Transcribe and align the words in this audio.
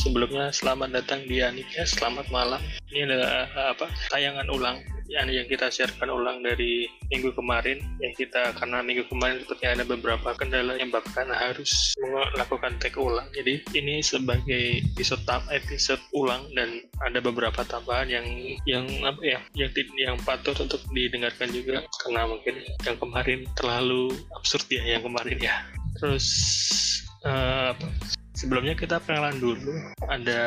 sebelumnya 0.00 0.48
selamat 0.48 0.96
datang 0.96 1.20
di 1.28 1.44
Anikes, 1.44 2.00
selamat 2.00 2.32
malam. 2.32 2.60
Ini 2.88 3.04
adalah 3.04 3.44
eh, 3.52 3.68
apa 3.76 3.86
tayangan 4.08 4.48
ulang 4.48 4.80
yang 5.10 5.26
yang 5.26 5.44
kita 5.50 5.68
siarkan 5.68 6.06
ulang 6.06 6.40
dari 6.40 6.86
minggu 7.10 7.34
kemarin 7.34 7.82
yang 7.98 8.14
kita 8.14 8.54
karena 8.54 8.78
minggu 8.78 9.04
kemarin 9.10 9.42
sepertinya 9.42 9.82
ada 9.82 9.84
beberapa 9.90 10.28
kendala 10.38 10.78
yang 10.78 10.88
menyebabkan 10.94 11.26
harus 11.34 11.98
melakukan 11.98 12.78
take 12.78 12.94
ulang 12.94 13.26
jadi 13.34 13.58
ini 13.74 14.06
sebagai 14.06 14.86
episode 14.94 15.26
tam 15.26 15.42
episode 15.50 15.98
ulang 16.14 16.46
dan 16.54 16.86
ada 17.02 17.18
beberapa 17.18 17.66
tambahan 17.66 18.06
yang 18.06 18.26
yang 18.70 18.86
apa 19.02 19.18
ya 19.18 19.42
yang 19.58 19.74
yang 19.98 20.16
patut 20.22 20.54
untuk 20.62 20.78
didengarkan 20.94 21.50
juga 21.50 21.82
karena 22.06 22.30
mungkin 22.30 22.54
yang 22.86 22.94
kemarin 22.94 23.50
terlalu 23.58 24.14
absurd 24.38 24.62
ya 24.70 24.94
yang 24.94 25.02
kemarin 25.02 25.42
ya 25.42 25.58
terus 25.98 26.26
uh, 27.26 27.74
sebelumnya 28.40 28.72
kita 28.72 28.96
perkenalan 29.04 29.36
dulu. 29.36 29.76
Ada 30.08 30.40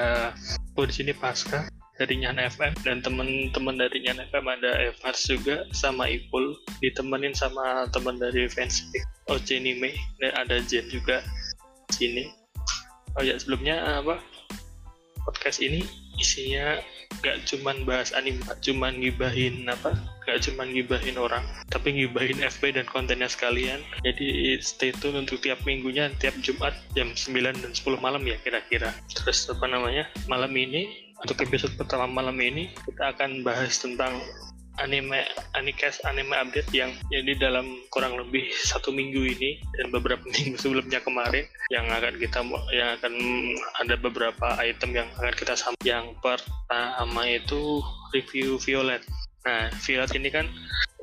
aku 0.74 0.90
di 0.90 0.94
sini 0.98 1.14
Pasca 1.14 1.70
dari 2.02 2.18
Nyan 2.18 2.42
FM 2.42 2.74
dan 2.82 3.06
teman-teman 3.06 3.78
dari 3.78 4.02
Nyan 4.02 4.26
FM 4.34 4.50
ada 4.50 4.74
Evars 4.82 5.22
juga 5.30 5.70
sama 5.78 6.10
Ipul. 6.10 6.58
Ditemenin 6.82 7.38
sama 7.38 7.86
teman 7.94 8.18
dari 8.18 8.50
fans 8.50 8.82
OC 9.30 9.62
Anime. 9.62 9.94
Dan 10.18 10.34
ada 10.34 10.58
Jen 10.66 10.90
juga 10.90 11.22
sini. 11.94 12.34
Oh 13.14 13.22
ya 13.22 13.38
sebelumnya 13.38 14.02
apa 14.02 14.18
podcast 15.30 15.62
ini 15.62 15.86
isinya 16.18 16.80
gak 17.22 17.46
cuman 17.46 17.86
bahas 17.86 18.10
anime 18.18 18.42
cuman 18.62 18.98
ngibahin 18.98 19.70
apa 19.70 19.94
gak 20.26 20.42
cuman 20.50 20.74
ngibahin 20.74 21.18
orang 21.22 21.46
tapi 21.70 21.94
ngibahin 21.94 22.40
FB 22.42 22.78
dan 22.78 22.86
kontennya 22.86 23.28
sekalian. 23.28 23.82
Jadi 24.06 24.56
stay 24.62 24.94
tune 24.94 25.26
untuk 25.26 25.42
tiap 25.42 25.60
minggunya 25.66 26.14
tiap 26.22 26.38
Jumat 26.40 26.78
jam 26.94 27.12
9 27.12 27.34
dan 27.60 27.72
10 27.74 27.82
malam 27.98 28.22
ya 28.24 28.38
kira-kira. 28.40 28.94
Terus 29.10 29.50
apa 29.50 29.66
namanya 29.66 30.08
malam 30.30 30.54
ini 30.54 31.12
untuk 31.18 31.40
episode 31.42 31.74
pertama 31.76 32.06
malam 32.06 32.38
ini 32.38 32.70
kita 32.86 33.16
akan 33.18 33.42
bahas 33.42 33.80
tentang 33.82 34.14
anime 34.76 35.22
Anikes 35.54 36.02
anime 36.02 36.34
update 36.34 36.72
yang 36.72 36.90
jadi 37.08 37.38
dalam 37.40 37.64
kurang 37.88 38.18
lebih 38.18 38.50
satu 38.56 38.90
minggu 38.90 39.22
ini 39.22 39.62
dan 39.76 39.90
beberapa 39.90 40.24
minggu 40.34 40.58
sebelumnya 40.58 40.98
kemarin 41.00 41.46
yang 41.70 41.86
akan 41.88 42.18
kita 42.18 42.42
yang 42.72 42.98
akan 42.98 43.14
ada 43.78 43.96
beberapa 43.96 44.48
item 44.58 44.96
yang 44.96 45.08
akan 45.16 45.34
kita 45.34 45.54
sampaikan 45.54 45.82
yang 45.84 46.06
pertama 46.18 47.22
itu 47.28 47.84
review 48.12 48.58
Violet. 48.58 49.04
Nah 49.44 49.68
Violet 49.78 50.12
ini 50.14 50.30
kan 50.30 50.46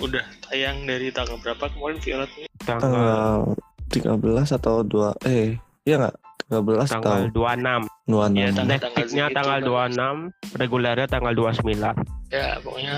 udah 0.00 0.24
tayang 0.42 0.82
dari 0.82 1.10
tanggal 1.10 1.38
berapa 1.38 1.68
kemarin 1.68 1.98
Violet 1.98 2.30
ini? 2.36 2.46
tanggal 2.60 3.56
13 3.88 4.18
atau 4.52 4.82
2 4.82 5.26
eh 5.26 5.54
iya 5.82 5.96
nggak? 5.98 6.16
13 6.50 6.90
tanggal 6.90 7.30
tahun. 7.30 7.86
26 8.02 8.10
26 8.10 8.34
Ya, 8.34 8.48
tanggal- 8.50 8.66
Netflixnya 8.66 9.24
tanggal 9.30 9.58
kan. 9.58 10.30
26 10.34 10.58
regulernya 10.58 11.06
tanggal 11.06 11.32
29 11.32 11.94
ya 12.28 12.58
pokoknya 12.58 12.96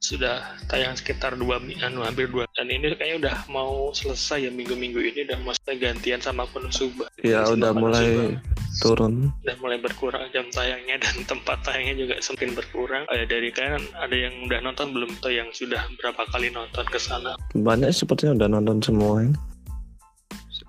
sudah 0.00 0.56
tayang 0.64 0.96
sekitar 0.96 1.36
dua 1.36 1.60
anu 1.60 2.00
hampir 2.00 2.32
dua. 2.32 2.48
Dan 2.56 2.72
ini 2.72 2.96
kayaknya 2.96 3.16
udah 3.28 3.36
mau 3.52 3.92
selesai 3.92 4.48
ya 4.48 4.50
minggu-minggu 4.50 4.96
ini 4.96 5.28
udah 5.28 5.38
mau 5.44 5.52
selesai 5.52 5.76
gantian 5.76 6.20
sama 6.20 6.48
Konosuba 6.48 7.06
ya 7.20 7.44
Sama 7.44 7.54
udah 7.60 7.70
mulai 7.76 8.08
Konosuba. 8.08 8.58
turun. 8.80 9.14
Udah 9.44 9.56
mulai 9.60 9.78
berkurang 9.78 10.24
jam 10.32 10.48
tayangnya 10.48 10.96
dan 11.04 11.14
tempat 11.30 11.60
tayangnya 11.62 11.94
juga 12.00 12.14
semakin 12.18 12.50
berkurang. 12.56 13.04
Ya 13.12 13.24
dari 13.28 13.52
kalian 13.52 13.84
ada 13.94 14.16
yang 14.16 14.34
udah 14.48 14.58
nonton 14.64 14.88
belum? 14.96 15.10
Atau 15.20 15.30
yang 15.30 15.52
sudah 15.52 15.84
berapa 16.00 16.24
kali 16.32 16.48
nonton 16.48 16.88
ke 16.88 16.96
sana? 16.96 17.36
Banyak 17.52 17.92
sepertinya 17.92 18.40
udah 18.40 18.48
nonton 18.56 18.80
semua 18.80 19.20
ini. 19.20 19.36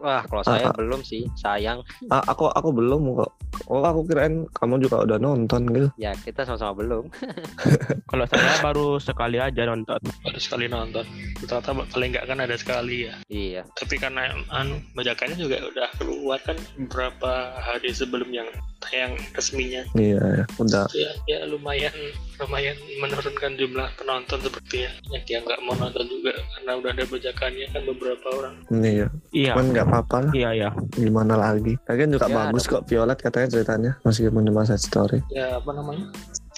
Wah, 0.01 0.25
kalau 0.25 0.41
saya 0.41 0.65
Ah, 0.65 0.69
ah. 0.69 0.75
belum 0.75 1.01
sih, 1.01 1.29
sayang. 1.35 1.85
ah, 2.09 2.25
aku 2.25 2.49
aku 2.49 2.69
belum 2.71 3.13
kok 3.15 3.31
oh 3.67 3.83
aku 3.83 4.01
kirain 4.03 4.49
kamu 4.51 4.81
juga 4.81 5.03
udah 5.03 5.17
nonton 5.17 5.61
gitu 5.69 5.87
Ya, 5.95 6.11
kita 6.15 6.41
sama-sama 6.41 6.73
belum. 6.75 7.03
kalau 8.09 8.25
saya 8.25 8.57
baru 8.59 8.97
sekali 8.97 9.37
aja 9.37 9.61
nonton 9.63 9.99
baru 10.21 10.39
sekali 10.39 10.65
nonton 10.65 11.05
ternyata 11.39 11.71
paling 11.87 12.09
nggak 12.11 12.25
kan 12.25 12.39
ada 12.39 12.55
sekali 12.55 13.05
ya 13.05 13.13
Iya. 13.27 13.61
tapi 13.73 13.95
karena 13.95 14.27
anu 14.49 14.81
bajakannya 14.93 15.37
juga 15.37 15.61
udah 15.63 15.87
keluar 15.95 16.39
kan 16.41 16.57
beberapa 16.75 17.31
hari 17.55 17.91
sebelum 17.91 18.27
yang 18.29 18.49
tayang 18.81 19.13
resminya. 19.37 19.81
Iya 19.93 20.21
ya, 20.41 20.45
udah. 20.57 20.85
Ya, 20.97 21.11
ya 21.29 21.39
lumayan 21.45 21.93
lumayan 22.41 22.77
menurunkan 22.97 23.53
jumlah 23.53 23.87
penonton 24.01 24.39
sepertinya 24.41 24.91
yang 25.13 25.23
yang 25.29 25.43
nggak 25.45 25.61
mau 25.61 25.77
nonton 25.77 26.05
juga 26.09 26.33
karena 26.57 26.71
udah 26.81 26.91
ada 26.97 27.03
bajakannya 27.05 27.65
kan 27.69 27.81
beberapa 27.85 28.27
orang. 28.33 28.55
Ini 28.73 28.89
ya. 28.91 29.07
Iya. 29.31 29.53
Cuman 29.53 29.65
nggak 29.71 29.87
apa-apa 29.87 30.17
lah. 30.29 30.33
Iya 30.33 30.49
ya 30.57 30.69
gimana 30.97 31.33
lagi? 31.37 31.73
Lagian 31.85 32.09
juga 32.13 32.27
Ya, 32.31 32.47
bagus 32.47 32.63
kok 32.63 32.87
Violet 32.87 33.19
katanya 33.19 33.47
ceritanya 33.51 33.91
meskipun 34.07 34.47
cuma 34.47 34.63
side 34.63 34.81
story. 34.81 35.19
Ya 35.29 35.59
apa 35.59 35.69
namanya 35.75 36.07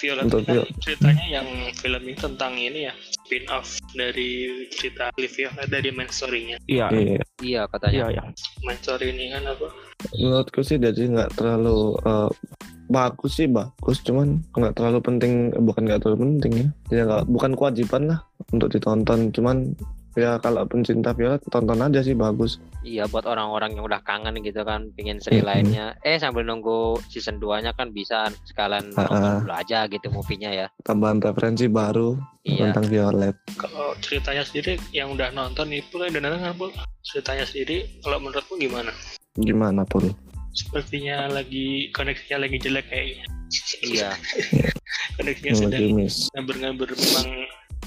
Violet 0.03 0.28
Untuk 0.28 0.44
kan 0.44 0.68
ceritanya 0.84 1.25
yang 1.40 1.47
film 1.80 2.03
ini 2.03 2.16
tentang 2.19 2.53
ini 2.59 2.91
ya 2.91 2.94
spin 3.24 3.47
off 3.47 3.80
dari 3.96 4.68
cerita 4.68 5.08
Violet 5.16 5.68
dari 5.72 5.90
main 5.96 6.12
story-nya. 6.12 6.59
Iya. 6.68 6.91
Iya 6.91 7.24
Iya, 7.40 7.62
katanya. 7.72 8.12
iya 8.12 8.19
ya 8.19 8.24
main 8.68 8.80
story 8.84 9.16
ini 9.16 9.31
kan 9.31 9.47
apa? 9.47 9.68
Menurutku 10.12 10.59
sih 10.59 10.75
jadi 10.75 11.08
nggak 11.08 11.40
terlalu 11.40 11.96
eh, 12.03 12.30
bagus 12.91 13.40
sih 13.40 13.47
bagus. 13.47 14.03
Cuman 14.03 14.44
nggak 14.52 14.75
terlalu 14.75 15.00
penting 15.00 15.34
eh, 15.56 15.64
bukan 15.64 15.88
nggak 15.88 16.03
terlalu 16.03 16.20
penting 16.28 16.52
ya. 16.52 16.68
Ya 16.91 17.02
nggak 17.08 17.24
bukan 17.31 17.52
kewajiban 17.56 18.12
lah 18.12 18.20
untuk 18.52 18.68
ditonton. 18.68 19.31
Cuman 19.31 19.72
ya 20.13 20.38
kalau 20.38 20.66
pencinta 20.66 21.12
Violet 21.12 21.41
tonton 21.47 21.79
aja 21.79 22.00
sih 22.00 22.13
bagus 22.13 22.57
Iya, 22.84 23.07
buat 23.07 23.24
orang-orang 23.24 23.79
yang 23.79 23.88
udah 23.88 24.03
kangen 24.03 24.35
gitu 24.44 24.59
kan, 24.68 24.91
pingin 24.91 25.16
seri 25.16 25.40
Mm-mm. 25.40 25.47
lainnya. 25.47 25.96
Eh, 26.03 26.19
sambil 26.19 26.44
nunggu 26.44 27.00
season 27.07 27.40
2-nya 27.40 27.72
kan 27.72 27.96
bisa 27.96 28.28
sekalian 28.44 28.91
ah. 29.00 29.07
nonton 29.07 29.47
dulu 29.47 29.53
aja 29.56 29.88
gitu 29.88 30.12
movie-nya 30.12 30.52
ya. 30.52 30.68
tambahan 30.84 31.23
referensi 31.23 31.72
baru 31.72 32.19
Iya. 32.44 32.75
tentang 32.75 32.91
Violet 32.91 33.35
kalau 33.56 33.96
ceritanya 34.03 34.44
sendiri 34.44 34.75
yang 34.91 35.16
udah 35.16 35.31
nonton 35.31 35.72
itu 35.72 35.96
udah 35.96 36.12
nonton 36.12 36.44
kan 36.44 36.52
Bu? 36.59 36.68
ceritanya 37.00 37.47
sendiri 37.47 37.88
kalau 38.03 38.19
menurutmu 38.19 38.59
gimana 38.59 38.91
gimana 39.40 39.88
pun 39.88 40.12
sepertinya 40.52 41.31
lagi 41.31 41.88
koneksinya 41.96 42.44
lagi 42.44 42.59
jelek 42.59 42.91
kayaknya 42.91 43.23
Iya. 43.79 44.12
koneksinya 45.18 45.53
lagi 45.56 45.63
sedang 45.63 45.88
miss 45.96 46.28
ngabur-ngabur 46.35 46.90
memang 46.91 47.28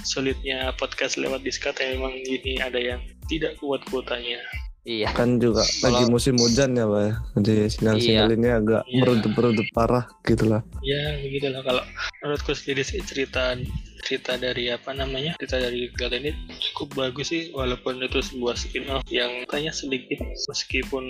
sulitnya 0.03 0.75
podcast 0.77 1.17
lewat 1.17 1.41
Discord 1.41 1.79
ya 1.79 1.97
memang 1.97 2.12
ini 2.19 2.59
ada 2.59 2.77
yang 2.77 3.01
tidak 3.27 3.57
kuat 3.57 3.81
kuotanya. 3.89 4.41
Iya. 4.87 5.11
kan 5.19 5.43
juga 5.43 5.67
Kalau- 5.67 5.99
lagi 5.99 6.05
musim 6.07 6.39
hujan 6.39 6.79
ya 6.79 6.87
pak 6.87 7.03
ya. 7.03 7.15
Jadi 7.43 7.55
sinyal-sinyal 7.75 8.29
ini 8.39 8.49
agak 8.55 8.83
Iya. 8.87 8.99
meredup-meredup 9.03 9.67
parah 9.75 10.07
gitu 10.23 10.47
lah 10.47 10.62
ya 10.79 11.19
begitulah. 11.27 11.61
Kalau 11.67 11.83
menurutku 12.23 12.55
sendiri 12.55 12.87
sih 12.87 13.03
cerita 13.03 13.59
cerita 14.06 14.39
dari 14.39 14.71
apa 14.71 14.94
namanya 14.94 15.34
cerita 15.43 15.59
dari 15.59 15.91
Violet 15.99 16.22
ini 16.22 16.33
cukup 16.71 16.94
bagus 16.94 17.34
sih 17.34 17.50
walaupun 17.50 17.99
itu 17.99 18.22
sebuah 18.22 18.55
spin 18.55 18.87
off 18.87 19.03
yang 19.11 19.43
tanya 19.50 19.75
sedikit 19.75 20.22
meskipun 20.47 21.03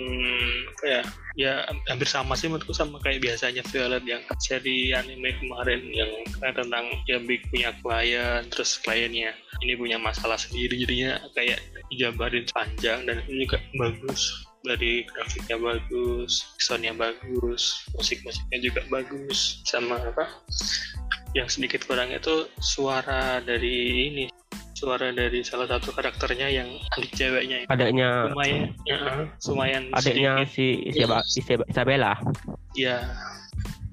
apa 0.73 0.85
ya 0.89 1.01
ya 1.37 1.53
hampir 1.93 2.09
sama 2.09 2.33
sih 2.33 2.49
menurutku 2.49 2.73
sama 2.73 2.97
kayak 3.05 3.21
biasanya 3.21 3.61
Violet 3.69 4.01
yang 4.09 4.25
seri 4.41 4.97
anime 4.97 5.37
kemarin 5.37 5.85
yang 5.93 6.09
tentang 6.41 6.89
ya 7.05 7.21
Big 7.21 7.45
punya 7.53 7.69
klien 7.85 8.49
terus 8.49 8.81
kliennya 8.81 9.37
ini 9.61 9.77
punya 9.77 10.01
masalah 10.01 10.41
sendiri 10.41 10.81
jadinya 10.81 11.21
kayak 11.37 11.61
digambarin 11.93 12.49
panjang 12.49 13.05
dan 13.05 13.21
itu 13.29 13.45
juga 13.45 13.61
bagus 13.77 14.49
dari 14.65 15.07
grafiknya 15.07 15.55
bagus, 15.55 16.43
soundnya 16.59 16.91
bagus, 16.91 17.87
musik-musiknya 17.95 18.59
juga 18.59 18.81
bagus, 18.91 19.63
sama 19.63 19.95
apa? 19.95 20.27
Yang 21.35 21.59
sedikit 21.59 21.83
kurang 21.85 22.09
itu 22.09 22.47
suara 22.57 23.43
dari 23.43 24.07
ini, 24.09 24.25
suara 24.73 25.09
dari 25.09 25.41
salah 25.41 25.65
satu 25.65 25.89
karakternya 25.91 26.47
yang 26.47 26.69
adik 26.93 27.11
ceweknya 27.13 27.65
itu 27.65 27.69
adanya 27.69 28.29
lumayan, 28.29 28.69
ya, 28.85 28.97
lumayan 29.49 29.83
adiknya 29.91 30.33
sedikit, 30.45 30.53
si 30.53 30.65
siapa 30.93 31.17
Isab- 31.25 31.67
Isabella 31.67 32.13
ya 32.77 33.01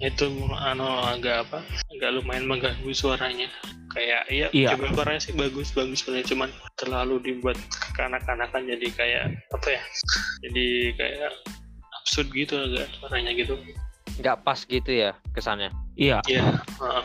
itu 0.04 0.28
anu 0.60 0.84
agak 1.08 1.48
apa? 1.48 1.64
Agak 1.88 2.20
lumayan 2.20 2.44
mengganggu 2.44 2.92
suaranya. 2.92 3.48
Kayak 3.94 4.26
iya, 4.28 4.46
Iya. 4.52 4.74
coba 4.76 4.92
suaranya 4.92 5.20
sih 5.22 5.32
bagus 5.32 5.72
bagus 5.72 6.02
sebenarnya 6.04 6.28
cuman 6.34 6.50
terlalu 6.76 7.16
dibuat 7.22 7.56
kekanak-kanakan 7.94 8.68
jadi 8.68 8.86
kayak 8.92 9.24
apa 9.54 9.68
ya? 9.72 9.82
Jadi 10.44 10.66
kayak 11.00 11.32
absurd 12.02 12.28
gitu 12.36 12.60
agak 12.60 12.90
suaranya 13.00 13.32
gitu. 13.32 13.56
Nggak 14.20 14.36
pas 14.44 14.60
gitu 14.68 14.90
ya 14.92 15.16
kesannya. 15.32 15.72
iya 15.96 16.18
Ya, 16.28 16.42
heeh. 16.60 17.04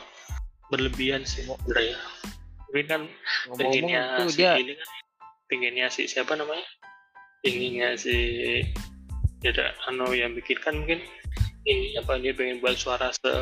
Berlebihan 0.70 1.26
sih. 1.26 1.46
Sebenarnya. 1.46 1.98
Mungkin 2.70 2.86
kan 2.86 3.02
pengennya 3.58 4.02
tuh 4.22 4.30
si 4.30 4.38
dia 4.38 4.54
ini 4.62 4.74
kan 4.78 4.90
pengennya 5.50 5.86
si 5.90 6.02
siapa 6.06 6.38
namanya? 6.38 6.66
Pengennya 7.42 7.98
si 7.98 8.16
ya 9.42 9.50
ada 9.56 9.74
anu 9.90 10.14
yang 10.14 10.36
bikin 10.38 10.60
kan 10.62 10.78
mungkin 10.78 11.02
ini 11.66 11.96
apa 11.98 12.20
dia 12.22 12.36
pengen 12.36 12.62
buat 12.62 12.78
suara 12.78 13.10
se 13.10 13.34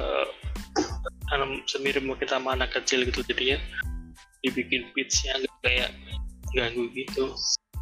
anu, 1.35 1.59
semirip 1.67 2.05
mungkin 2.05 2.29
sama 2.29 2.55
anak 2.55 2.71
kecil 2.71 3.03
gitu 3.03 3.19
jadinya 3.27 3.59
dibikin 4.45 4.87
pitchnya 4.95 5.35
agak 5.41 5.53
kayak 5.65 5.89
ganggu 6.55 6.87
gitu. 6.95 7.35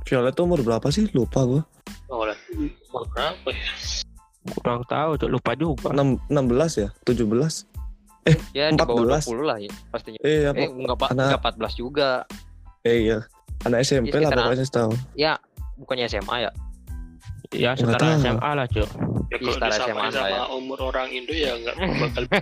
Violet 0.05 0.33
tuh 0.33 0.45
umur 0.49 0.65
berapa 0.65 0.87
sih? 0.89 1.05
Lupa 1.13 1.45
gua. 1.45 1.61
Oh 2.09 2.25
lah 2.25 2.37
umur 2.57 3.05
berapa 3.13 3.49
ya? 3.53 3.69
Kurang 4.45 4.81
tahu 4.85 5.17
cok 5.17 5.29
lupa 5.29 5.51
juga. 5.57 5.89
Enam- 5.93 6.21
16 6.29 6.81
ya? 6.81 6.89
17 7.05 7.74
Ya 8.51 8.67
di 8.67 8.75
bawah 8.75 9.05
14. 9.21 9.29
20 9.29 9.45
lah 9.45 9.57
ya 9.57 9.71
pastinya. 9.87 10.19
eh 10.19 10.25
Eh 10.25 10.41
apa 10.47 10.63
enggak, 10.63 10.97
pa- 10.97 11.09
Anak- 11.09 11.25
enggak 11.29 11.41
14 11.45 11.73
juga. 11.75 12.09
eh 12.81 12.97
iya 13.03 13.17
anak 13.63 13.79
SMP 13.81 14.11
Iya, 14.11 14.21
lah 14.23 14.31
pokoknya 14.31 14.63
setahu 14.63 14.91
Ya 15.15 15.33
bukannya 15.75 16.05
SMA 16.05 16.35
ya. 16.39 16.51
ya 17.51 17.71
setara. 17.73 18.17
SMA 18.17 18.51
lah 18.51 18.65
cok 18.67 18.89
Ya 19.25 19.37
kalau 19.37 19.53
Setara 19.53 19.73
SMA 19.79 20.05
sama 20.07 20.11
lah 20.11 20.27
ya. 20.27 20.43
umur 20.51 20.79
orang 20.83 21.07
Indo 21.09 21.31
ya 21.31 21.53
nggak 21.55 21.75
bakal 22.01 22.23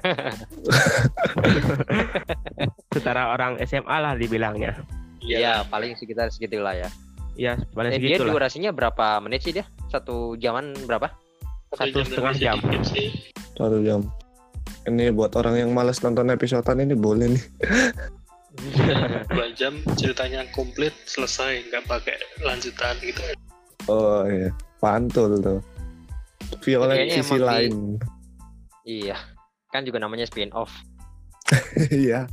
setara 2.90 3.24
orang 3.30 3.60
SMA 3.62 3.98
lah 3.98 4.14
dibilangnya 4.14 4.76
Iya. 5.20 5.38
Iya, 5.38 5.54
paling 5.66 5.96
sekitar 5.96 6.28
segitulah 6.30 6.74
ya. 6.74 6.92
ya 7.34 7.56
paling 7.70 7.92
Eh, 7.92 7.98
dia 7.98 8.16
segitu 8.16 8.24
lah 8.26 8.34
durasinya 8.36 8.72
berapa 8.72 9.18
menit 9.20 9.40
sih 9.42 9.52
dia? 9.52 9.64
Satu 9.88 10.36
jaman 10.36 10.76
berapa? 10.82 11.08
Satu 11.72 12.04
setengah 12.04 12.30
lebih 12.30 12.44
jam. 12.44 12.56
sedikit 12.58 12.82
sih. 12.86 13.08
satu 13.54 13.78
jam 13.80 14.00
ini 14.86 15.10
buat 15.10 15.32
orang 15.36 15.56
yang 15.58 15.70
malas 15.72 16.00
nonton 16.00 16.28
episodean 16.30 16.84
ini 16.84 16.94
boleh 16.94 17.32
nih. 17.32 17.44
Dua 19.34 19.50
jam 19.58 19.82
ceritanya 19.98 20.46
komplit 20.54 20.94
selesai 21.06 21.66
nggak 21.68 21.90
pakai 21.90 22.14
lanjutan 22.40 22.94
gitu. 23.02 23.22
Oh 23.90 24.24
iya. 24.26 24.54
Pantul 24.78 25.42
tuh. 25.42 25.60
Violet 26.62 26.98
Kayaknya 27.10 27.16
sisi 27.18 27.36
di- 27.36 27.42
lain. 27.42 27.74
Iya. 28.84 29.18
Kan 29.70 29.84
juga 29.84 29.98
namanya 29.98 30.30
spin 30.30 30.54
off. 30.54 30.70
iya. 31.90 32.30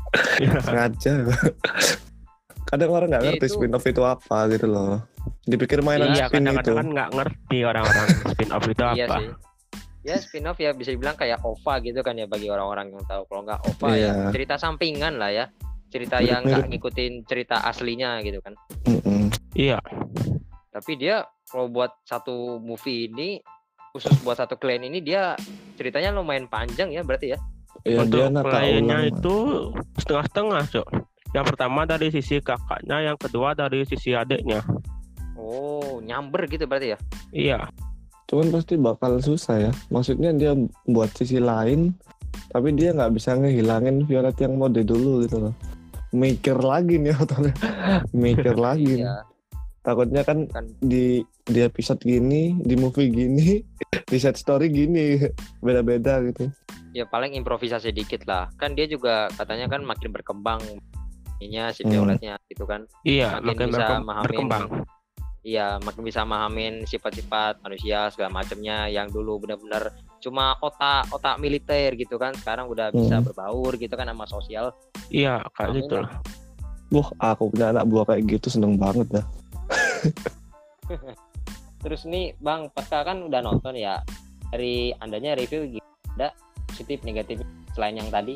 Sengaja. 0.60 1.24
Kadang 2.68 2.90
orang 2.92 3.08
nggak 3.10 3.24
ngerti 3.24 3.46
itu- 3.48 3.54
spin 3.56 3.72
off 3.72 3.84
itu 3.84 4.02
apa 4.04 4.38
gitu 4.52 4.66
loh. 4.68 5.00
Dipikir 5.42 5.80
mainan 5.80 6.12
iya 6.12 6.28
spin 6.28 6.44
itu. 6.44 6.52
kadang-kadang 6.52 6.76
kan 6.76 6.86
nggak 6.92 7.10
ngerti 7.16 7.58
orang-orang 7.64 8.08
spin 8.28 8.50
off 8.52 8.64
itu 8.68 8.82
Iya 8.92 9.06
apa. 9.08 9.16
sih. 9.16 9.28
Ya 10.00 10.16
spin 10.16 10.44
off 10.44 10.56
ya 10.56 10.72
bisa 10.72 10.90
dibilang 10.90 11.12
kayak 11.12 11.40
OVA 11.40 11.76
gitu 11.82 12.00
kan 12.00 12.14
ya 12.14 12.24
bagi 12.24 12.48
orang-orang 12.48 12.88
yang 12.90 13.04
tahu. 13.04 13.22
Kalau 13.26 13.42
nggak 13.42 13.60
OVA 13.66 13.88
Iya. 13.90 14.00
ya 14.00 14.12
cerita 14.30 14.54
sampingan 14.56 15.16
lah 15.16 15.28
ya. 15.28 15.44
Cerita 15.88 16.18
yang 16.18 16.40
Mirip-mirip. 16.40 16.56
nggak 16.56 16.66
ngikutin 16.70 17.12
cerita 17.24 17.56
aslinya 17.62 18.20
gitu 18.20 18.40
kan. 18.40 18.54
Iya 19.52 19.76
Tapi 20.70 20.92
dia 20.94 21.20
kalau 21.44 21.66
buat 21.66 21.90
satu 22.02 22.56
movie 22.56 23.06
ini 23.06 23.42
khusus 23.90 24.14
buat 24.22 24.38
satu 24.38 24.54
klien 24.54 24.80
ini 24.80 25.02
dia 25.02 25.34
ceritanya 25.74 26.14
lumayan 26.14 26.46
panjang 26.46 26.88
ya 26.88 27.02
berarti 27.02 27.34
ya. 27.34 27.38
Iya, 27.82 28.04
untuk 28.04 28.22
kliennya 28.44 29.08
itu 29.08 29.34
setengah-setengah 29.96 30.62
cok 30.70 30.86
yang 31.30 31.44
pertama 31.44 31.82
dari 31.82 32.08
sisi 32.08 32.38
kakaknya 32.38 33.02
yang 33.02 33.16
kedua 33.16 33.54
dari 33.54 33.82
sisi 33.82 34.12
adiknya 34.12 34.60
Oh, 35.32 35.98
nyamber 36.00 36.44
gitu 36.46 36.66
berarti 36.66 36.92
ya. 36.92 36.98
iya 37.30 37.58
cuman 38.30 38.54
pasti 38.54 38.78
bakal 38.78 39.18
susah 39.18 39.68
ya 39.68 39.72
maksudnya 39.90 40.30
dia 40.30 40.54
buat 40.86 41.10
sisi 41.10 41.42
lain 41.42 41.90
tapi 42.54 42.70
dia 42.72 42.94
nggak 42.94 43.10
bisa 43.10 43.34
ngehilangin 43.34 44.06
Violet 44.06 44.38
yang 44.38 44.54
mode 44.54 44.80
dulu 44.80 45.26
gitu 45.26 45.50
loh 45.50 45.54
mikir 46.10 46.54
lagi 46.56 46.98
nih 46.98 47.14
otaknya 47.14 47.54
mikir 48.14 48.54
lagi 48.66 49.02
nih. 49.02 49.06
Iya. 49.06 49.26
takutnya 49.80 50.22
kan 50.22 50.46
Kan. 50.46 50.70
di 50.78 51.22
di 51.42 51.60
episode 51.60 51.98
gini 52.00 52.54
di 52.60 52.74
movie 52.74 53.10
gini 53.10 53.58
di 54.10 54.16
set 54.16 54.38
story 54.38 54.70
gini 54.70 55.18
beda-beda 55.58 56.22
gitu 56.24 56.46
Ya 56.90 57.06
paling 57.06 57.38
improvisasi 57.38 57.94
dikit 57.94 58.26
lah. 58.26 58.50
Kan 58.58 58.74
dia 58.74 58.82
juga 58.90 59.30
katanya 59.38 59.70
kan 59.70 59.86
makin 59.86 60.10
berkembang 60.10 60.58
ininya 61.38 61.70
si 61.70 61.86
Hmm. 61.86 61.94
Violetnya 61.94 62.34
gitu 62.50 62.66
kan. 62.66 62.82
iya 63.06 63.38
Makin 63.38 63.46
makin 63.46 63.66
bisa 63.70 63.86
berkembang 64.26 64.62
Iya, 65.40 65.80
makin 65.80 66.04
bisa 66.04 66.20
mahamin 66.20 66.84
sifat-sifat 66.84 67.64
manusia 67.64 68.12
segala 68.12 68.28
macamnya 68.28 68.92
yang 68.92 69.08
dulu 69.08 69.40
benar-benar 69.40 69.96
cuma 70.20 70.52
otak 70.60 71.08
otak 71.08 71.40
militer 71.40 71.96
gitu 71.96 72.20
kan, 72.20 72.36
sekarang 72.36 72.68
udah 72.68 72.92
bisa 72.92 73.18
Hmm. 73.18 73.24
berbaur 73.24 73.72
gitu 73.80 73.96
kan 73.96 74.04
sama 74.04 74.28
sosial. 74.28 74.76
iya 75.08 75.40
kayak 75.56 75.72
Amin 75.72 75.78
gitu 75.80 75.94
lah. 75.96 76.06
lah 76.06 76.12
Wah, 76.90 77.08
aku 77.32 77.42
punya 77.50 77.66
anak 77.72 77.86
buah 77.86 78.04
kayak 78.04 78.22
gitu 78.28 78.46
seneng 78.50 78.76
banget 78.76 79.06
dah. 79.08 79.26
Terus 81.80 82.04
nih 82.04 82.36
Bang 82.36 82.68
Pasca 82.70 83.00
kan 83.00 83.22
udah 83.22 83.40
nonton 83.40 83.78
ya. 83.78 84.02
Dari 84.50 84.90
andanya 84.98 85.38
review 85.38 85.78
ada 86.18 86.34
positif 86.66 87.00
negatif 87.06 87.40
selain 87.72 87.96
yang 87.96 88.10
tadi. 88.10 88.34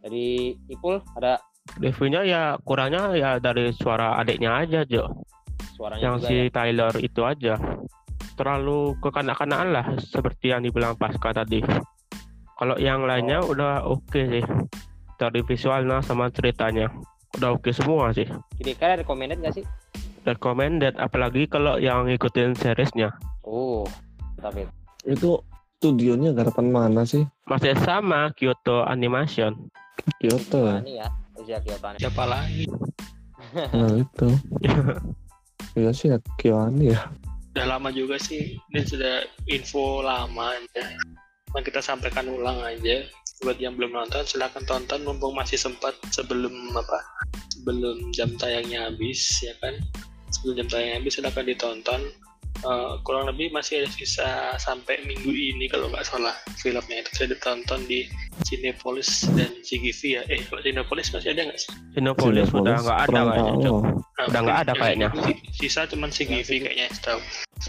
Dari 0.00 0.54
Ipul 0.70 1.02
ada 1.18 1.42
reviewnya 1.76 2.22
ya 2.24 2.42
kurangnya 2.62 3.12
ya 3.12 3.30
dari 3.36 3.74
suara 3.74 4.16
adiknya 4.16 4.62
aja 4.62 4.86
Jo 4.88 5.10
suaranya 5.78 6.02
yang 6.02 6.16
juga 6.18 6.26
si 6.26 6.34
ya. 6.36 6.50
Tyler 6.50 6.94
itu 6.98 7.20
aja 7.22 7.54
terlalu 8.34 8.78
kekanak-kanakan 8.98 9.68
lah 9.72 9.86
seperti 9.96 10.50
yang 10.50 10.60
dibilang 10.60 10.94
Pasca 10.94 11.30
tadi 11.32 11.62
kalau 12.54 12.74
yang 12.76 13.02
lainnya 13.02 13.38
Oh. 13.38 13.50
udah 13.50 13.82
oke 13.84 14.18
sih 14.18 14.42
dari 15.14 15.40
visualnya 15.40 15.98
sama 16.00 16.26
ceritanya 16.28 16.90
udah 17.34 17.50
oke 17.52 17.70
semua 17.70 18.10
sih 18.10 18.26
Kira-kira 18.56 18.98
recommended 18.98 19.38
gak 19.38 19.54
sih? 19.54 19.64
recommended 20.24 20.94
apalagi 20.96 21.46
kalau 21.46 21.78
yang 21.78 22.04
ngikutin 22.04 22.52
seriesnya 22.52 23.14
Oh, 23.42 23.86
tapi 24.36 24.66
Itu 25.02 25.40
studionya 25.78 26.30
garapan 26.32 26.66
mana 26.68 27.02
sih? 27.02 27.22
masih 27.44 27.72
sama 27.78 28.28
Kyoto 28.32 28.82
Animation 28.82 29.70
Kyoto. 30.18 30.62
ya? 30.64 30.78
ini 30.80 30.92
ya, 30.96 31.06
Kyoto 31.58 31.88
siapa 31.96 32.24
lagi 32.24 32.66
Nah 33.72 33.94
itu. 33.96 34.28
Iya 35.78 35.90
sih 35.94 36.10
ya 36.10 36.18
Kyoani 36.40 36.94
ya. 36.94 37.00
udah 37.54 37.74
lama 37.74 37.90
juga 37.90 38.14
sih 38.22 38.54
ini 38.70 38.80
sudah 38.86 39.26
info 39.50 39.98
lama 40.04 40.54
aja. 40.54 40.94
Cuma 41.50 41.58
kita 41.64 41.82
sampaikan 41.82 42.30
ulang 42.30 42.62
aja. 42.62 43.02
Buat 43.42 43.58
yang 43.62 43.78
belum 43.78 43.94
nonton 43.94 44.26
silahkan 44.26 44.62
tonton 44.66 45.06
mumpung 45.06 45.34
masih 45.34 45.58
sempat 45.58 45.94
sebelum 46.10 46.50
apa 46.74 46.98
sebelum 47.54 48.10
jam 48.14 48.30
tayangnya 48.38 48.90
habis 48.90 49.42
ya 49.42 49.54
kan? 49.58 49.74
Sebelum 50.30 50.62
jam 50.62 50.68
tayangnya 50.70 50.96
habis 51.02 51.12
silahkan 51.18 51.46
ditonton 51.46 52.00
Eh, 52.58 52.92
kurang 53.06 53.30
lebih 53.30 53.54
masih 53.54 53.78
ada 53.78 53.88
sisa 53.88 54.26
sampai 54.58 55.06
minggu 55.06 55.30
ini 55.30 55.70
kalau 55.70 55.86
nggak 55.94 56.02
salah 56.02 56.34
filmnya 56.58 57.06
itu. 57.06 57.10
Saya 57.14 57.30
ditonton 57.30 57.86
di 57.86 58.10
Cinepolis 58.42 59.30
dan 59.38 59.62
CGV 59.62 60.00
ya. 60.18 60.22
Eh 60.26 60.42
kalau 60.42 60.58
Cinepolis 60.66 61.14
masih 61.14 61.38
ada 61.38 61.46
nggak 61.46 61.58
sih? 61.58 61.70
Sinopolis 61.94 62.50
Cinepolis 62.50 62.58
udah 62.58 62.76
nggak 62.82 62.98
ada 62.98 63.20
kayaknya. 63.30 63.70
Nah, 63.70 64.24
Udah 64.26 64.40
nggak 64.42 64.58
ada 64.66 64.72
kayaknya. 64.74 65.08
si- 65.22 65.42
sisa 65.54 65.86
cuman 65.86 66.10
CGV 66.10 66.48
kayaknya 66.66 66.86
setahu. 66.90 67.20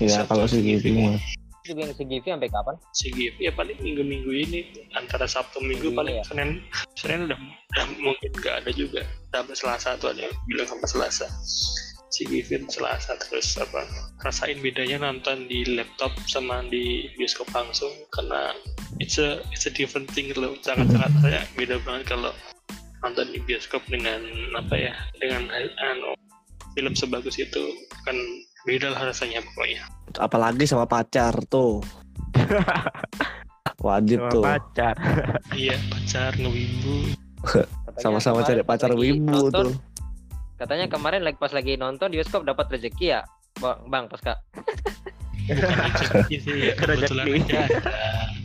Iya 0.02 0.26
kalau 0.26 0.46
sih 0.50 0.58
gitu 0.58 0.90
mah. 0.98 1.22
CGV 1.70 2.26
sampai 2.26 2.50
kapan? 2.50 2.76
CGV 2.98 3.36
ya 3.46 3.52
paling 3.54 3.78
minggu-minggu 3.78 4.32
ini. 4.34 4.60
Antara 4.98 5.30
Sabtu 5.30 5.62
Minggu 5.62 5.94
Minggu 5.94 5.98
paling 6.02 6.16
ya? 6.18 6.24
Senin. 6.26 6.50
Senin 6.98 7.30
udah, 7.30 7.38
udah 7.38 7.86
mungkin 8.02 8.30
nggak 8.42 8.66
ada 8.66 8.72
juga. 8.74 9.06
Sampai 9.30 9.54
Selasa 9.54 9.94
tuh 10.02 10.18
ada 10.18 10.26
bilang 10.50 10.66
sampai 10.66 10.90
Selasa 10.90 11.30
CGV 12.20 12.68
Selasa 12.68 13.16
terus 13.16 13.56
apa 13.56 13.88
rasain 14.28 14.60
bedanya 14.60 15.08
nonton 15.08 15.48
di 15.48 15.64
laptop 15.64 16.12
sama 16.28 16.60
di 16.68 17.08
bioskop 17.16 17.48
langsung 17.56 17.92
karena 18.12 18.52
it's 19.00 19.16
a 19.16 19.40
it's 19.56 19.64
a 19.64 19.72
different 19.72 20.12
thing 20.12 20.28
loh 20.36 20.52
sangat-sangat 20.60 21.12
saya 21.24 21.42
beda 21.56 21.80
banget 21.88 22.12
kalau 22.12 22.36
nonton 23.00 23.32
di 23.32 23.40
bioskop 23.48 23.80
dengan 23.88 24.20
apa 24.60 24.76
ya 24.76 24.94
dengan 25.24 25.48
anu 25.80 26.12
film 26.76 26.92
sebagus 26.92 27.40
itu 27.40 27.72
kan 28.04 28.16
beda 28.68 28.92
lah 28.92 29.08
rasanya 29.10 29.40
pokoknya 29.40 29.88
Apalagi 30.18 30.66
sama 30.66 30.90
pacar 30.90 31.38
tuh. 31.46 31.86
Wajib 33.86 34.20
sama 34.28 34.32
tuh. 34.34 34.44
pacar 34.44 34.96
iya 35.56 35.80
pacar 35.88 36.36
Katanya 36.36 37.98
Sama-sama 38.04 38.44
cari 38.44 38.64
pacar 38.68 38.92
wibu 38.92 39.48
tuh. 39.48 39.72
Katanya 40.60 40.86
kemarin 40.86 41.24
like 41.24 41.40
pas 41.40 41.50
lagi 41.50 41.74
nonton 41.74 42.12
di 42.12 42.20
bioskop 42.20 42.44
dapat 42.44 42.68
rezeki 42.70 43.06
ya, 43.10 43.22
Bang, 43.58 43.80
bang 43.88 44.06
Pasca. 44.06 44.36
rezeki 45.50 46.36
sih 46.38 46.60
kebetulan 46.78 47.26
aja 47.34 47.60
ada 47.66 47.82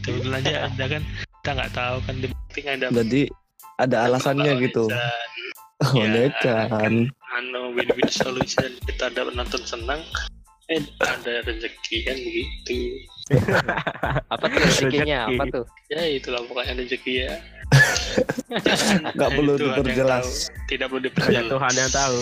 kebetulan 0.00 0.38
aja 0.40 0.56
ada 0.64 0.84
kan 0.88 1.02
kita 1.04 1.50
nggak 1.52 1.72
tahu 1.74 1.96
kan 2.00 2.14
di 2.16 2.26
penting 2.32 2.66
ada 2.70 2.86
Jadi 2.94 3.22
ada 3.76 3.96
alasannya 4.08 4.52
gitu. 4.62 4.84
Oh, 5.84 5.92
Ya. 5.92 6.06
Necan. 6.08 7.10
anu 7.34 7.74
win-win 7.74 8.08
solution 8.08 8.70
kita 8.86 9.10
ada 9.10 9.26
nonton 9.28 9.58
senang 9.66 10.00
eh 10.70 10.80
ada 11.02 11.42
rezeki 11.44 11.96
kan 12.06 12.16
begitu 12.16 12.78
Apa 14.32 14.44
tuh 14.46 14.58
rezekinya? 14.60 15.26
Rezeki. 15.26 15.34
Apa 15.34 15.44
tuh? 15.50 15.64
ya 15.90 16.02
itulah 16.06 16.40
pokoknya 16.46 16.72
rezeki 16.78 17.12
ya 17.26 17.32
Nggak 19.16 19.30
perlu 19.34 19.52
diperjelas. 19.58 20.26
tahu. 20.48 20.66
tidak 20.70 20.86
perlu 20.90 21.00
hanya 21.00 21.08
diperjelas 21.10 21.50
Tuhan 21.50 21.72
yang 21.74 21.90
tahu 21.90 22.20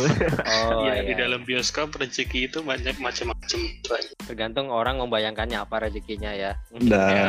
Oh 0.49 0.83
ya, 0.89 0.95
iya. 0.97 1.03
di 1.05 1.15
dalam 1.19 1.41
bioskop 1.45 1.93
rezeki 1.97 2.49
itu 2.49 2.59
banyak 2.65 2.97
macam-macam. 2.99 3.61
Tergantung 4.25 4.73
orang 4.73 4.99
membayangkannya 5.03 5.59
apa 5.61 5.89
rezekinya 5.89 6.33
ya. 6.33 6.53
Dah. 6.89 7.09
ya, 7.13 7.29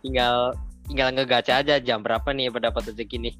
Tinggal 0.00 0.56
tinggal 0.90 1.08
ngegaca 1.14 1.62
aja 1.62 1.78
jam 1.78 2.02
berapa 2.02 2.26
nih 2.34 2.50
dapat 2.50 2.90
rezeki 2.90 3.16
nih. 3.30 3.34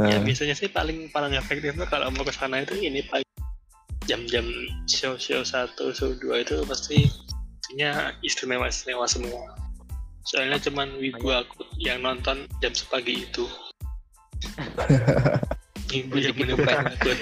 ya 0.00 0.16
Nah, 0.16 0.20
biasanya 0.24 0.56
sih 0.56 0.66
paling 0.72 1.12
paling 1.12 1.36
efektif 1.36 1.76
tuh 1.76 1.86
kalau 1.86 2.10
mau 2.10 2.24
ke 2.24 2.32
sana 2.34 2.64
itu 2.64 2.74
ini 2.80 3.04
paling 3.06 3.26
jam-jam 4.08 4.42
show 4.90 5.14
show 5.20 5.44
satu 5.44 5.92
show 5.94 6.10
dua 6.18 6.42
itu 6.42 6.58
pasti 6.66 7.06
nya 7.78 8.10
istimewa 8.26 8.66
istimewa 8.66 9.06
semua 9.06 9.54
soalnya 10.30 10.62
cuman 10.62 10.94
wibu 11.02 11.26
aku 11.34 11.66
yang 11.82 12.06
nonton 12.06 12.46
jam 12.62 12.70
sepagi 12.70 13.26
itu. 13.26 13.50
Ibu 15.90 16.22
yang 16.22 16.54
takut 16.62 17.18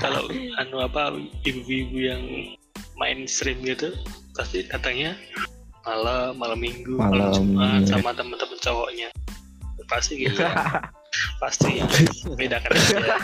kalau 0.00 0.24
anu 0.56 0.76
apa 0.80 1.12
ibu-ibu 1.44 1.98
yang 2.00 2.22
main 2.96 3.28
stream 3.28 3.60
gitu 3.60 3.92
pasti 4.32 4.64
datangnya 4.72 5.20
malam 5.84 6.32
malam 6.40 6.56
minggu 6.56 6.96
malam, 6.96 7.12
Malam, 7.12 7.32
jumat 7.36 7.80
iya. 7.84 7.88
sama 7.92 8.10
temen-temen 8.16 8.58
cowoknya. 8.64 9.08
Pasti 9.88 10.12
gitu. 10.24 10.40
Pasti 11.44 11.84
bedakan 12.40 12.72
aja. 12.72 13.20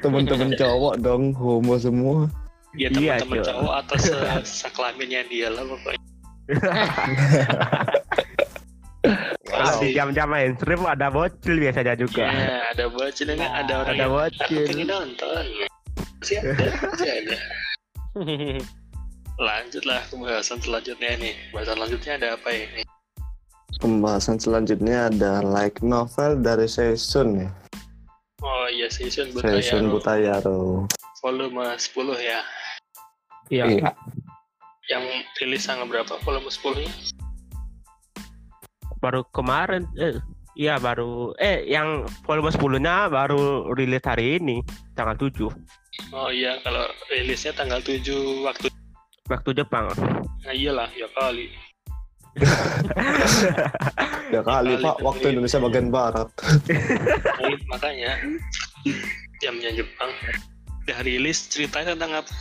Temen-temen 0.00 0.56
cowok 0.56 0.94
dong 1.04 1.36
homo 1.36 1.76
semua. 1.76 2.28
Ya 2.72 2.88
Iya, 2.88 3.20
teman-teman 3.20 3.36
Cok. 3.44 3.48
cowok. 3.52 3.74
atau 3.84 3.96
se 4.00 4.16
sekelaminnya 4.64 5.28
dia 5.28 5.52
lah 5.52 5.60
pokoknya 5.68 6.01
Kalau 9.42 9.68
Pasti. 9.68 9.90
di 9.90 9.98
jam-jam 9.98 10.30
mainstream 10.30 10.86
ada 10.86 11.10
bocil 11.10 11.58
biasanya 11.58 11.98
juga. 11.98 12.22
Ya, 12.24 12.70
ada 12.70 12.86
bocil 12.88 13.28
ini 13.34 13.42
ada 13.44 13.82
orang 13.82 13.94
Ada 13.94 14.02
yang 14.02 14.12
bocil. 14.14 14.64
pengen 14.70 14.88
nonton 14.88 15.44
masih 16.22 16.38
ada 16.38 17.36
lanjutlah 19.42 20.00
pembahasan 20.06 20.62
selanjutnya 20.62 21.18
nih 21.18 21.34
pembahasan 21.50 21.74
selanjutnya 21.74 22.12
ada 22.14 22.28
apa 22.38 22.50
ini 22.54 22.82
pembahasan 23.82 24.36
selanjutnya 24.38 25.10
ada 25.10 25.42
like 25.42 25.82
novel 25.82 26.38
dari 26.38 26.70
Season 26.70 27.42
ya 27.42 27.50
oh 28.38 28.70
iya 28.70 28.86
season 28.86 29.34
Season 29.34 29.90
Butayaro 29.90 29.98
Butayaro 29.98 30.60
volume 31.18 31.74
10 31.74 31.90
ya 32.22 32.40
Iya. 33.50 33.64
Iya. 33.68 33.90
Yang 34.90 35.04
rilis 35.38 35.66
tanggal 35.68 35.86
berapa? 35.86 36.18
Volume 36.26 36.50
10 36.50 36.82
nya 36.82 36.92
Baru 39.02 39.26
kemarin 39.34 39.86
eh 39.98 40.18
iya 40.54 40.76
baru 40.78 41.32
eh 41.40 41.64
yang 41.64 42.04
volume 42.28 42.52
10-nya 42.52 43.08
baru 43.08 43.72
rilis 43.72 44.04
hari 44.04 44.36
ini 44.36 44.60
tanggal 44.92 45.16
7 45.16 45.48
oh 46.12 46.28
iya 46.28 46.60
kalau 46.60 46.84
rilisnya 47.08 47.56
tanggal 47.56 47.80
7 47.80 47.98
waktu 48.44 48.68
waktu 49.32 49.50
Jepang. 49.56 49.88
nah 50.44 50.52
iyalah 50.52 50.90
ya 50.92 51.08
kali. 51.16 51.48
Ya 54.32 54.40
kali 54.40 54.72
Kali 54.76 54.84
pak 54.84 54.96
itu 54.96 55.04
waktu. 55.04 55.26
Indonesia 55.36 55.60
bagian 55.60 55.88
barat. 55.92 56.28
Nah, 56.32 57.56
makanya 57.68 58.12
jamnya 59.44 59.70
Jepang. 59.76 60.10
Udah 60.84 60.98
rilis 61.04 61.48
ceritanya 61.52 61.92
tentang 61.92 62.24
apa 62.24 62.32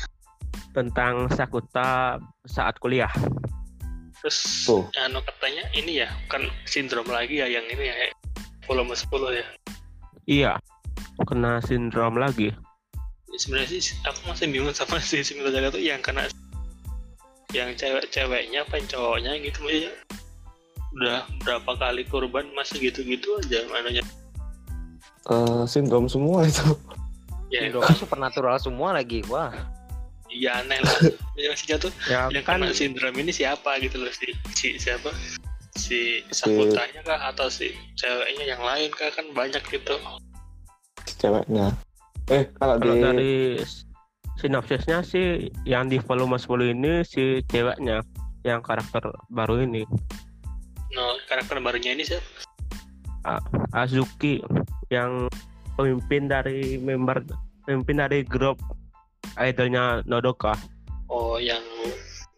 tentang 0.72 1.28
Sakuta 1.30 2.18
saat 2.44 2.76
kuliah. 2.80 3.12
terus 4.22 4.70
Tuh. 4.70 4.86
anu 5.02 5.18
katanya 5.26 5.66
ini 5.74 6.06
ya 6.06 6.10
kan 6.30 6.46
sindrom 6.64 7.10
lagi 7.10 7.42
ya 7.42 7.50
yang 7.50 7.66
ini 7.66 7.90
ya 7.90 7.96
volume 8.64 8.94
10 8.94 9.10
ya 9.34 9.46
Iya. 10.30 10.52
Kena 11.26 11.58
sindrom 11.66 12.22
lagi. 12.22 12.54
sebenarnya 13.34 13.80
sih 13.82 13.96
aku 14.06 14.30
masih 14.30 14.46
bingung 14.52 14.76
sama 14.76 15.02
si 15.02 15.24
Simila 15.26 15.50
Jaga 15.50 15.74
tuh 15.74 15.82
yang 15.82 16.04
kena 16.04 16.28
yang 17.50 17.72
cewek-ceweknya 17.74 18.62
apa 18.62 18.78
yang 18.78 18.88
cowoknya 18.92 19.32
gitu 19.42 19.60
ya 19.66 19.90
udah 20.92 21.24
berapa 21.42 21.72
kali 21.80 22.04
korban 22.06 22.46
masih 22.54 22.92
gitu-gitu 22.92 23.40
aja 23.42 23.64
mananya 23.72 24.04
Eh, 25.32 25.64
sindrom 25.66 26.06
semua 26.06 26.44
itu 26.46 26.76
ya 27.50 27.66
Sindromnya 27.70 27.96
supernatural 27.96 28.58
semua 28.58 28.90
lagi. 28.94 29.22
Wah. 29.30 29.50
Iya 30.32 30.64
aneh 30.64 30.80
lah. 30.82 30.98
Ya, 31.40 31.48
maksudnya 31.52 31.78
tuh 31.80 31.92
Ya 32.12 32.28
yang 32.32 32.44
kan 32.44 32.60
kena 32.60 32.76
sindrom 32.76 33.16
ini 33.16 33.32
siapa 33.32 33.80
gitu 33.80 34.02
loh 34.02 34.12
si, 34.12 34.36
si 34.56 34.68
siapa? 34.80 35.12
Si 35.76 36.22
sakutanya 36.32 37.02
kah 37.04 37.20
atau 37.32 37.48
si 37.48 37.72
ceweknya 37.96 38.56
yang 38.56 38.62
lain 38.62 38.92
kah 38.92 39.10
kan 39.16 39.26
banyak 39.32 39.64
gitu. 39.72 39.96
Ceweknya. 41.20 41.74
Eh 42.30 42.48
kalau 42.60 42.78
kalau 42.78 42.96
di 42.96 43.02
dari 43.02 43.36
sinopsisnya 44.40 45.06
sih 45.06 45.52
yang 45.70 45.88
di 45.88 46.02
volume 46.02 46.40
10 46.40 46.74
ini 46.78 46.94
si 47.08 47.46
ceweknya 47.48 48.02
yang 48.44 48.60
karakter 48.66 49.06
baru 49.30 49.62
ini. 49.64 49.86
No 50.92 51.16
karakter 51.30 51.62
barunya 51.64 51.96
ini 51.96 52.04
siapa? 52.04 52.28
Azuki 53.72 54.42
yang 54.90 55.30
pemimpin 55.78 56.28
dari 56.28 56.76
member 56.82 57.24
pemimpin 57.64 58.02
dari 58.02 58.26
grup 58.26 58.58
idolnya 59.38 60.02
Nodoka. 60.04 60.56
oh 61.08 61.36
yang 61.38 61.62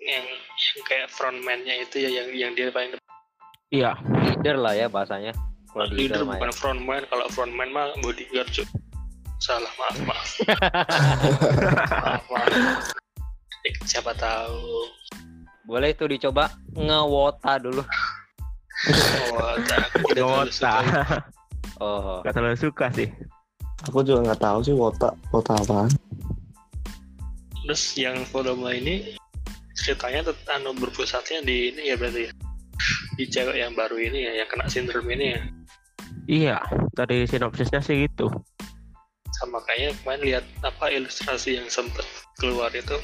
yang 0.01 0.25
yang 0.25 0.79
kayak 0.85 1.07
frontman-nya 1.09 1.81
itu 1.81 2.03
ya 2.03 2.09
yang 2.11 2.27
yang 2.33 2.51
dia 2.53 2.69
paling 2.69 2.93
Iya, 3.73 3.97
Leader 4.21 4.61
lah 4.61 4.73
ya 4.77 4.85
bahasanya. 4.85 5.33
Kalau 5.73 5.89
leader 5.89 6.21
ya. 6.21 6.29
bukan 6.29 6.51
frontman 6.53 7.01
kalau 7.09 7.25
frontman 7.33 7.73
mah 7.73 7.89
bodyguard 8.05 8.45
cuy 8.53 8.61
salah 9.41 9.73
maaf 9.81 9.97
maaf 10.05 10.29
maaf, 12.05 12.23
maaf. 12.29 12.53
Eh, 13.65 13.73
siapa 13.83 14.13
tahu 14.13 14.85
Boleh 15.65 15.97
tuh 15.97 16.11
dicoba 16.11 16.53
ngewota 16.77 17.57
dulu. 17.57 17.81
oh, 19.33 19.53
Dota. 20.13 20.45
suka 20.51 20.75
Oh. 21.81 22.21
Gak 22.21 22.37
terlalu 22.37 22.57
suka 22.61 22.87
sih. 22.93 23.09
aku 23.83 24.05
juga 24.05 24.29
nggak 24.31 24.41
tahu 24.45 24.59
sih 24.61 24.71
wota 24.71 25.11
wota 25.33 25.57
apaan 25.57 25.89
terus 27.63 27.95
yang 27.95 28.27
volume 28.29 28.67
ini 28.75 28.95
ceritanya 29.73 30.29
tentang 30.29 30.69
anu, 30.69 30.71
berpusatnya 30.77 31.41
di 31.41 31.73
ini 31.73 31.89
ya 31.89 31.95
berarti 31.97 32.29
ya? 32.29 32.31
Di 33.17 33.25
cewek 33.29 33.57
yang 33.57 33.73
baru 33.73 33.97
ini 33.97 34.19
ya 34.27 34.43
yang 34.43 34.49
kena 34.51 34.67
sindrom 34.69 35.07
ini 35.09 35.25
ya? 35.33 35.41
Iya, 36.23 36.57
dari 36.95 37.27
sinopsisnya 37.27 37.83
sih 37.83 38.07
gitu. 38.07 38.29
sama 39.41 39.57
kayaknya 39.65 39.97
kemarin 39.97 40.21
lihat 40.23 40.45
apa 40.61 40.93
ilustrasi 40.93 41.57
yang 41.57 41.65
sempet 41.65 42.05
keluar 42.37 42.69
itu 42.69 42.95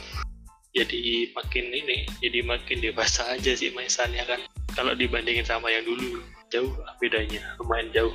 jadi 0.77 1.33
makin 1.33 1.73
ini 1.73 2.05
jadi 2.21 2.45
makin 2.45 2.85
dewasa 2.85 3.33
aja 3.33 3.57
sih 3.57 3.73
mainannya 3.73 4.23
kan. 4.29 4.39
Kalau 4.77 4.93
dibandingin 4.93 5.43
sama 5.43 5.73
yang 5.73 5.83
dulu 5.89 6.21
jauh 6.53 6.69
lah 6.85 6.93
bedanya 7.01 7.41
lumayan 7.57 7.89
jauh. 7.91 8.13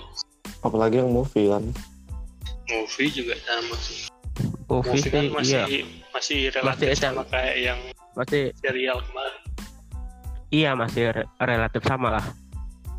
Apalagi 0.62 1.02
yang 1.02 1.10
movie 1.10 1.50
kan. 1.50 1.66
Movie 2.70 3.10
juga 3.10 3.34
sama 3.44 3.74
sih 3.82 4.13
Movie 4.64 5.00
kan 5.08 5.22
sih, 5.22 5.28
masih 5.30 5.60
iya, 5.68 5.84
masih 6.12 6.40
relatif 6.52 6.86
Masih 6.88 7.00
sama 7.00 7.22
kayak 7.28 7.56
yang 7.60 7.78
masih 8.16 8.42
serial 8.60 8.98
kemarin. 9.04 9.40
Iya 10.54 10.70
masih 10.78 11.04
re- 11.12 11.28
relatif 11.42 11.82
sama 11.84 12.08
lah. 12.20 12.24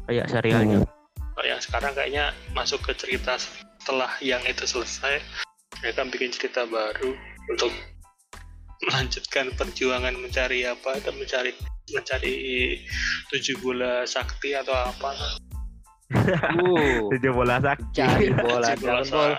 Kayak 0.06 0.28
serialnya. 0.30 0.80
Hmm. 0.86 0.94
kalau 1.36 1.52
yang 1.52 1.60
sekarang 1.60 1.92
kayaknya 1.92 2.26
masuk 2.56 2.80
ke 2.80 2.96
cerita 2.96 3.36
setelah 3.36 4.08
yang 4.24 4.40
itu 4.48 4.64
selesai 4.64 5.20
mereka 5.84 6.08
bikin 6.08 6.32
cerita 6.32 6.64
baru 6.64 7.12
untuk 7.52 7.76
melanjutkan 8.88 9.52
perjuangan 9.56 10.16
mencari 10.16 10.64
apa 10.64 11.00
atau 11.00 11.12
mencari 11.16 11.52
mencari 11.94 12.36
tujuh 13.30 13.56
bola 13.62 14.04
sakti 14.08 14.58
atau 14.58 14.74
apa. 14.74 15.12
Uh, 16.14 17.10
Tujuh 17.14 17.32
bola 17.34 17.58
sakti. 17.62 17.98
Cari 17.98 18.30
bola 18.34 18.74
bola 18.78 19.02
Dragon 19.04 19.08
Ball. 19.10 19.34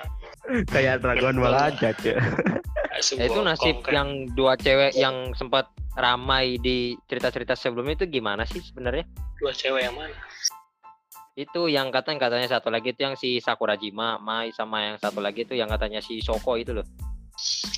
Kayak 0.67 1.01
Dragon 1.01 1.37
Ball 1.37 1.55
aja 1.55 1.91
cuy. 1.93 2.13
Eh, 2.13 2.21
sebuah 2.99 3.27
itu 3.27 3.41
nasib 3.43 3.77
konkret. 3.79 3.93
yang 3.93 4.09
dua 4.33 4.53
cewek 4.55 4.93
yang 4.95 5.31
sempat 5.33 5.69
ramai 5.93 6.57
di 6.57 6.77
cerita-cerita 7.05 7.53
sebelumnya 7.53 7.97
itu 7.97 8.07
gimana 8.11 8.43
sih 8.43 8.61
sebenarnya? 8.61 9.05
dua 9.37 9.53
cewek 9.53 9.83
yang 9.83 9.93
mana 9.93 10.17
Itu 11.33 11.69
yang 11.69 11.93
katanya 11.93 12.17
katanya 12.23 12.49
satu 12.51 12.69
lagi 12.69 12.91
itu 12.91 13.05
yang 13.05 13.13
si 13.13 13.37
Sakurajima, 13.37 14.17
Mai 14.17 14.49
sama 14.51 14.81
yang 14.83 14.97
satu 14.97 15.21
lagi 15.21 15.45
itu 15.45 15.53
yang 15.53 15.69
katanya 15.69 16.01
si 16.01 16.19
Soko 16.19 16.57
itu 16.57 16.73
loh. 16.73 16.87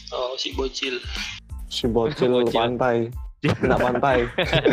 oh 0.08 0.32
si 0.34 0.54
bocil 0.54 1.02
si 1.66 1.84
bocil 1.84 2.30
Bocil. 2.30 2.54
pantai 2.54 2.96
nggak 3.42 3.80
pantai 3.80 4.18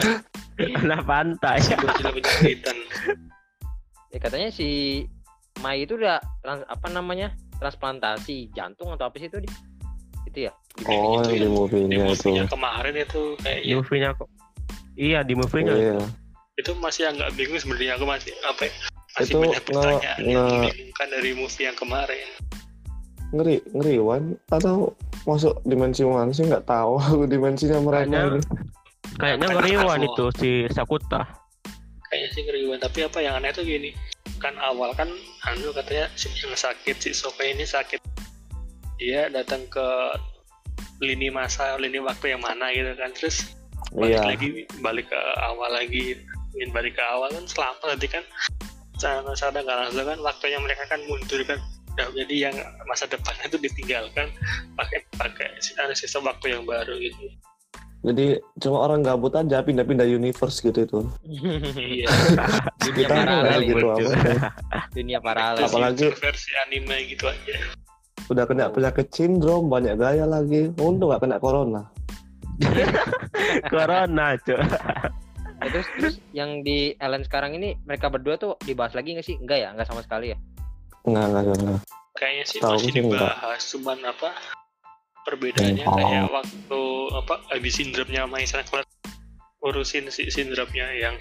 Anak 0.78 1.02
pantai. 1.04 1.58
si 1.60 1.74
bocil 1.76 2.06
penyakitan 2.12 2.78
Ya, 4.08 4.22
katanya 4.22 4.48
si 4.48 5.04
Mai 5.58 5.82
itu 5.82 5.96
udah 5.96 6.22
apa 6.46 6.88
namanya? 6.88 7.34
Transplantasi 7.58 8.52
jantung 8.52 8.90
atau 8.90 9.06
apa 9.06 9.16
sih 9.16 9.28
itu 9.28 9.40
di 9.40 9.50
itu 10.26 10.40
ya? 10.46 10.54
Oh 10.84 11.22
Itu 11.22 11.32
yang 11.32 11.32
di 11.32 11.32
yang- 11.32 11.40
di 11.40 11.50
movie-nya 11.50 11.96
itu 11.96 12.04
movie-nya 12.06 12.44
kemarin 12.48 12.94
itu 12.98 13.22
Di 13.32 13.42
kayaknya 13.42 13.76
movie-nya 13.76 14.10
kok. 14.14 14.30
Iya 14.96 15.20
di 15.22 15.34
movie-nya. 15.34 15.74
iya. 15.74 15.98
Itu 16.56 16.72
masih 16.76 17.04
agak 17.06 17.30
bingung 17.34 17.58
sebenarnya 17.58 17.94
aku 17.94 18.06
masih 18.06 18.32
apa 18.44 18.62
ya, 18.64 18.74
masih 19.14 19.28
Itu 19.28 19.38
banyak 19.38 19.54
nge- 19.54 19.66
pertanyaan 19.66 20.18
yang 20.22 20.36
nge- 20.42 20.56
membingungkan 20.62 21.08
dari 21.10 21.30
movie 21.34 21.64
yang 21.64 21.76
kemarin. 21.76 22.28
Ngeri 23.28 23.56
ngeri 23.70 23.96
wan 23.98 24.24
atau 24.48 24.76
masuk 25.26 25.58
dimensi 25.64 26.02
mana 26.02 26.30
sih 26.30 26.44
nggak 26.44 26.64
tahu 26.64 26.96
aku 27.02 27.24
dimensinya 27.26 27.80
mereka 27.80 28.06
Kayaknya- 28.06 28.28
ini. 28.30 28.42
Kayaknya 29.16 29.48
ngeriwan 29.50 30.00
itu 30.04 30.26
si 30.34 30.50
Sakuta. 30.70 31.22
kayaknya 32.06 32.30
sih 32.32 32.42
ngeriwan 32.44 32.78
tapi 32.78 33.00
apa 33.02 33.18
yang 33.20 33.36
aneh 33.36 33.52
tuh 33.52 33.64
gini 33.64 33.92
kan 34.42 34.56
awal 34.60 34.92
kan 34.94 35.10
anu 35.48 35.72
katanya 35.72 36.10
si 36.18 36.32
yang 36.44 36.54
sakit 36.56 36.96
si 37.00 37.12
Soka 37.12 37.44
ini 37.44 37.64
sakit. 37.64 38.02
Dia 39.00 39.28
datang 39.28 39.68
ke 39.68 39.88
lini 41.04 41.28
masa 41.28 41.76
lini 41.76 42.00
waktu 42.00 42.36
yang 42.36 42.42
mana 42.44 42.72
gitu 42.72 42.96
kan. 42.96 43.12
Terus 43.16 43.56
balik 43.92 44.20
iya. 44.20 44.24
lagi 44.24 44.48
balik 44.80 45.08
ke 45.12 45.20
awal 45.44 45.72
lagi. 45.72 46.20
Ingin 46.56 46.72
balik 46.72 46.96
ke 46.96 47.04
awal 47.04 47.32
kan 47.32 47.46
selama 47.48 47.84
nanti 47.92 48.08
kan. 48.08 48.24
Sana 49.00 49.36
sana 49.36 49.60
nggak 49.60 49.78
langsung 49.88 50.08
kan 50.08 50.20
waktunya 50.24 50.60
mereka 50.64 50.88
kan 50.88 51.02
mundur 51.08 51.44
kan. 51.44 51.60
Nah, 51.96 52.12
jadi 52.12 52.52
yang 52.52 52.56
masa 52.92 53.08
depannya 53.08 53.48
itu 53.48 53.56
ditinggalkan 53.56 54.28
pakai 54.76 55.00
pakai 55.16 55.48
ada 55.80 55.96
sistem 55.96 56.28
waktu 56.28 56.52
yang 56.52 56.68
baru 56.68 57.00
gitu 57.00 57.32
Jadi 58.06 58.26
cuma 58.60 58.78
orang 58.82 59.02
gabut 59.02 59.34
aja 59.34 59.60
pindah-pindah 59.60 60.06
universe 60.06 60.62
gitu 60.62 60.80
itu. 60.80 61.00
iya 61.76 62.06
dunia 62.86 63.08
paralel 63.10 63.60
gitu 63.64 63.86
apa. 63.88 64.10
dunia 64.94 65.20
paralel 65.20 65.66
Apalagi- 65.66 66.14
versi 66.14 66.52
anime 66.62 67.10
gitu 67.10 67.26
aja 67.26 67.58
Udah 68.26 68.46
kena 68.46 68.70
penyakit 68.70 69.10
sindrom, 69.10 69.66
banyak 69.66 69.96
gaya 69.96 70.26
lagi. 70.26 70.70
Untung 70.78 71.10
nggak 71.10 71.22
kena 71.22 71.38
corona. 71.38 71.82
Corona, 73.68 74.34
Cuk. 74.40 74.58
Ya, 74.58 75.68
terus 75.68 75.88
terus 75.94 76.16
yang 76.32 76.62
di 76.62 76.94
Ellen 76.98 77.22
sekarang 77.22 77.54
ini 77.54 77.74
mereka 77.82 78.08
berdua 78.08 78.36
tuh 78.36 78.54
dibahas 78.62 78.94
lagi 78.94 79.12
nggak 79.12 79.26
sih 79.26 79.36
enggak 79.36 79.58
ya 79.58 79.70
enggak 79.72 79.88
sama 79.88 80.02
sekali 80.02 80.30
ya 80.30 80.38
Enggak, 81.04 81.26
enggak, 81.28 81.44
enggak. 81.56 81.80
kayaknya 82.14 82.46
sih 82.46 82.60
Tahu 82.60 82.76
masih 82.76 82.86
sih 82.88 83.02
enggak. 83.02 83.22
dibahas 83.24 83.62
cuman 83.68 83.98
apa 84.06 84.30
perbedaannya 85.26 85.86
Oh. 85.90 85.96
kayak 85.98 86.26
waktu 86.30 86.82
apa 87.18 87.36
habis 87.50 87.74
sindromnya 87.76 88.24
sama 88.30 88.38
Isra 88.40 88.62
kelar 88.64 88.86
urusin 89.66 90.14
si 90.14 90.30
sindromnya 90.30 90.86
yang 90.94 91.18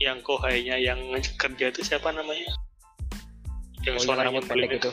yang 0.00 0.24
kohainya 0.24 0.80
yang 0.80 0.96
kerja 1.36 1.68
itu 1.68 1.84
siapa 1.84 2.08
namanya? 2.08 2.48
Yang 3.84 3.96
oh, 4.00 4.04
pendek 4.48 4.72
nyebelin 4.72 4.80
itu. 4.80 4.90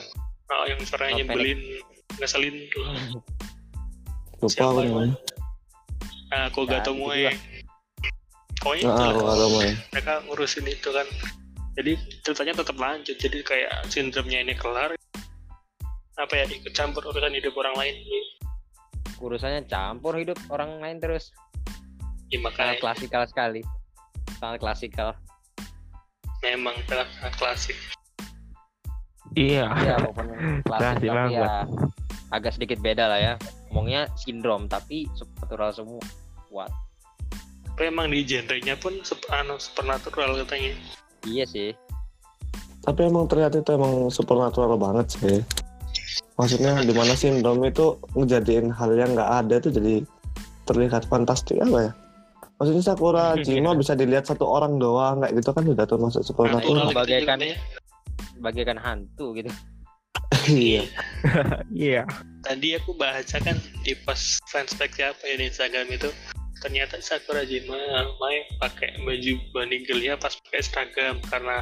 Oh, 0.51 0.63
yang 0.67 0.79
suaranya 0.83 1.23
Rambut 1.23 1.27
nyebelin 1.31 1.59
ngeselin. 2.19 2.55
Lupa 4.43 4.51
yang 4.59 4.83
namanya. 4.83 5.15
nah 6.27 6.51
Ya, 6.83 6.83
gitu 6.83 6.91
Moe. 6.99 7.23
lah. 7.23 7.35
pokoknya 8.59 8.83
Ah, 8.91 9.07
aku 9.07 9.19
nggak 9.23 9.37
tahu 9.39 9.49
Moe. 9.55 9.69
mereka 9.95 10.13
ngurusin 10.27 10.65
itu 10.67 10.89
kan. 10.91 11.07
Jadi 11.79 11.91
ceritanya 12.25 12.53
tetap 12.59 12.75
lanjut. 12.75 13.15
Jadi 13.15 13.37
kayak 13.47 13.71
sindromnya 13.87 14.43
ini 14.43 14.53
kelar 14.59 14.96
apa 16.17 16.33
ya 16.33 16.45
ikut 16.49 16.73
campur 16.73 17.05
urusan 17.05 17.33
hidup 17.37 17.53
orang 17.61 17.75
lain. 17.77 17.95
Urusannya 19.21 19.69
campur 19.69 20.17
hidup 20.17 20.37
orang 20.49 20.81
lain 20.81 20.97
terus. 20.97 21.29
Ya, 22.33 22.41
sangat 22.41 22.43
makanya 22.43 22.73
klasikal 22.81 23.21
sekali. 23.29 23.61
Sangat 24.41 24.57
klasikal. 24.59 25.09
Memang 26.41 26.73
sangat 26.89 27.33
klasik. 27.37 27.77
Iya. 29.37 29.69
ya 29.85 29.95
walaupun 30.01 30.25
klasik 30.65 31.05
tapi 31.05 31.07
banget. 31.13 31.45
ya 31.45 31.53
agak 32.33 32.51
sedikit 32.57 32.81
beda 32.81 33.05
lah 33.05 33.19
ya. 33.21 33.33
Ngomongnya 33.69 34.09
sindrom 34.17 34.65
tapi 34.65 35.05
supernatural 35.13 35.69
semua. 35.69 36.03
Kuat. 36.49 36.71
Tapi 37.77 37.93
emang 37.93 38.09
di 38.09 38.25
genrenya 38.25 38.73
pun 38.73 39.05
sup- 39.05 39.29
anu 39.29 39.61
supernatural 39.61 40.33
katanya. 40.41 40.73
Iya 41.29 41.45
sih. 41.45 41.69
Tapi 42.81 43.05
emang 43.05 43.29
ternyata 43.29 43.61
itu 43.61 43.69
emang 43.69 44.09
supernatural 44.09 44.81
banget 44.81 45.13
sih. 45.13 45.37
Maksudnya 46.37 46.85
di 46.85 46.93
mana 46.93 47.17
sindrom 47.17 47.65
itu 47.65 47.97
ngejadiin 48.13 48.69
hal 48.69 48.93
yang 48.93 49.17
nggak 49.17 49.31
ada 49.45 49.55
tuh 49.57 49.73
jadi 49.73 50.05
terlihat 50.69 51.09
fantastik 51.09 51.57
apa 51.57 51.89
ya? 51.89 51.91
Maksudnya 52.57 52.83
Sakura 52.85 53.25
Jima 53.37 53.77
bisa 53.77 53.93
dilihat 53.93 54.25
satu 54.25 54.45
orang 54.45 54.81
doang 54.81 55.21
kayak 55.21 55.33
gitu 55.37 55.49
kan 55.53 55.63
udah 55.65 55.85
termasuk 55.85 56.21
supernatural. 56.25 56.89
gitu 56.89 56.97
bagaikan- 56.97 57.41
juga 57.41 57.53
ya. 57.53 57.57
bagaikan 58.37 58.77
hantu 58.77 59.33
gitu 59.33 59.49
Iya. 60.47 60.83
Iya. 61.73 62.01
tadi 62.41 62.73
aku 62.77 62.95
baca 62.95 63.37
kan 63.43 63.57
di 63.83 63.93
pas 64.07 64.39
fanspage 64.47 65.03
apa 65.03 65.23
ya 65.27 65.35
di 65.37 65.45
Instagram 65.51 65.87
itu 65.91 66.09
ternyata 66.63 66.97
Sakura 67.03 67.43
Jima 67.45 67.77
main 68.17 68.43
pakai 68.57 68.97
baju 69.05 69.33
bunny 69.53 69.83
girl-nya 69.85 70.17
pas 70.17 70.33
pakai 70.47 70.61
seragam 70.63 71.19
karena 71.27 71.61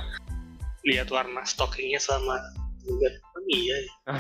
lihat 0.86 1.10
warna 1.12 1.42
stockingnya 1.44 1.98
sama 2.00 2.38
juga 2.86 3.10
oh, 3.36 3.44
iya 3.50 3.76
ya. 3.82 4.16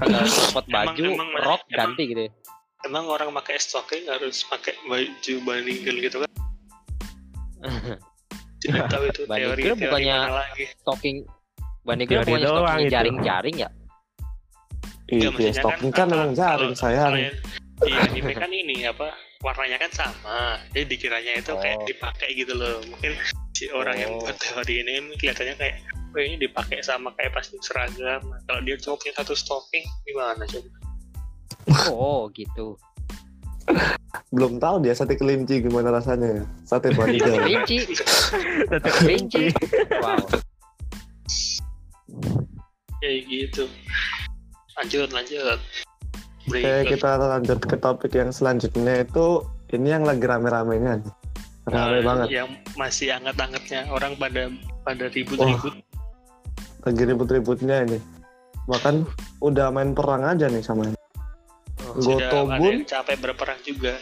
Tinggal 0.00 0.26
copot 0.26 0.64
Emang- 0.70 0.86
baju 0.86 1.04
emang- 1.06 1.32
rok 1.38 1.62
emang- 1.62 1.74
ganti 1.74 2.02
gitu 2.06 2.20
ya. 2.22 2.30
emang 2.82 3.04
orang 3.06 3.28
pakai 3.34 3.56
stocking 3.56 4.04
harus 4.06 4.42
pakai 4.44 4.74
baju 4.84 5.34
girl 5.76 5.96
gitu 5.98 6.16
kan 6.18 6.30
tidak 8.60 8.84
tahu 8.88 9.04
itu 9.06 9.20
teori 9.24 9.62
teori 9.62 9.80
bukannya- 9.80 10.20
mana 10.20 10.34
lagi 10.38 10.64
stocking 10.76 11.16
punya 12.24 12.46
doang 12.46 12.64
stocking 12.66 12.88
jaring-jaring 12.88 13.56
ya 13.58 13.70
Iya, 15.10 15.26
maksudnya 15.28 15.54
stocking 15.58 15.90
kan 15.90 16.06
apa, 16.06 16.14
emang 16.14 16.32
jaring 16.32 16.70
kalau- 16.70 16.78
sayang. 16.78 17.10
kalau 17.10 17.18
yang 17.18 17.34
di 17.80 17.90
anime 17.90 18.32
kan 18.32 18.50
ini 18.52 18.76
apa 18.84 19.06
warnanya 19.40 19.78
kan 19.78 19.90
sama 19.90 20.38
jadi 20.70 20.84
dikiranya 20.86 21.32
itu 21.34 21.50
kayak 21.56 21.76
Oh. 21.76 21.84
dipakai 21.84 22.28
gitu 22.32 22.52
loh 22.52 22.78
mungkin 22.86 23.12
si 23.50 23.66
orang 23.70 23.96
yang 23.96 24.12
Oh. 24.14 24.20
buat 24.20 24.36
teori 24.36 24.74
ini 24.78 24.94
kelihatannya 25.16 25.54
kayak 25.56 25.76
oh 26.10 26.20
ini 26.20 26.36
dipakai 26.38 26.82
sama 26.82 27.14
kayak 27.14 27.32
pas 27.34 27.46
seragam 27.62 28.22
kalau 28.46 28.60
dia 28.66 28.74
cuma 28.78 28.98
punya 28.98 29.14
satu 29.16 29.34
stocking 29.34 29.86
gimana 30.04 30.42
coba 30.46 30.68
oh 31.90 32.26
gitu 32.34 32.74
Belum 34.34 34.58
tahu 34.58 34.82
dia 34.82 34.90
sate 34.96 35.14
kelinci 35.14 35.62
gimana 35.62 35.94
rasanya 35.94 36.42
ya. 36.42 36.44
Sate 36.66 36.90
girl. 36.90 37.14
kelinci 37.38 37.76
Tetap 38.66 38.92
kelinci 38.98 39.44
wow 40.02 40.18
kayak 43.00 43.20
gitu 43.30 43.64
lanjut 44.76 45.08
lanjut 45.14 45.58
Oke, 46.50 46.58
Break. 46.66 46.98
kita 46.98 47.14
lanjut 47.20 47.58
ke 47.62 47.76
topik 47.78 48.10
yang 48.16 48.34
selanjutnya 48.34 49.06
itu 49.06 49.44
ini 49.70 49.92
yang 49.94 50.02
lagi 50.02 50.24
rame-ramenya. 50.26 50.98
Rame 51.68 52.00
Nah, 52.00 52.02
banget. 52.02 52.26
yang 52.32 52.48
masih 52.74 53.14
anget-angetnya 53.14 53.86
orang 53.86 54.18
pada 54.18 54.50
pada 54.82 55.06
ribut-ribut 55.14 55.78
Lagi 56.86 57.02
ribut-ributnya 57.04 57.84
ini. 57.84 57.98
Bahkan 58.68 59.04
udah 59.44 59.68
main 59.72 59.92
perang 59.92 60.24
aja 60.24 60.46
nih 60.48 60.62
sama 60.64 60.88
ini. 60.88 60.98
ada 61.80 61.98
Gotobun 61.98 62.86
capek 62.86 63.18
berperang 63.18 63.58
juga 63.66 63.98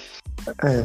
eh, 0.64 0.84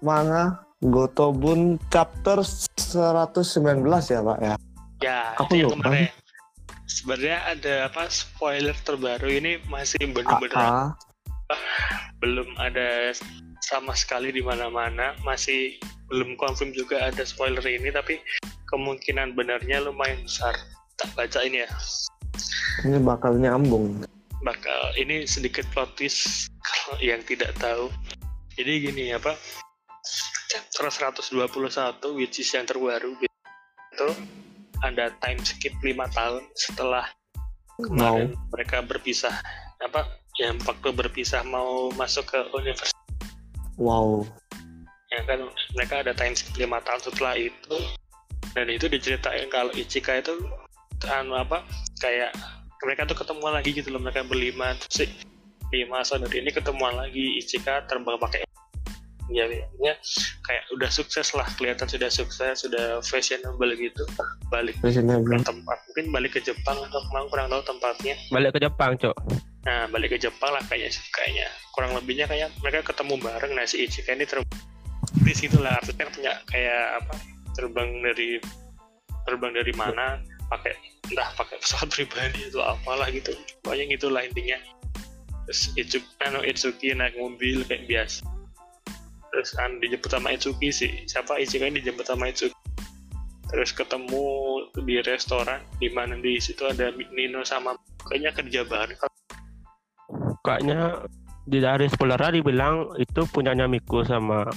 manga 0.00 0.62
Gotobun 0.84 1.80
chapter 1.88 2.44
119 2.44 3.88
ya, 3.88 4.20
Pak 4.20 4.38
ya. 4.44 4.54
Ya, 5.00 5.20
Aku 5.40 5.56
itu 5.56 5.72
lupa. 5.72 5.88
kemarin. 5.88 6.08
Sebenarnya 6.86 7.38
ada 7.48 7.74
apa 7.90 8.06
spoiler 8.12 8.76
terbaru 8.84 9.26
ini 9.26 9.58
masih 9.72 9.98
bener-bener 10.12 10.54
AA. 10.54 10.86
belum 12.22 12.48
ada 12.60 13.12
sama 13.64 13.96
sekali 13.96 14.30
di 14.30 14.44
mana-mana, 14.44 15.16
masih 15.24 15.80
belum 16.12 16.36
confirm 16.36 16.76
juga 16.76 17.08
ada 17.08 17.24
spoiler 17.24 17.64
ini, 17.64 17.88
tapi 17.90 18.20
kemungkinan 18.68 19.32
benarnya 19.32 19.80
lumayan 19.80 20.22
besar. 20.28 20.54
Tak 20.96 21.10
baca 21.12 21.38
ini 21.42 21.60
ya, 21.60 21.70
Ini 22.82 22.98
bakal 23.00 23.36
nyambung. 23.36 24.04
bakal 24.40 24.94
ini 24.94 25.26
sedikit 25.26 25.66
plot 25.70 25.90
twist 25.94 26.46
kalau 26.62 26.96
yang 27.00 27.18
tidak 27.22 27.50
tahu. 27.56 27.90
Jadi 28.54 28.72
gini 28.84 29.10
apa? 29.10 29.34
Chapter 30.46 30.88
121 30.88 31.36
which 32.14 32.38
is 32.38 32.48
yang 32.48 32.62
terbaru 32.62 33.12
itu 33.18 34.08
ada 34.80 35.10
time 35.18 35.40
skip 35.42 35.74
5 35.76 35.90
tahun 36.10 36.42
setelah 36.54 37.04
kemarin 37.76 38.32
mereka 38.48 38.80
berpisah 38.80 39.34
apa 39.78 40.06
yang 40.38 40.56
waktu 40.62 40.88
berpisah 40.92 41.42
mau 41.42 41.90
masuk 41.92 42.24
ke 42.24 42.38
universitas 42.54 42.94
Wow. 43.76 44.24
ya 45.10 45.20
kan 45.26 45.44
mereka 45.74 46.00
ada 46.00 46.12
time 46.12 46.32
skip 46.32 46.56
lima 46.56 46.80
tahun 46.80 47.00
setelah 47.02 47.36
itu 47.36 47.76
dan 48.52 48.72
itu 48.72 48.88
diceritain 48.88 49.44
kalau 49.48 49.68
Ichika 49.70 50.16
itu 50.16 50.32
anu 51.04 51.36
apa 51.36 51.62
kayak 52.00 52.32
mereka 52.84 53.08
tuh 53.08 53.16
ketemu 53.18 53.46
lagi 53.48 53.70
gitu 53.72 53.88
loh 53.92 54.00
mereka 54.00 54.24
berlima. 54.24 54.76
Terus 54.80 54.94
si 54.94 55.04
lima 55.74 56.00
saudara 56.06 56.30
ini 56.32 56.54
ketemuan 56.54 56.94
lagi 56.94 57.42
Ichika 57.42 57.84
terbang 57.90 58.16
pakai 58.22 58.46
ya 59.26 59.42
ya 59.82 59.94
kayak 60.46 60.64
udah 60.70 60.86
sukses 60.86 61.34
lah 61.34 61.42
kelihatan 61.58 61.90
sudah 61.90 62.06
sukses 62.06 62.62
sudah 62.62 63.02
fashionable 63.02 63.74
gitu. 63.74 64.06
Balik 64.48 64.78
Biasanya 64.80 65.18
ke 65.20 65.36
tempat 65.42 65.78
mungkin 65.90 66.06
balik 66.14 66.38
ke 66.38 66.40
Jepang 66.40 66.78
atau 66.78 67.02
ke 67.02 67.10
mana 67.10 67.26
kurang 67.26 67.46
tahu 67.50 67.62
tempatnya. 67.66 68.14
Balik 68.30 68.54
ke 68.54 68.60
Jepang, 68.62 68.94
Cok. 68.94 69.16
Nah, 69.66 69.90
balik 69.90 70.14
ke 70.14 70.18
Jepang 70.22 70.54
lah 70.54 70.62
kayaknya 70.70 70.94
kayaknya. 71.10 71.48
Kurang 71.74 71.98
lebihnya 71.98 72.30
kayak 72.30 72.54
mereka 72.62 72.94
ketemu 72.94 73.18
bareng 73.18 73.52
nah 73.58 73.66
si 73.66 73.82
Ichika 73.82 74.14
ini 74.14 74.22
terbang 74.22 74.46
di 75.22 75.32
situ 75.34 75.58
lah 75.58 75.78
artinya 75.78 76.06
punya 76.12 76.32
kayak 76.50 77.02
apa 77.02 77.14
terbang 77.56 77.88
dari 78.04 78.38
terbang 79.26 79.52
dari 79.54 79.72
mana 79.74 80.20
pakai 80.50 80.74
entah 81.10 81.28
pakai 81.38 81.56
pesawat 81.62 81.88
pribadi 81.96 82.50
atau 82.50 82.62
apalah 82.62 83.08
gitu. 83.10 83.32
Pokoknya 83.62 83.84
gitulah 83.94 84.22
intinya. 84.26 84.58
Terus 85.46 85.60
Itsuki, 85.78 86.10
anu, 86.26 86.42
Itsuki 86.42 86.90
naik 86.90 87.14
mobil 87.14 87.62
kayak 87.66 87.86
biasa. 87.86 88.26
Terus 89.30 89.48
kan 89.54 89.78
dijemput 89.78 90.10
sama 90.10 90.34
Itsuki 90.34 90.68
sih. 90.74 90.90
Siapa? 91.06 91.38
Ichika 91.38 91.70
ini 91.70 91.78
dijemput 91.78 92.06
sama 92.08 92.30
Itsuki. 92.30 92.56
Terus 93.46 93.70
ketemu 93.70 94.26
di 94.74 94.98
restoran 95.06 95.62
di 95.78 95.86
mana 95.94 96.18
di 96.18 96.34
situ 96.42 96.66
ada 96.66 96.90
Nino 97.14 97.46
sama 97.46 97.78
kayaknya 98.10 98.34
kerja 98.34 98.60
bareng. 98.66 98.98
Kayaknya 100.42 101.06
di 101.46 101.62
dari 101.62 101.86
spoilernya 101.86 102.42
dibilang 102.42 102.98
itu 102.98 103.22
punyanya 103.30 103.70
Miku 103.70 104.02
sama 104.02 104.50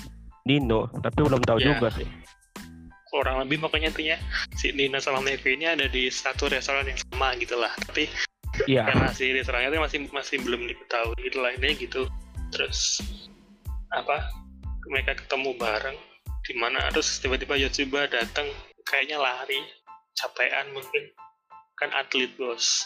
Nino, 0.49 0.89
tapi 1.05 1.21
belum 1.21 1.41
tahu 1.45 1.61
Ya. 1.61 1.77
juga 1.77 1.93
sih. 1.93 2.09
Kurang 3.09 3.41
lebih 3.43 3.61
pokoknya 3.65 3.89
intinya 3.91 4.17
si 4.55 4.71
Nina 4.73 5.01
sama 5.01 5.19
Mevi 5.19 5.57
ini 5.57 5.65
ada 5.65 5.89
di 5.89 6.07
satu 6.09 6.47
restoran 6.49 6.85
yang 6.87 6.99
sama 7.09 7.33
gitu 7.37 7.57
lah 7.57 7.73
tapi 7.89 8.09
Iya. 8.67 8.83
karena 8.91 9.07
si 9.15 9.31
restorannya 9.31 9.71
itu 9.71 9.79
masih 9.79 9.99
masih 10.11 10.37
belum 10.43 10.67
diketahui 10.67 11.15
gitu 11.23 11.39
lah 11.39 11.53
intinya 11.55 11.75
gitu 11.79 12.01
terus 12.51 12.99
apa 13.95 14.25
mereka 14.89 15.15
ketemu 15.15 15.55
bareng 15.55 15.95
di 16.43 16.53
mana 16.57 16.81
terus 16.91 17.21
tiba-tiba 17.21 17.55
Yotsuba 17.55 18.09
datang 18.09 18.49
kayaknya 18.89 19.21
lari 19.21 19.61
capean 20.17 20.73
mungkin 20.75 21.13
kan 21.77 21.93
atlet 21.95 22.33
bos 22.35 22.83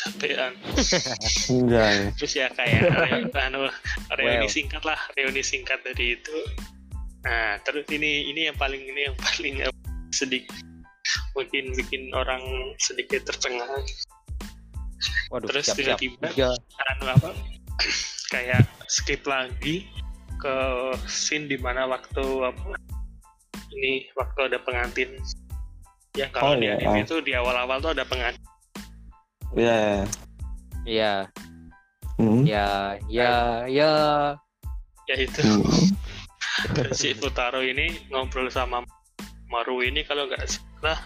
capean 0.00 0.56
Enggak. 1.52 2.16
terus 2.18 2.32
ya 2.34 2.48
kayak 2.50 2.88
anu, 3.46 3.68
reuni 4.16 4.48
Well. 4.48 4.50
singkat 4.50 4.82
lah 4.82 4.98
reuni 5.14 5.44
singkat 5.44 5.84
dari 5.84 6.18
itu 6.18 6.38
nah 7.22 7.54
terus 7.62 7.86
ini 7.88 8.28
ini 8.28 8.50
yang 8.50 8.56
paling 8.56 8.82
ini 8.82 9.06
yang 9.06 9.16
paling 9.16 9.54
sedikit 10.10 10.54
mungkin 11.32 11.70
bikin 11.74 12.10
orang 12.12 12.42
sedikit 12.78 13.26
tercengang 13.26 13.82
Waduh, 15.32 15.48
Terus 15.48 15.66
tiba-tiba- 15.72 16.30
anu 16.92 17.04
apa 17.08 17.30
kayak 18.32 18.62
skip 18.86 19.24
lagi 19.24 19.88
ke 20.38 20.54
scene 21.06 21.48
di 21.48 21.56
mana 21.56 21.88
waktu 21.88 22.22
apa 22.44 22.76
ini 23.72 24.06
waktu 24.12 24.52
ada 24.52 24.58
pengantin 24.60 25.16
yang 26.14 26.28
kalau 26.30 26.52
Oh, 26.52 26.60
di 26.60 26.68
iya. 26.68 26.76
anime 26.76 27.00
Oh. 27.00 27.04
itu 27.08 27.16
di 27.24 27.32
awal-awal 27.32 27.80
tuh 27.80 27.92
ada 27.96 28.04
pengantin 28.04 28.44
Iya. 29.52 30.04
Iya, 30.82 31.14
Hmm. 32.18 32.42
ya, 32.42 32.96
ya, 33.06 33.32
ya. 33.66 33.92
ya 35.06 35.14
itu 35.16 35.40
Hmm. 35.40 35.62
si 36.98 37.12
Futaro 37.12 37.60
ini 37.60 38.08
ngobrol 38.08 38.48
sama 38.48 38.84
Maru 39.46 39.80
ini 39.80 40.00
kalau 40.02 40.24
nggak 40.24 40.44
salah 40.46 40.98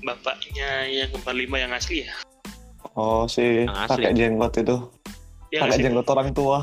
bapaknya 0.00 0.86
yang 0.86 1.08
kembar 1.10 1.32
lima 1.32 1.56
yang 1.58 1.72
asli 1.72 2.04
ya 2.04 2.12
Oh 2.94 3.24
si 3.26 3.64
Yang 3.64 3.76
asli. 3.76 3.92
pakai 3.98 4.12
jenggot 4.14 4.52
itu, 4.56 4.76
yang 5.50 5.62
pakai 5.62 5.74
asli 5.74 5.82
jenggot 5.84 6.08
orang 6.08 6.30
tua. 6.32 6.58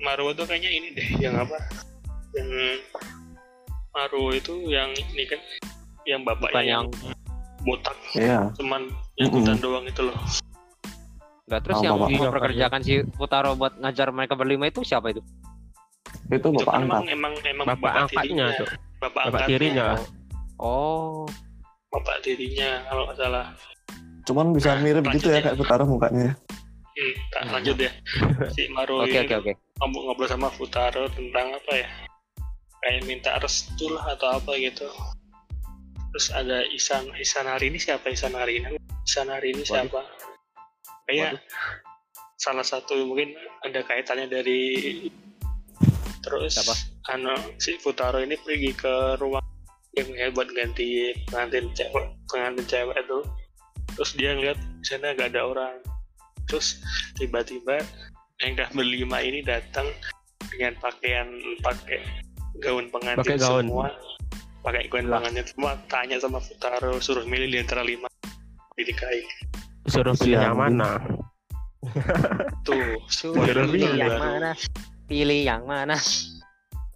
Maru 0.00 0.32
itu 0.32 0.42
kayaknya 0.42 0.70
ini 0.72 0.88
deh 0.90 1.08
yang 1.20 1.34
apa 1.36 1.56
yang 2.32 2.48
Maru 3.90 4.30
itu 4.30 4.54
yang 4.66 4.90
ini 4.90 5.24
kan 5.24 5.38
yang 6.04 6.20
bapaknya 6.22 6.62
yang 6.78 6.84
botak 7.60 7.94
Iya. 8.12 8.50
cuman 8.56 8.88
yang 9.14 9.30
Mm-mm. 9.30 9.44
hutan 9.44 9.56
doang 9.58 9.84
itu 9.84 10.00
loh 10.00 10.16
Enggak 11.44 11.60
terus 11.62 11.76
Oh, 11.78 11.84
yang 11.84 11.94
memperkerjakan 11.98 12.80
si 12.80 12.92
Futaro 13.14 13.54
buat 13.54 13.74
ngajar 13.76 14.10
mereka 14.10 14.34
berlima 14.34 14.66
itu 14.66 14.80
siapa 14.80 15.10
itu? 15.10 15.20
Itu 16.30 16.48
itu 16.48 16.48
bapak 16.56 16.72
kan 16.72 16.80
emang 16.80 17.02
angkat. 17.02 17.12
emang 17.12 17.32
emang 17.44 17.66
Bapak 17.66 17.92
angkatnya 17.98 18.46
tuh. 18.56 18.68
bapak, 18.98 19.22
Bapak 19.28 19.42
tirinya. 19.46 19.86
Oh, 20.56 21.24
bapak 21.90 22.16
tirinya 22.20 22.84
kalau 22.86 23.02
nggak 23.04 23.18
salah 23.18 23.46
Cuman 24.22 24.52
bisa 24.52 24.70
Nah, 24.70 24.78
mirip 24.78 25.04
gitu 25.10 25.26
ya 25.26 25.40
lanjut 25.40 25.42
ya. 25.42 25.42
kayak 25.42 25.56
Futaro 25.56 25.84
mukanya. 25.84 26.28
hmm, 26.92 27.14
tak 27.30 27.42
lanjut 27.50 27.76
ya 27.76 27.90
si 28.54 28.62
Maru 28.68 29.00
oke 29.00 29.08
ini 29.08 29.24
oke 29.24 29.34
oke. 29.36 29.52
ngobrol-ngobrol 29.80 30.28
sama 30.28 30.48
Futaro 30.50 31.08
tentang 31.08 31.56
apa 31.56 31.72
ya 31.74 31.88
kayak 32.80 33.00
minta 33.04 33.34
restu 33.38 33.88
lah 33.88 34.14
atau 34.14 34.36
apa 34.36 34.52
gitu 34.54 34.86
terus 36.12 36.28
ada 36.30 36.62
Isan 36.68 37.08
Isanari 37.16 37.68
ini 37.68 37.78
siapa 37.78 38.06
Isanari 38.06 38.60
ini 38.60 38.76
Isanari 39.02 39.50
ini 39.50 39.62
Waduh. 39.62 39.70
siapa 39.88 40.00
kayak 41.06 41.40
salah 42.36 42.62
satu 42.62 42.94
mungkin 43.02 43.32
ada 43.60 43.80
kaitannya 43.82 44.28
dari 44.28 44.60
terus 46.24 46.56
Siapa? 46.56 46.74
anu 47.16 47.34
si 47.56 47.76
Futaro 47.80 48.20
ini 48.20 48.36
pergi 48.40 48.72
ke 48.76 49.16
ruang 49.20 49.44
yang 49.96 50.30
buat 50.36 50.46
ganti 50.54 51.10
pengantin 51.28 51.72
cewek 51.74 52.06
pengantin 52.30 52.66
cewek 52.68 52.96
itu 53.00 53.18
terus 53.98 54.10
dia 54.14 54.30
ngeliat 54.38 54.58
di 54.58 54.84
sana 54.86 55.12
nggak 55.16 55.34
ada 55.34 55.42
orang 55.44 55.76
terus 56.46 56.78
tiba-tiba 57.18 57.82
yang 58.40 58.56
dah 58.56 58.68
berlima 58.72 59.18
ini 59.20 59.42
datang 59.42 59.86
dengan 60.54 60.74
pakaian 60.80 61.28
pakai 61.60 62.00
gaun 62.62 62.86
pengantin 62.88 63.36
Pakai 63.36 63.38
gaun. 63.40 63.66
semua 63.66 63.88
pakai 64.62 64.84
gaun 64.88 65.06
pengantin 65.10 65.46
semua 65.48 65.72
tanya 65.90 66.16
sama 66.22 66.38
Futaro 66.38 67.00
suruh 67.02 67.24
milih 67.26 67.48
di 67.50 67.58
antara 67.60 67.82
lima 67.82 68.06
dinikahi 68.78 69.22
Suruh 69.90 70.14
pilih 70.14 70.38
yang 70.38 70.54
mana? 70.60 71.00
tuh 72.62 73.00
Suruh 73.10 73.42
pilih 73.66 73.96
yang 73.98 74.20
mana? 74.20 74.52
Pilih 75.10 75.42
yang 75.42 75.66
mana? 75.66 75.98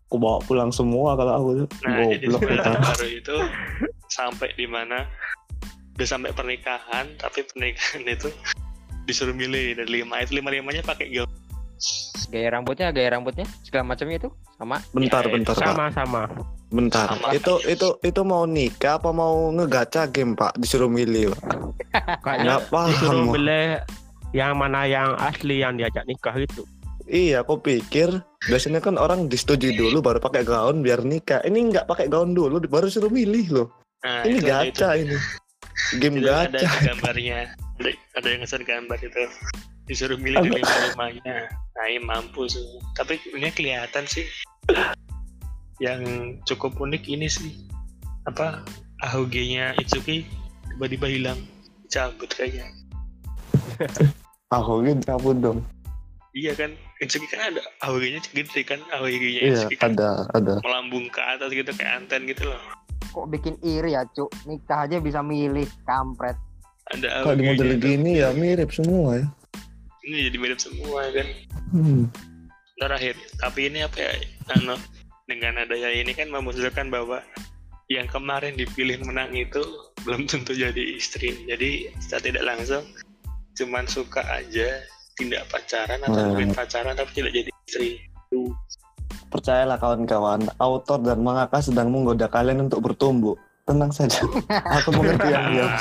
Aku 0.07 0.23
bawa 0.23 0.39
pulang 0.47 0.71
semua 0.71 1.19
kalau 1.19 1.33
aku 1.35 1.49
tuh. 1.59 1.69
Nah, 1.83 2.07
jadi 2.15 2.31
kita. 2.31 2.71
baru 2.95 3.07
itu 3.11 3.37
sampai 4.07 4.55
di 4.55 4.71
mana 4.71 5.11
udah 5.99 6.07
sampai 6.07 6.31
pernikahan, 6.31 7.11
tapi 7.19 7.43
pernikahan 7.43 8.07
itu 8.07 8.31
disuruh 9.11 9.35
milih 9.35 9.75
dari 9.83 9.99
lima 9.99 10.23
itu 10.23 10.39
lima 10.39 10.55
limanya 10.55 10.87
pakai 10.87 11.11
gaun. 11.11 11.27
Gaya 12.31 12.55
rambutnya, 12.55 12.95
gaya 12.95 13.19
rambutnya, 13.19 13.47
segala 13.67 13.83
macamnya 13.91 14.23
itu 14.23 14.31
sama. 14.55 14.79
Bentar, 14.95 15.27
Ya, 15.27 15.31
bentar, 15.35 15.55
Pak. 15.59 15.67
Sama-sama. 15.75 16.23
Bentar. 16.71 17.07
Sama. 17.11 17.35
Itu 17.35 17.59
itu 17.67 17.99
itu 17.99 18.21
mau 18.23 18.47
nikah 18.47 19.03
apa 19.03 19.11
mau 19.11 19.51
ngegaca 19.51 20.07
game, 20.07 20.39
Pak? 20.39 20.55
Disuruh 20.63 20.87
milih, 20.87 21.35
Pak. 21.35 21.43
Nggak 22.47 22.63
paham. 22.71 22.89
disuruh 22.95 23.23
Pak. 23.27 23.35
pilih 23.35 23.67
yang 24.35 24.55
mana 24.59 24.87
yang 24.87 25.15
asli 25.19 25.63
yang 25.67 25.75
diajak 25.75 26.07
nikah 26.07 26.35
itu. 26.39 26.63
Iya, 27.05 27.45
aku 27.45 27.61
pikir 27.61 28.09
biasanya 28.49 28.81
kan 28.81 28.97
orang 28.97 29.29
disetujui 29.29 29.77
dulu 29.77 30.01
baru 30.01 30.19
pakai 30.21 30.41
gaun 30.45 30.81
biar 30.81 31.05
nikah. 31.05 31.45
Ini 31.45 31.73
nggak 31.73 31.85
pakai 31.89 32.09
gaun 32.09 32.33
dulu, 32.33 32.57
baru 32.65 32.89
suruh 32.89 33.13
milih 33.13 33.47
loh. 33.53 33.69
Nah, 34.05 34.25
Ini 34.25 34.41
itu. 34.41 34.49
gacha 34.49 34.89
ini. 34.97 35.17
Game 36.01 36.21
Itu 36.21 36.29
ada 36.33 36.61
gacha. 36.61 36.93
gambarnya. 36.93 37.53
Ada, 37.81 37.91
ada 38.21 38.27
yang 38.29 38.41
ngeser 38.45 38.63
gambar 38.65 38.99
itu. 39.01 39.23
Disuruh 39.85 40.17
milih 40.17 40.41
dari 40.49 40.61
lima 40.65 40.77
limanya. 40.93 41.37
Nah, 41.77 41.85
ini 41.93 42.01
mampus. 42.01 42.57
Tapi 42.97 43.21
ini 43.37 43.53
kelihatan 43.53 44.05
sih. 44.09 44.25
Yang 45.81 46.01
cukup 46.49 46.77
unik 46.81 47.05
ini 47.09 47.29
sih. 47.29 47.53
Apa 48.25 48.65
Ahoge-nya 49.05 49.77
Itsuki 49.77 50.25
tiba-tiba 50.73 51.09
hilang. 51.13 51.41
Cabut 51.93 52.33
kayaknya. 52.33 52.65
Gitu 54.55 55.03
cabut 55.05 55.37
dong. 55.43 55.59
Iya 56.35 56.55
kan, 56.55 56.75
Itsuki 57.03 57.27
kan 57.27 57.51
ada 57.51 57.63
AOG-nya 57.83 58.23
gede 58.31 58.63
kan, 58.63 58.79
AOG-nya 58.95 59.41
Iya, 59.43 59.51
Itsuki 59.67 59.77
kan 59.79 59.99
ada, 59.99 60.31
ada. 60.31 60.63
melambung 60.63 61.11
ke 61.11 61.19
atas 61.19 61.51
gitu 61.51 61.71
kayak 61.75 62.07
anten 62.07 62.31
gitu 62.31 62.47
loh. 62.47 62.61
Kok 63.11 63.27
bikin 63.31 63.55
iri 63.63 63.99
ya, 63.99 64.07
Cuk? 64.15 64.31
Nikah 64.47 64.87
aja 64.87 65.03
bisa 65.03 65.19
milih, 65.23 65.67
kampret. 65.87 66.39
Ada 66.95 67.25
Kalau 67.27 67.37
di 67.39 67.45
model 67.47 67.69
tuh. 67.75 67.81
gini 67.81 68.11
ya 68.21 68.29
mirip 68.37 68.71
semua 68.71 69.19
ya. 69.19 69.27
Ini 70.05 70.29
jadi 70.31 70.37
mirip 70.37 70.59
semua 70.61 71.01
kan. 71.11 71.27
Hmm. 71.73 72.03
Terakhir, 72.77 73.15
tapi 73.41 73.71
ini 73.73 73.87
apa 73.87 73.97
ya, 73.97 74.13
anu, 74.59 74.77
dengan 75.25 75.63
adanya 75.63 75.91
ini 75.95 76.13
kan 76.13 76.29
memunculkan 76.29 76.93
bahwa 76.93 77.23
yang 77.89 78.05
kemarin 78.11 78.59
dipilih 78.59 79.01
menang 79.05 79.33
itu 79.33 79.63
belum 80.05 80.29
tentu 80.31 80.53
jadi 80.53 80.83
istri. 80.95 81.33
Jadi 81.49 81.89
secara 82.03 82.23
tidak 82.23 82.45
langsung 82.45 82.85
cuman 83.55 83.87
suka 83.87 84.21
aja, 84.27 84.83
tidak 85.15 85.43
pacaran 85.47 85.99
atau 86.01 86.15
Hmm. 86.17 86.29
mungkin 86.33 86.51
pacaran 86.53 86.95
tapi 86.95 87.11
tidak 87.13 87.31
jadi 87.33 87.51
istri. 87.65 87.91
Percayalah 89.27 89.77
kawan-kawan, 89.77 90.41
autor 90.59 90.99
dan 91.01 91.19
mangaka 91.21 91.59
sedang 91.61 91.91
menggoda 91.91 92.27
kalian 92.27 92.65
untuk 92.65 92.83
bertumbuh. 92.83 93.35
Tenang 93.65 93.91
saja. 93.91 94.21
Aku 94.77 94.91
mengerti 94.93 95.29
yang 95.29 95.47
dia. 95.51 95.67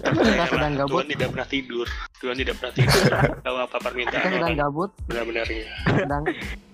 Sedang 0.00 0.48
Tuhan 0.48 0.72
gabut. 0.76 1.04
tidak 1.04 1.28
pernah 1.28 1.48
tidur. 1.50 1.86
Tuhan 2.18 2.32
tidak 2.34 2.54
pernah 2.56 2.72
tidur. 2.72 3.02
Tahu 3.44 3.56
apa 3.58 3.76
permintaan 3.78 4.22
Kita 4.22 4.32
sedang 4.34 4.56
gabut, 4.56 4.90
benar-benarnya. 5.04 5.64
sedang 5.84 6.22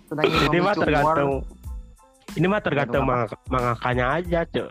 sedang 0.07 0.25
Ini 0.47 0.59
mah 0.61 0.75
tergantung 0.77 1.33
ini 2.37 2.47
mah 2.47 2.61
tergantung 2.61 3.03
mangak- 3.03 3.43
mangakanya 3.49 4.07
aja, 4.15 4.41
Cuk. 4.47 4.69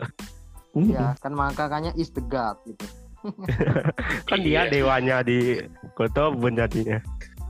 Hmm. 0.72 0.88
Ya, 0.88 1.06
kan 1.18 1.32
makanya 1.32 1.90
is 1.94 2.08
the 2.10 2.22
god 2.22 2.56
gitu. 2.64 2.86
Kan 4.24 4.38
Iya. 4.38 4.70
dia 4.70 4.72
dewanya 4.72 5.16
di 5.20 5.58
Kotobun 5.96 6.60
jadinya. 6.60 7.00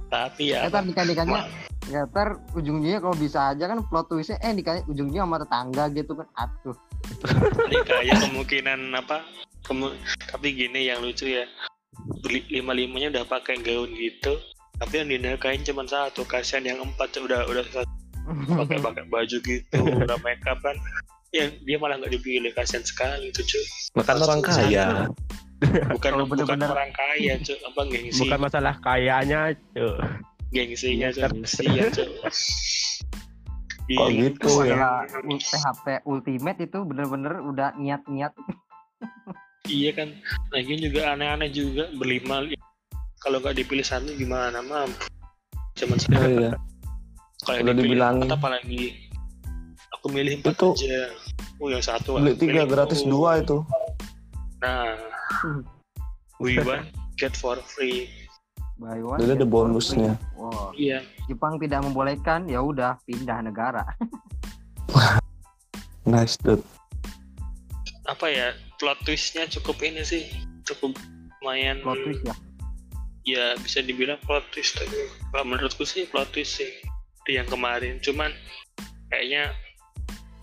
Tapi 0.07 0.55
ya, 0.55 0.63
Eh, 0.63 0.71
ntar 0.71 0.87
nikah-nikahnya, 0.87 1.35
Ma- 1.35 1.51
ya 1.91 2.07
ntar 2.07 2.39
ujung-ujungnya 2.55 3.03
kalau 3.03 3.17
bisa 3.19 3.51
aja 3.51 3.67
kan 3.67 3.83
plot 3.91 4.07
twistnya, 4.07 4.39
eh 4.39 4.55
nikahnya 4.55 4.87
ujungnya 4.87 5.27
sama 5.27 5.37
tetangga 5.43 5.85
gitu 5.91 6.13
kan. 6.15 6.29
Aduh. 6.39 6.77
ini 7.67 7.77
kayak 7.83 8.17
kemungkinan 8.23 8.81
apa? 8.95 9.27
Kemu- 9.67 9.99
tapi 10.31 10.55
gini 10.55 10.87
yang 10.87 11.03
lucu 11.03 11.27
ya, 11.27 11.43
lima 12.31 12.71
limanya 12.71 13.19
udah 13.19 13.25
pakai 13.27 13.59
gaun 13.67 13.91
gitu, 13.99 14.39
tapi 14.79 15.03
yang 15.03 15.11
dinikahin 15.11 15.67
cuma 15.67 15.83
satu. 15.91 16.23
Kasihan 16.23 16.63
yang 16.63 16.79
empat 16.87 17.19
udah 17.19 17.43
udah 17.51 17.67
pakai 18.63 18.79
pakai 18.79 19.05
baju 19.11 19.37
gitu, 19.43 19.81
udah 19.83 20.19
makeup 20.23 20.63
kan. 20.63 20.79
Ya, 21.35 21.51
dia 21.67 21.77
malah 21.83 21.99
nggak 21.99 22.15
dipilih, 22.15 22.55
kasihan 22.55 22.87
sekali 22.87 23.35
tuh 23.35 23.43
cuy. 23.43 23.67
Makan 23.99 24.17
orang 24.23 24.41
kaya. 24.47 25.11
Bukan 25.97 25.99
Kalau 26.13 26.25
bukan 26.25 26.45
bener-bener- 26.45 26.69
orang 26.69 26.93
kaya 26.93 27.33
cuy, 27.41 27.57
apa 27.65 27.81
gengsi, 27.89 28.21
Bukan 28.23 28.39
masalah 28.39 28.75
kayanya, 28.81 29.41
Cuk. 29.73 29.97
gengsinya 30.53 31.09
Iya, 31.09 31.27
cuy, 31.29 31.41
kasihan 31.43 31.89
cuy. 31.91 32.09
Kok 33.87 34.09
Gila. 34.11 34.19
gitu 34.19 34.49
itu 34.51 34.67
ya? 34.67 35.07
PHP 35.07 35.87
Ultimate 36.05 36.59
itu 36.61 36.79
bener-bener 36.83 37.39
udah 37.41 37.71
niat-niat 37.79 38.35
Iya 39.67 39.91
kan, 39.93 40.09
lagian 40.51 40.79
juga 40.79 41.11
aneh-aneh 41.11 41.51
juga 41.51 41.91
berlima. 41.95 42.47
Kalau 43.19 43.39
nggak 43.39 43.57
dipilih 43.57 43.83
satu 43.83 44.15
gimana 44.15 44.59
mampu. 44.61 45.07
Cuman 45.75 45.97
Oh, 45.97 46.01
sekarang 46.01 46.31
iya. 46.37 46.51
kalau 47.43 47.59
Udah 47.63 47.75
dipilih 47.75 47.99
empat 47.99 48.31
apalagi. 48.33 48.85
Aku 49.99 50.07
milih 50.11 50.39
empat 50.39 50.55
Itu 50.55 50.69
aja. 50.79 51.11
Oh 51.59 51.67
yang 51.67 51.83
satu. 51.83 52.15
Beli 52.15 52.39
tiga 52.39 52.63
gratis 52.63 53.03
dua 53.03 53.41
itu. 53.41 53.67
Nah, 54.63 54.95
we 56.43 56.59
want 56.63 56.87
get 57.17 57.33
for 57.37 57.57
free. 57.65 58.09
Buy 58.77 59.01
one, 59.01 59.17
Jadi 59.25 59.41
ada 59.41 59.47
bonusnya. 59.49 60.21
Wow. 60.37 60.77
Iya, 60.77 61.01
Jepang 61.33 61.57
tidak 61.57 61.81
membolehkan 61.81 62.45
ya 62.45 62.61
udah 62.61 63.01
pindah 63.09 63.41
negara 63.41 63.89
Nice 66.05 66.37
dude. 66.39 66.61
apa 68.07 68.31
ya 68.31 68.55
plot 68.79 69.03
twistnya 69.03 69.51
cukup 69.51 69.83
ini 69.83 70.07
sih, 70.07 70.31
cukup 70.63 70.95
lumayan. 71.43 71.83
plot 71.83 71.99
twist 72.07 72.23
ya 72.23 72.37
Ya 73.27 73.45
bisa 73.59 73.83
dibilang 73.83 74.23
plot 74.23 74.47
twist 74.55 74.79
tapi 74.79 74.95
kalau 75.35 75.43
menurutku 75.43 75.83
sih 75.83 76.07
plot 76.07 76.31
twist 76.31 76.63
sih 76.63 76.71
di 77.27 77.35
yang 77.35 77.51
kemarin. 77.51 77.99
Cuman 77.99 78.31
kayaknya 79.11 79.51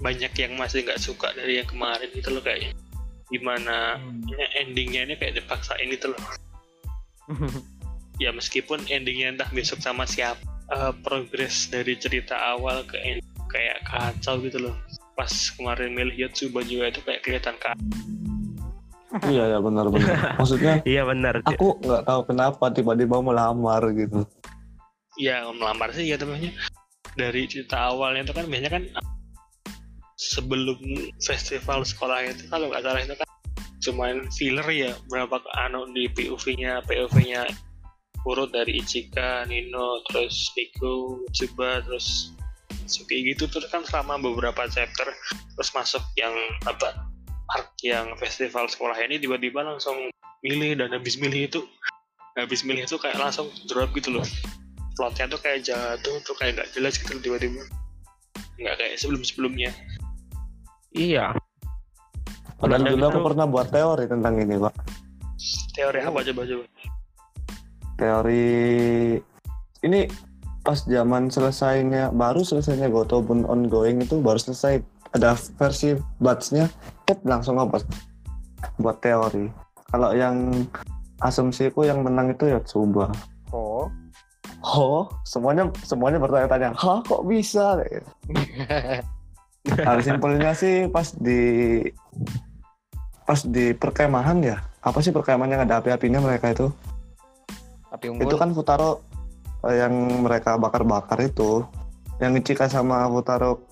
banyak 0.04 0.36
yang 0.36 0.60
masih 0.60 0.84
nggak 0.84 1.00
suka 1.00 1.32
dari 1.32 1.63
yang 1.63 1.69
kemarin 1.69 2.12
gitu 2.12 2.28
loh 2.36 2.43
kayaknya. 2.43 2.76
Gimana 3.34 3.98
ya, 4.30 4.46
endingnya 4.62 5.10
ini 5.10 5.17
kayak 5.17 5.41
dipaksa 5.41 5.74
ini 5.82 5.98
tuh 5.98 6.13
loh. 6.13 6.24
ya 8.24 8.30
meskipun 8.30 8.86
endingnya 8.93 9.34
entah 9.34 9.50
besok 9.50 9.82
sama 9.82 10.06
siapa 10.06 10.39
eh, 10.69 10.93
progres 11.02 11.67
dari 11.74 11.98
cerita 11.98 12.38
awal 12.38 12.86
ke 12.86 12.98
end 13.02 13.26
kayak 13.50 13.82
kacau 13.86 14.41
gitu 14.41 14.69
loh 14.69 14.76
pas 15.13 15.30
kemarin 15.54 15.93
milih 15.93 16.26
Yotsuba 16.26 16.65
juga 16.65 16.89
itu 16.89 17.02
kayak 17.06 17.22
kelihatan 17.26 17.56
kacau 17.58 17.89
Iya 19.30 19.46
ya 19.46 19.58
benar-benar. 19.62 20.17
Maksudnya 20.41 20.82
Iya 20.89 21.06
benar. 21.06 21.46
Aku 21.46 21.78
nggak 21.86 22.02
tahu 22.02 22.34
kenapa 22.34 22.74
tiba-tiba 22.74 23.22
melamar 23.22 23.86
gitu. 23.93 24.26
ya 25.22 25.46
melamar 25.54 25.93
sih 25.93 26.10
ya 26.10 26.17
temannya 26.17 26.58
dari 27.13 27.46
cerita 27.46 27.93
awalnya 27.93 28.26
itu 28.26 28.34
kan 28.34 28.50
biasanya 28.50 28.72
kan 28.74 28.84
sebelum 30.17 30.80
festival 31.21 31.82
sekolah 31.84 32.30
itu 32.30 32.45
kalau 32.47 32.69
nggak 32.69 32.84
salah 32.86 33.02
itu 33.02 33.15
kan 33.17 33.30
cuman 33.84 34.15
filler 34.32 34.67
ya 34.71 34.91
berapa 35.12 35.43
anu 35.60 35.89
di 35.91 36.08
POV-nya 36.08 36.88
POV-nya 36.88 37.43
urut 38.23 38.56
dari 38.56 38.80
Ichika, 38.80 39.43
Nino, 39.52 39.99
terus 40.08 40.47
Miku, 40.56 41.28
Tsuba, 41.36 41.84
terus 41.84 42.32
Suki 42.88 43.23
gitu 43.32 43.47
terus 43.47 43.67
kan 43.71 43.84
selama 43.88 44.19
beberapa 44.19 44.67
chapter 44.67 45.08
terus 45.56 45.69
masuk 45.71 46.04
yang 46.19 46.36
apa 46.67 47.08
arc 47.56 47.71
yang 47.84 48.12
festival 48.19 48.67
sekolah 48.67 48.95
ini 49.04 49.19
tiba-tiba 49.19 49.63
langsung 49.63 50.12
milih 50.43 50.76
dan 50.76 50.91
habis 50.91 51.15
milih 51.15 51.47
itu 51.47 51.62
habis 52.36 52.65
milih 52.65 52.84
itu 52.84 52.97
kayak 52.97 53.17
langsung 53.21 53.47
drop 53.69 53.93
gitu 53.93 54.19
loh. 54.19 54.26
Plotnya 54.97 55.26
tuh 55.30 55.39
kayak 55.41 55.65
jatuh 55.65 56.17
tuh 56.26 56.36
kayak 56.38 56.60
nggak 56.60 56.69
jelas 56.73 56.97
gitu 56.97 57.17
tiba-tiba. 57.21 57.63
Nggak 58.58 58.76
kayak 58.78 58.93
sebelum-sebelumnya 58.99 59.71
Iya. 60.93 61.34
Padahal 62.62 62.95
dulu 62.95 63.03
aku 63.10 63.19
pernah 63.34 63.45
buat 63.49 63.67
teori 63.73 64.06
tentang 64.08 64.39
ini 64.39 64.56
pak. 64.56 64.73
teori 65.73 65.99
apa 65.99 66.19
coba 66.21 66.41
coba? 66.47 66.65
Teori 67.97 68.45
ini 69.84 69.99
pas 70.63 70.79
zaman 70.88 71.27
selesainya 71.27 72.13
baru 72.15 72.45
selesainya 72.45 72.88
Gotobun 72.88 73.43
ongoing 73.43 74.06
itu 74.06 74.21
baru 74.23 74.39
selesai. 74.39 74.79
Ada 75.13 75.38
versi 75.60 75.93
batchnya 76.23 76.71
tet 77.06 77.21
langsung 77.27 77.60
apa? 77.60 77.84
Buat 78.79 79.03
teori. 79.03 79.51
Kalau 79.91 80.15
yang 80.15 80.65
asumsiku 81.21 81.86
yang 81.86 82.01
menang 82.01 82.34
itu 82.34 82.49
ya 82.49 82.63
Tsuba. 82.63 83.12
Oh. 83.53 83.86
oh 84.63 85.06
semuanya 85.27 85.69
semuanya 85.86 86.17
bertanya-tanya 86.17 86.73
hah 86.73 87.03
kok 87.06 87.21
bisa 87.27 87.77
Hal 89.65 89.99
simpelnya 89.99 90.52
sih 90.52 90.86
pas 90.86 91.08
di 91.13 91.80
pas 93.23 93.39
di 93.41 93.71
perkemahan 93.71 94.43
ya 94.43 94.60
apa 94.80 94.99
sih 94.99 95.10
perkemahan 95.10 95.47
yang 95.49 95.63
ada 95.63 95.80
api-apinya 95.80 96.19
mereka 96.19 96.52
itu 96.52 96.67
Api 97.89 98.12
unggul. 98.12 98.28
itu 98.28 98.36
kan 98.36 98.52
Futaro 98.52 98.99
eh, 99.63 99.80
yang 99.80 99.95
mereka 100.19 100.60
bakar-bakar 100.60 101.15
itu 101.21 101.63
yang 102.19 102.36
Ichika 102.36 102.67
sama 102.67 103.08
Futaro 103.08 103.63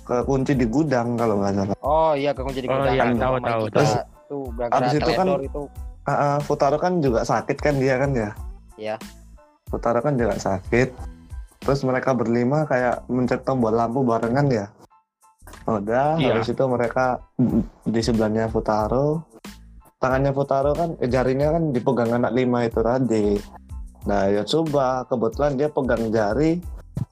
ke 0.00 0.22
kunci 0.22 0.54
di 0.54 0.62
gudang 0.64 1.18
kalau 1.18 1.42
nggak 1.42 1.52
salah 1.52 1.76
Oh 1.80 2.12
iya 2.14 2.30
kekunci 2.30 2.62
di 2.62 2.68
Oh, 2.68 2.78
gudang. 2.78 2.94
iya, 2.94 3.02
Sama 3.04 3.18
tahu, 3.18 3.34
tahu, 3.40 3.62
tahu. 3.68 3.90
Tuh 4.24 4.44
gara-gara 4.54 4.78
Abis 4.78 4.92
itu 4.94 5.10
kan- 5.10 5.28
itu. 5.42 5.62
Ah, 6.02 6.38
Futaro 6.38 6.78
kan 6.78 6.92
juga 6.98 7.20
sakit 7.22 7.56
kan 7.58 7.74
dia 7.76 7.98
kan 7.98 8.10
ya 8.12 8.30
Iya. 8.78 8.94
Futaro 9.66 9.98
kan 9.98 10.14
juga 10.14 10.38
sakit 10.38 10.94
terus 11.58 11.82
mereka 11.82 12.14
berlima 12.14 12.62
kayak 12.64 13.02
mencet 13.06 13.42
tombol 13.42 13.68
lampu 13.70 14.00
barengan 14.00 14.46
ya 14.46 14.66
udah 15.68 16.16
Iya. 16.16 16.40
habis 16.40 16.48
itu 16.52 16.64
mereka 16.64 17.20
di 17.84 18.00
sebelahnya 18.00 18.48
Futaro. 18.48 19.28
Tangannya 20.00 20.32
Futaro 20.32 20.72
kan 20.72 20.96
eh, 20.96 21.08
jarinya 21.10 21.56
kan 21.56 21.70
dipegang 21.70 22.16
anak 22.16 22.32
lima 22.32 22.64
itu 22.64 22.80
tadi 22.80 23.36
nah 24.00 24.24
ya 24.32 24.40
coba 24.48 25.04
kebetulan 25.04 25.60
dia 25.60 25.68
pegang 25.68 26.08
jari 26.08 26.56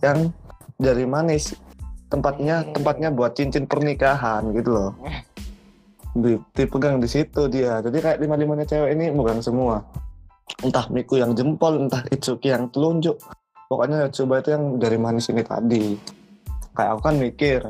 yang 0.01 0.33
jari 0.81 1.05
manis. 1.05 1.53
Tempatnya 2.09 2.65
tempatnya 2.73 3.13
buat 3.13 3.37
cincin 3.37 3.69
pernikahan 3.69 4.49
gitu 4.57 4.73
loh. 4.73 4.91
Di, 6.17 6.41
dipegang 6.57 6.97
di 6.97 7.05
situ 7.05 7.45
dia. 7.53 7.85
Jadi 7.85 8.01
kayak 8.01 8.19
lima 8.25 8.41
limanya 8.41 8.65
cewek 8.65 8.97
ini 8.97 9.13
megang 9.13 9.45
semua. 9.45 9.85
Entah 10.65 10.89
Miku 10.89 11.21
yang 11.21 11.37
jempol 11.37 11.85
entah 11.85 12.01
Itsuki 12.09 12.49
yang 12.49 12.73
telunjuk. 12.73 13.21
Pokoknya 13.69 14.09
coba 14.09 14.41
itu 14.41 14.49
yang 14.57 14.81
jari 14.81 14.97
manis 14.97 15.29
ini 15.29 15.45
tadi. 15.45 15.93
Kayak 16.73 16.91
aku 16.97 17.01
kan 17.05 17.17
mikir 17.21 17.61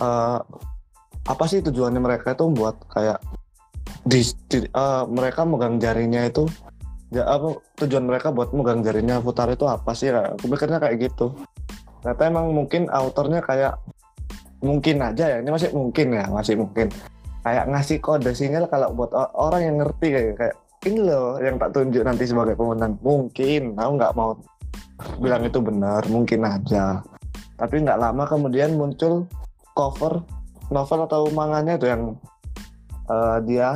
eh, 0.00 0.38
apa 1.22 1.44
sih 1.46 1.60
tujuannya 1.60 2.00
mereka 2.00 2.34
itu 2.34 2.48
buat 2.50 2.76
kayak 2.90 3.18
di, 4.06 4.24
di- 4.50 4.70
eh, 4.70 5.04
mereka 5.06 5.44
megang 5.46 5.78
jarinya 5.78 6.26
itu 6.26 6.46
ya 7.12 7.28
apa 7.28 7.60
tujuan 7.84 8.08
mereka 8.08 8.32
buat 8.32 8.56
megang 8.56 8.80
jarinya 8.80 9.20
Futaro 9.20 9.52
itu 9.52 9.68
apa 9.68 9.92
sih? 9.92 10.08
Kayak- 10.08 10.40
aku 10.40 10.44
pikirnya 10.48 10.78
kayak 10.80 10.96
gitu. 11.12 11.26
Ternyata 12.02 12.22
emang 12.26 12.46
mungkin 12.50 12.88
autornya 12.90 13.44
kayak 13.44 13.76
mungkin 14.62 15.02
aja 15.02 15.26
ya 15.26 15.36
ini 15.42 15.50
masih 15.50 15.70
mungkin 15.74 16.06
ya 16.14 16.24
masih 16.32 16.54
mungkin. 16.56 16.88
Kayak 17.42 17.64
ngasih 17.74 17.98
kode 17.98 18.30
sinyal 18.32 18.70
kalau 18.70 18.94
buat 18.94 19.10
orang 19.34 19.62
yang 19.66 19.76
ngerti 19.82 20.06
kayak 20.14 20.34
kayak 20.38 20.56
ini 20.82 20.98
loh 20.98 21.38
yang 21.38 21.58
tak 21.62 21.70
tunjuk 21.74 22.02
nanti 22.02 22.26
sebagai 22.26 22.58
pemenang. 22.58 22.98
Mungkin 23.02 23.78
aku 23.78 23.90
nggak 23.98 24.14
mau 24.18 24.34
bilang 25.22 25.42
itu 25.46 25.58
benar 25.62 26.02
mungkin 26.10 26.42
aja. 26.42 27.02
Tapi 27.58 27.82
nggak 27.86 27.98
lama 27.98 28.24
kemudian 28.26 28.74
muncul 28.74 29.26
cover 29.72 30.22
novel 30.72 31.00
atau 31.04 31.28
manganya 31.32 31.76
itu 31.76 31.86
yang 31.88 32.16
eh, 33.08 33.38
dia 33.44 33.68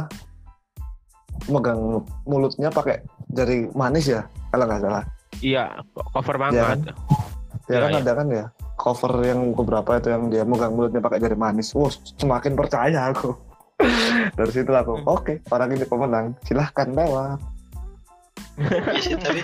megang 1.53 2.03
mulutnya 2.25 2.73
pakai 2.73 3.05
jari 3.31 3.69
manis 3.77 4.09
ya 4.09 4.25
kalau 4.51 4.65
nggak 4.65 4.83
salah. 4.83 5.05
Iya, 5.45 5.65
cover 6.17 6.37
banget. 6.41 6.57
ya 6.89 6.95
Iya, 7.67 7.79
kan 7.83 7.91
iya. 7.93 8.01
ada 8.01 8.13
kan 8.15 8.27
ya? 8.31 8.47
Cover 8.79 9.13
yang 9.27 9.41
beberapa 9.53 9.99
itu 9.99 10.09
yang 10.15 10.31
dia 10.31 10.47
megang 10.47 10.73
mulutnya 10.79 11.03
pakai 11.03 11.19
jari 11.19 11.35
manis. 11.35 11.75
Wow 11.75 11.91
semakin 11.91 12.55
percaya 12.55 13.11
aku. 13.11 13.35
Dari 14.39 14.53
situ 14.55 14.73
aku 14.73 15.03
oke 15.05 15.43
orang 15.53 15.75
ini 15.75 15.85
pemenang. 15.85 16.27
Silahkan 16.47 16.89
lewat. 16.95 17.39
Iya 18.97 19.17
tapi 19.21 19.43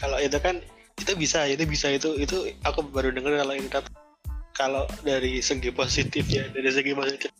kalau 0.00 0.18
itu 0.22 0.38
kan 0.40 0.62
itu 0.96 1.12
bisa 1.18 1.44
itu 1.44 1.64
bisa 1.68 1.92
itu 1.92 2.16
itu 2.16 2.48
aku 2.64 2.80
baru 2.88 3.12
dengar 3.12 3.36
kalau 3.36 3.52
ini 3.52 3.68
kalau 4.56 4.88
dari 5.04 5.44
segi 5.44 5.68
positif 5.70 6.24
ya 6.32 6.48
dari 6.50 6.72
segi 6.72 6.96
positif. 6.96 7.30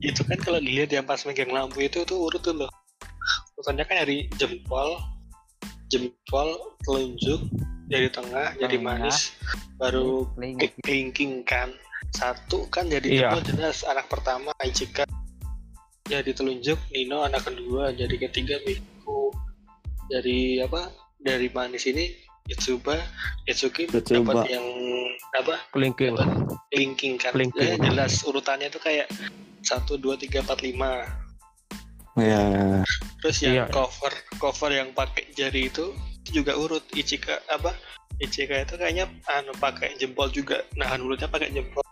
Itu 0.00 0.24
kan 0.24 0.40
kalau 0.40 0.60
dilihat 0.60 0.92
yang 0.92 1.04
pas 1.04 1.20
megang 1.28 1.52
lampu 1.52 1.84
itu 1.84 2.02
tuh 2.08 2.16
urut 2.16 2.40
tuh 2.40 2.56
loh. 2.56 2.70
Urutannya 3.60 3.84
kan 3.84 4.02
dari 4.04 4.26
jempol 4.40 4.96
jempol 5.92 6.76
telunjuk 6.88 7.46
jari 7.92 8.08
tengah 8.10 8.56
Tengah. 8.56 8.80
manis 8.80 9.36
baru 9.76 10.24
kelingking 10.82 11.44
kan. 11.44 11.70
Satu 12.16 12.64
kan 12.72 12.88
jadi 12.88 13.04
Iya. 13.04 13.20
jempol 13.28 13.42
jelas 13.44 13.84
anak 13.84 14.08
pertama 14.08 14.50
Ichika 14.64 15.04
jadi 16.06 16.30
telunjuk 16.32 16.78
Nino 16.94 17.26
anak 17.26 17.50
kedua 17.50 17.90
jadi 17.90 18.14
ketiga 18.16 18.62
Miku 18.62 19.34
dari 20.06 20.62
apa 20.62 20.94
dari 21.18 21.50
manis 21.50 21.82
ini 21.90 22.14
Itsuba 22.46 22.96
Itsuki 23.46 23.90
Itsuba. 23.90 24.42
dapat 24.46 24.54
yang 24.54 24.66
apa? 25.34 25.56
Kelingking. 25.74 26.14
linking 26.72 27.14
kan? 27.18 27.32
Linking. 27.34 27.62
Ya, 27.62 27.76
jelas 27.78 28.22
urutannya 28.22 28.70
tuh 28.70 28.80
kayak 28.82 29.10
satu 29.66 29.98
dua 29.98 30.14
tiga 30.14 30.42
empat 30.46 30.62
lima. 30.62 31.02
Ya 32.16 32.40
terus 33.20 33.44
yang 33.44 33.66
Iya. 33.68 33.74
cover 33.74 34.12
cover 34.40 34.70
yang 34.72 34.88
pakai 34.96 35.28
jari 35.36 35.68
itu 35.68 35.92
itu 36.24 36.42
juga 36.42 36.56
urut. 36.56 36.82
Ichika 36.96 37.42
apa? 37.52 37.76
Ichiga 38.16 38.64
itu 38.64 38.80
kayaknya 38.80 39.10
anu 39.28 39.52
pakai 39.60 39.92
jempol 40.00 40.32
juga. 40.32 40.64
Nahan 40.78 41.04
mulutnya 41.04 41.28
pakai 41.28 41.52
jempol. 41.52 41.84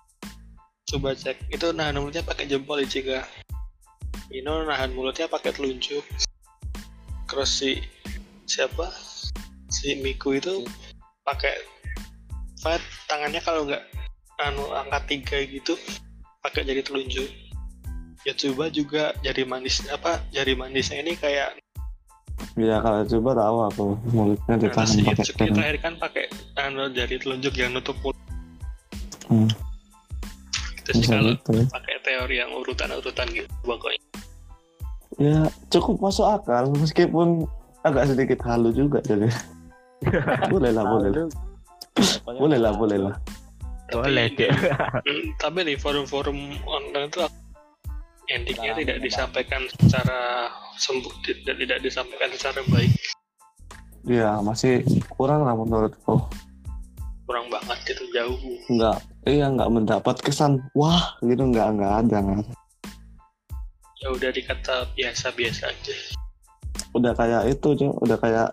Coba 0.88 1.12
cek 1.12 1.50
itu 1.52 1.74
nahan 1.74 1.98
mulutnya 1.98 2.22
pakai 2.22 2.46
jempol 2.46 2.78
Ichiga 2.78 3.24
Ino 4.32 4.64
nahan 4.64 4.94
mulutnya 4.96 5.28
pakai 5.28 5.52
telunjuk. 5.52 6.00
Terus 7.28 7.50
si 7.50 7.70
siapa 8.48 8.88
si 9.74 9.98
Miku 9.98 10.38
itu 10.38 10.62
pakai 11.26 11.50
apa 12.62 12.78
tangannya 13.10 13.42
kalau 13.42 13.66
nggak 13.66 13.82
anu 14.46 14.64
angkat 14.70 15.02
tiga 15.10 15.38
gitu 15.42 15.74
pakai 16.46 16.62
jari 16.62 16.80
telunjuk 16.86 17.26
ya 18.22 18.32
coba 18.32 18.70
juga 18.70 19.12
jari 19.26 19.42
manis 19.42 19.82
apa 19.90 20.22
jari 20.30 20.54
manisnya 20.54 21.02
ini 21.02 21.18
kayak 21.18 21.58
Iya 22.54 22.78
kalau 22.82 23.02
coba 23.02 23.30
tahu 23.34 23.56
aku 23.66 23.84
mulutnya 24.14 24.54
Nah, 24.54 24.62
ditahan 24.62 24.86
si 24.86 25.02
pakai 25.02 25.34
pen. 25.34 25.54
terakhir 25.58 25.78
kan 25.82 25.94
pakai 25.98 26.24
anu 26.54 26.86
jari 26.94 27.18
telunjuk 27.18 27.54
yang 27.58 27.74
nutup 27.74 27.98
mulut. 27.98 28.18
Hmm. 29.26 29.50
Itu 30.78 30.90
sih 31.02 31.06
kalau 31.10 31.34
gitu 31.34 31.50
ya. 31.50 31.66
pakai 31.66 31.94
teori 32.06 32.36
yang 32.38 32.50
urutan-urutan 32.54 33.26
gitu 33.34 33.50
pokoknya. 33.66 34.02
Ya 35.18 35.50
cukup 35.70 35.98
masuk 35.98 36.26
akal 36.30 36.70
meskipun 36.78 37.50
agak 37.82 38.14
sedikit 38.14 38.38
halu 38.46 38.70
juga 38.70 39.02
jadi. 39.02 39.26
Boleh 40.52 40.70
lah, 40.70 40.84
boleh 40.84 41.08
lah. 41.10 41.26
Boleh 42.26 42.58
lah, 42.58 42.72
boleh 42.74 42.98
lah. 42.98 43.14
Boleh. 43.92 44.26
Hmm, 44.34 45.24
tapi 45.38 45.60
di 45.62 45.76
forum-forum 45.76 46.38
online 46.64 47.08
itu 47.08 47.20
endingnya 48.26 48.72
Nah, 48.72 48.78
tidak 48.80 48.96
benar. 48.98 49.06
disampaikan 49.06 49.62
secara 49.68 50.20
sembuh 50.80 51.12
tidak 51.22 51.54
tidak 51.60 51.78
disampaikan 51.84 52.30
secara 52.32 52.60
baik 52.72 52.90
Iya 54.04 54.40
masih 54.40 54.80
kurang 55.12 55.44
lah 55.44 55.52
menurutku. 55.52 56.24
kurang 57.24 57.48
banget 57.48 57.78
gitu 57.88 58.04
jauh 58.12 58.36
Enggak, 58.68 59.00
iya 59.24 59.48
nggak 59.48 59.70
mendapat 59.70 60.16
kesan 60.20 60.60
wah 60.72 61.16
gitu 61.20 61.40
nggak 61.40 61.76
nggak 61.76 61.92
ada 62.04 62.16
nggak 62.20 62.38
ada. 62.44 62.52
ya 64.00 64.08
udah 64.10 64.30
dikata 64.32 64.88
biasa-biasa 64.92 65.68
aja 65.68 65.94
Udah 66.92 67.12
kayak 67.12 67.48
itu 67.48 67.68
cuy, 67.74 67.90
udah 68.00 68.16
kayak 68.16 68.48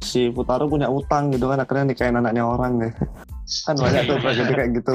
si 0.00 0.32
Futaro 0.32 0.66
punya 0.66 0.88
utang 0.88 1.28
gitu 1.30 1.48
kan 1.52 1.60
akhirnya 1.60 1.92
nikahin 1.92 2.18
anaknya 2.18 2.44
orang 2.44 2.80
deh. 2.80 2.92
kan 3.66 3.74
banyak 3.74 4.06
tuh 4.06 4.16
tragedi 4.22 4.52
kayak 4.54 4.70
gitu. 4.78 4.94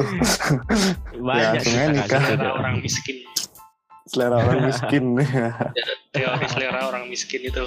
Banyak 1.28 1.60
aja 1.60 1.68
kita 1.68 1.92
nikah. 1.92 2.08
kan. 2.08 2.22
selera 2.24 2.52
orang 2.56 2.76
miskin. 2.80 3.18
Selera 4.08 4.36
orang 4.40 4.60
miskin. 4.64 5.06
Teori 6.16 6.46
selera 6.48 6.80
orang 6.88 7.04
miskin 7.12 7.42
itu. 7.44 7.66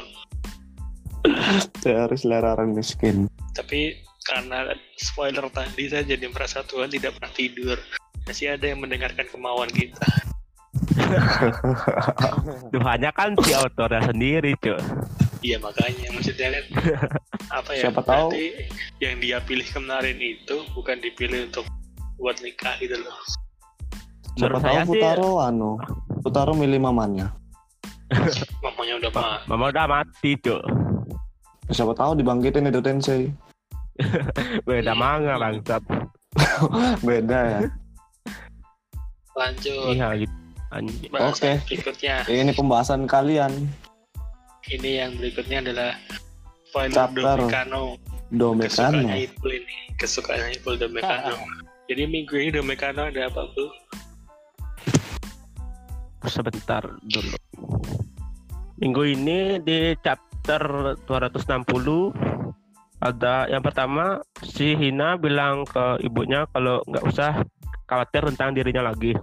Teori 1.85 2.17
selera 2.17 2.57
orang 2.57 2.73
miskin. 2.73 3.29
Tapi 3.53 4.01
karena 4.25 4.73
spoiler 4.97 5.45
tadi 5.53 5.93
saya 5.93 6.09
jadi 6.09 6.25
merasa 6.33 6.65
Tuhan 6.65 6.89
tidak 6.89 7.21
pernah 7.21 7.33
tidur. 7.37 7.77
Masih 8.25 8.57
ada 8.57 8.65
yang 8.65 8.81
mendengarkan 8.81 9.29
kemauan 9.29 9.69
kita 9.69 10.09
Tuhannya 12.73 13.11
kan 13.13 13.31
si 13.41 13.53
autornya 13.53 14.03
sendiri, 14.05 14.53
Cuk. 14.59 14.79
iya 15.39 15.55
makanya 15.57 16.11
maksudnya 16.11 16.51
kan 16.51 16.65
apa 17.53 17.71
ya 17.73 17.83
Siapa 17.87 18.03
tahu. 18.03 18.29
yang 18.99 19.15
dia 19.19 19.39
pilih 19.41 19.63
kemarin 19.65 20.19
itu 20.19 20.67
bukan 20.73 20.99
dipilih 20.99 21.47
untuk 21.47 21.63
buat 22.17 22.35
nikah 22.41 22.75
gitu 22.77 22.99
loh 22.99 23.15
siapa 24.35 24.59
Menurut 24.59 24.61
tahu 24.61 24.75
saya 24.75 24.83
sih- 24.85 25.39
anu 25.41 25.71
Futaro 26.21 26.53
milih 26.53 26.81
mamanya 26.81 27.31
mamanya 28.65 28.95
udah 28.99 29.11
mah 29.13 29.39
Mama 29.47 29.65
udah 29.71 29.87
mati, 29.87 30.35
Cuk. 30.37 30.63
siapa 31.69 31.95
tahu 31.95 32.19
dibangkitin 32.19 32.67
itu 32.67 32.81
Tensei 32.81 33.31
Beda 34.67 34.91
manga, 34.93 35.39
bangsat. 35.39 35.83
beda 37.01 37.39
ya 37.49 37.61
lanjut 39.33 39.95
Iya, 39.95 40.09
gitu. 40.19 40.35
Oke. 40.69 41.61
berikutnya 41.65 42.29
ini 42.29 42.53
pembahasan 42.53 43.09
kalian 43.09 43.53
ini 44.69 45.01
yang 45.01 45.17
berikutnya 45.17 45.65
adalah 45.65 45.97
spoiler 46.69 46.93
Chapter. 46.93 47.25
Domekano 47.25 47.83
Domekano 48.29 48.69
kesukaannya 48.69 49.17
Ipul 49.25 49.53
ini 49.57 49.77
kesukaannya 49.97 50.51
Ipul 50.61 50.77
Domekano 50.77 51.37
jadi 51.89 52.05
minggu 52.05 52.35
ini 52.37 52.51
Domekano 52.53 53.09
ada 53.09 53.33
apa 53.33 53.49
bu 53.57 53.65
Sebentar 56.29 56.85
dulu. 57.09 57.33
Minggu 58.77 59.03
ini 59.17 59.57
di 59.65 59.97
chapter 60.05 60.95
260 61.09 62.13
ada 62.99 63.47
yang 63.47 63.63
pertama 63.63 64.21
si 64.43 64.75
Hina 64.75 65.17
bilang 65.17 65.65
ke 65.65 66.03
ibunya 66.05 66.45
kalau 66.53 66.83
nggak 66.85 67.05
usah 67.07 67.33
khawatir 67.87 68.29
tentang 68.35 68.53
dirinya 68.53 68.93
lagi. 68.93 69.15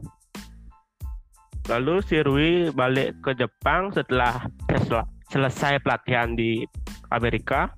Lalu 1.66 2.06
si 2.06 2.22
Rui 2.22 2.70
balik 2.70 3.18
ke 3.26 3.34
Jepang 3.34 3.90
setelah 3.90 4.46
sel- 4.70 5.10
selesai 5.34 5.82
pelatihan 5.82 6.38
di 6.38 6.62
Amerika. 7.10 7.74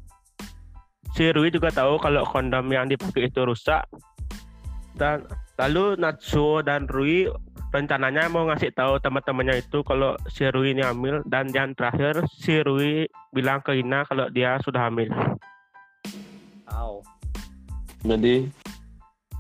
Si 1.16 1.32
Rui 1.32 1.48
juga 1.48 1.72
tahu 1.72 1.96
kalau 2.04 2.28
kondom 2.28 2.68
yang 2.68 2.92
dipakai 2.92 3.32
itu 3.32 3.48
rusak. 3.48 3.88
Dan 5.00 5.24
lalu 5.56 5.96
Natsuo 5.96 6.60
dan 6.60 6.84
Rui 6.92 7.32
rencananya 7.72 8.28
mau 8.28 8.48
ngasih 8.48 8.76
tahu 8.76 9.00
teman-temannya 9.00 9.64
itu 9.64 9.84
kalau 9.88 10.20
si 10.32 10.48
Rui 10.52 10.76
ini 10.76 10.84
hamil 10.84 11.24
dan 11.28 11.52
yang 11.56 11.72
terakhir 11.76 12.24
si 12.28 12.60
Rui 12.60 13.08
bilang 13.32 13.64
ke 13.64 13.76
Hina 13.76 14.04
kalau 14.04 14.28
dia 14.32 14.60
sudah 14.64 14.88
hamil. 14.88 15.12
Au. 16.68 17.00
jadi 18.04 18.52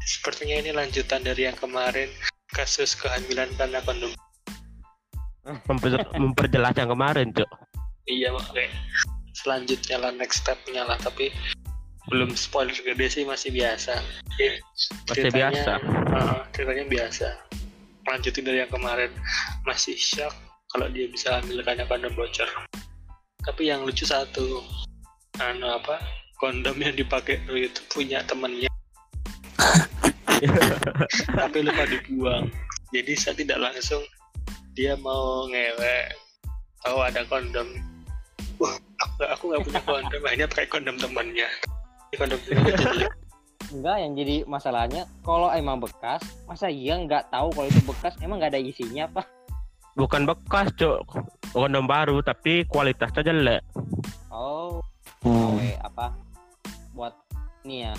sepertinya 0.08 0.56
ini 0.64 0.72
lanjutan 0.72 1.20
dari 1.20 1.48
yang 1.48 1.58
kemarin 1.60 2.08
kasus 2.56 2.96
kehamilan 2.96 3.52
karena 3.60 3.84
kondom 3.84 4.12
memperjelas 6.20 6.76
yang 6.76 6.92
kemarin, 6.92 7.32
Cuk. 7.32 7.50
iya 8.08 8.32
makanya 8.32 8.72
selanjutnya 9.36 10.00
lah 10.00 10.12
next 10.16 10.42
stepnya 10.44 10.88
lah 10.88 10.96
tapi 11.04 11.30
belum 12.08 12.40
spoiler 12.40 12.72
gede 12.72 13.08
sih 13.12 13.24
masih 13.28 13.52
biasa. 13.52 14.00
Masih 14.00 14.64
ceritanya- 15.12 15.52
biasa. 15.52 15.74
uh, 16.16 16.40
ceritanya 16.56 16.86
biasa. 16.88 17.28
Lanjutin 18.08 18.44
dari 18.48 18.64
yang 18.64 18.72
kemarin. 18.72 19.12
Masih 19.68 20.00
shock 20.00 20.32
kalau 20.72 20.88
dia 20.88 21.12
bisa 21.12 21.40
hamil 21.40 21.60
karena 21.68 21.84
kondom 21.84 22.16
bocor. 22.16 22.48
Tapi 23.44 23.68
yang 23.68 23.84
lucu 23.84 24.08
satu 24.08 24.64
anu 25.44 25.68
apa 25.68 26.00
kondom 26.40 26.80
yang 26.80 26.96
dipakai 26.96 27.44
itu 27.52 27.82
punya 27.92 28.24
temennya. 28.24 28.72
Tapi 31.40 31.58
lupa 31.60 31.84
dibuang. 31.92 32.48
Jadi 32.96 33.14
saya 33.20 33.36
tidak 33.36 33.60
langsung 33.60 34.00
dia 34.78 34.94
mau 35.02 35.50
ngewek 35.50 36.14
tahu 36.86 37.02
ada 37.02 37.26
kondom 37.26 37.66
wah 38.62 38.78
aku 39.02 39.10
nggak 39.18 39.30
aku 39.34 39.44
nggak 39.50 39.62
punya 39.66 39.82
kondom 39.90 40.22
akhirnya 40.22 40.48
pakai 40.54 40.68
kondom 40.70 40.96
temannya 41.02 41.50
Ini 42.14 42.16
kondom 42.22 42.40
temannya 42.46 43.10
Enggak, 43.68 44.00
yang 44.00 44.16
jadi 44.16 44.36
masalahnya 44.48 45.04
kalau 45.28 45.52
emang 45.52 45.84
bekas, 45.84 46.24
masa 46.48 46.72
iya 46.72 46.96
nggak 46.96 47.28
tahu 47.28 47.52
kalau 47.52 47.68
itu 47.68 47.84
bekas, 47.84 48.16
emang 48.24 48.40
nggak 48.40 48.56
ada 48.56 48.64
isinya 48.64 49.12
apa? 49.12 49.28
Bukan 50.00 50.24
bekas, 50.24 50.72
Cuk. 50.80 51.04
Kondom 51.52 51.84
baru 51.84 52.24
tapi 52.24 52.64
kualitasnya 52.64 53.28
jelek. 53.28 53.68
Oh, 54.32 54.80
hmm. 55.20 55.84
Apa? 55.84 56.16
Buat 56.96 57.12
ini 57.68 57.92
ya. 57.92 57.94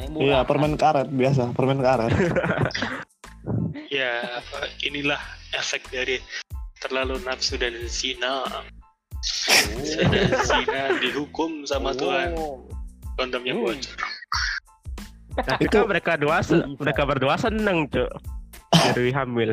Iya 0.00 0.42
permen 0.42 0.74
karet 0.74 1.06
biasa 1.06 1.54
permen 1.54 1.78
karet 1.78 2.10
ya 3.88 4.40
inilah 4.80 5.20
efek 5.52 5.86
dari 5.88 6.18
terlalu 6.78 7.18
nafsu 7.22 7.54
dan 7.54 7.74
zina 7.86 8.44
dan 9.94 10.10
zina 10.42 10.80
dihukum 10.98 11.64
sama 11.64 11.92
Tuhan 11.92 12.34
Oh. 12.34 12.64
kondomnya 13.14 13.54
Hmm. 13.54 13.64
bocor 13.64 13.96
Tapi 15.34 15.66
kan 15.66 15.82
mereka 15.84 16.14
dua 16.14 16.38
se- 16.40 16.62
mereka 16.78 17.02
berdua 17.02 17.34
seneng, 17.34 17.90
Cuk. 17.90 18.06
Jadi 18.70 19.10
hamil. 19.10 19.50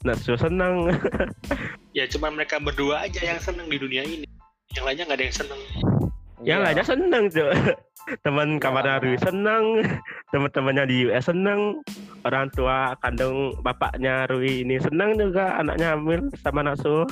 Natsu 0.00 0.40
seneng. 0.40 0.88
ya 1.98 2.08
cuma 2.08 2.30
mereka 2.30 2.56
berdua 2.56 3.04
aja 3.04 3.20
yang 3.20 3.36
seneng 3.36 3.66
di 3.66 3.76
dunia 3.76 4.00
ini 4.00 4.24
yang 4.72 4.86
lainnya 4.86 5.04
nggak 5.04 5.18
ada 5.18 5.26
yang 5.26 5.36
seneng 5.36 5.60
Yang 6.38 6.58
Iya. 6.58 6.64
lainnya 6.64 6.86
seneng, 6.86 7.22
Cuk. 7.28 7.50
Teman 8.24 8.56
kamarnya 8.56 9.04
Rui 9.04 9.20
seneng, 9.20 9.64
teman-temannya 10.32 10.84
di 10.86 10.96
US 11.04 11.28
seneng, 11.28 11.76
orang 12.26 12.50
tua 12.54 12.96
kandung 12.98 13.54
bapaknya 13.62 14.26
Rui 14.26 14.66
ini. 14.66 14.80
Seneng 14.82 15.18
juga 15.18 15.58
anaknya 15.58 15.94
hamil 15.94 16.30
sama 16.42 16.64
Natsu. 16.64 17.06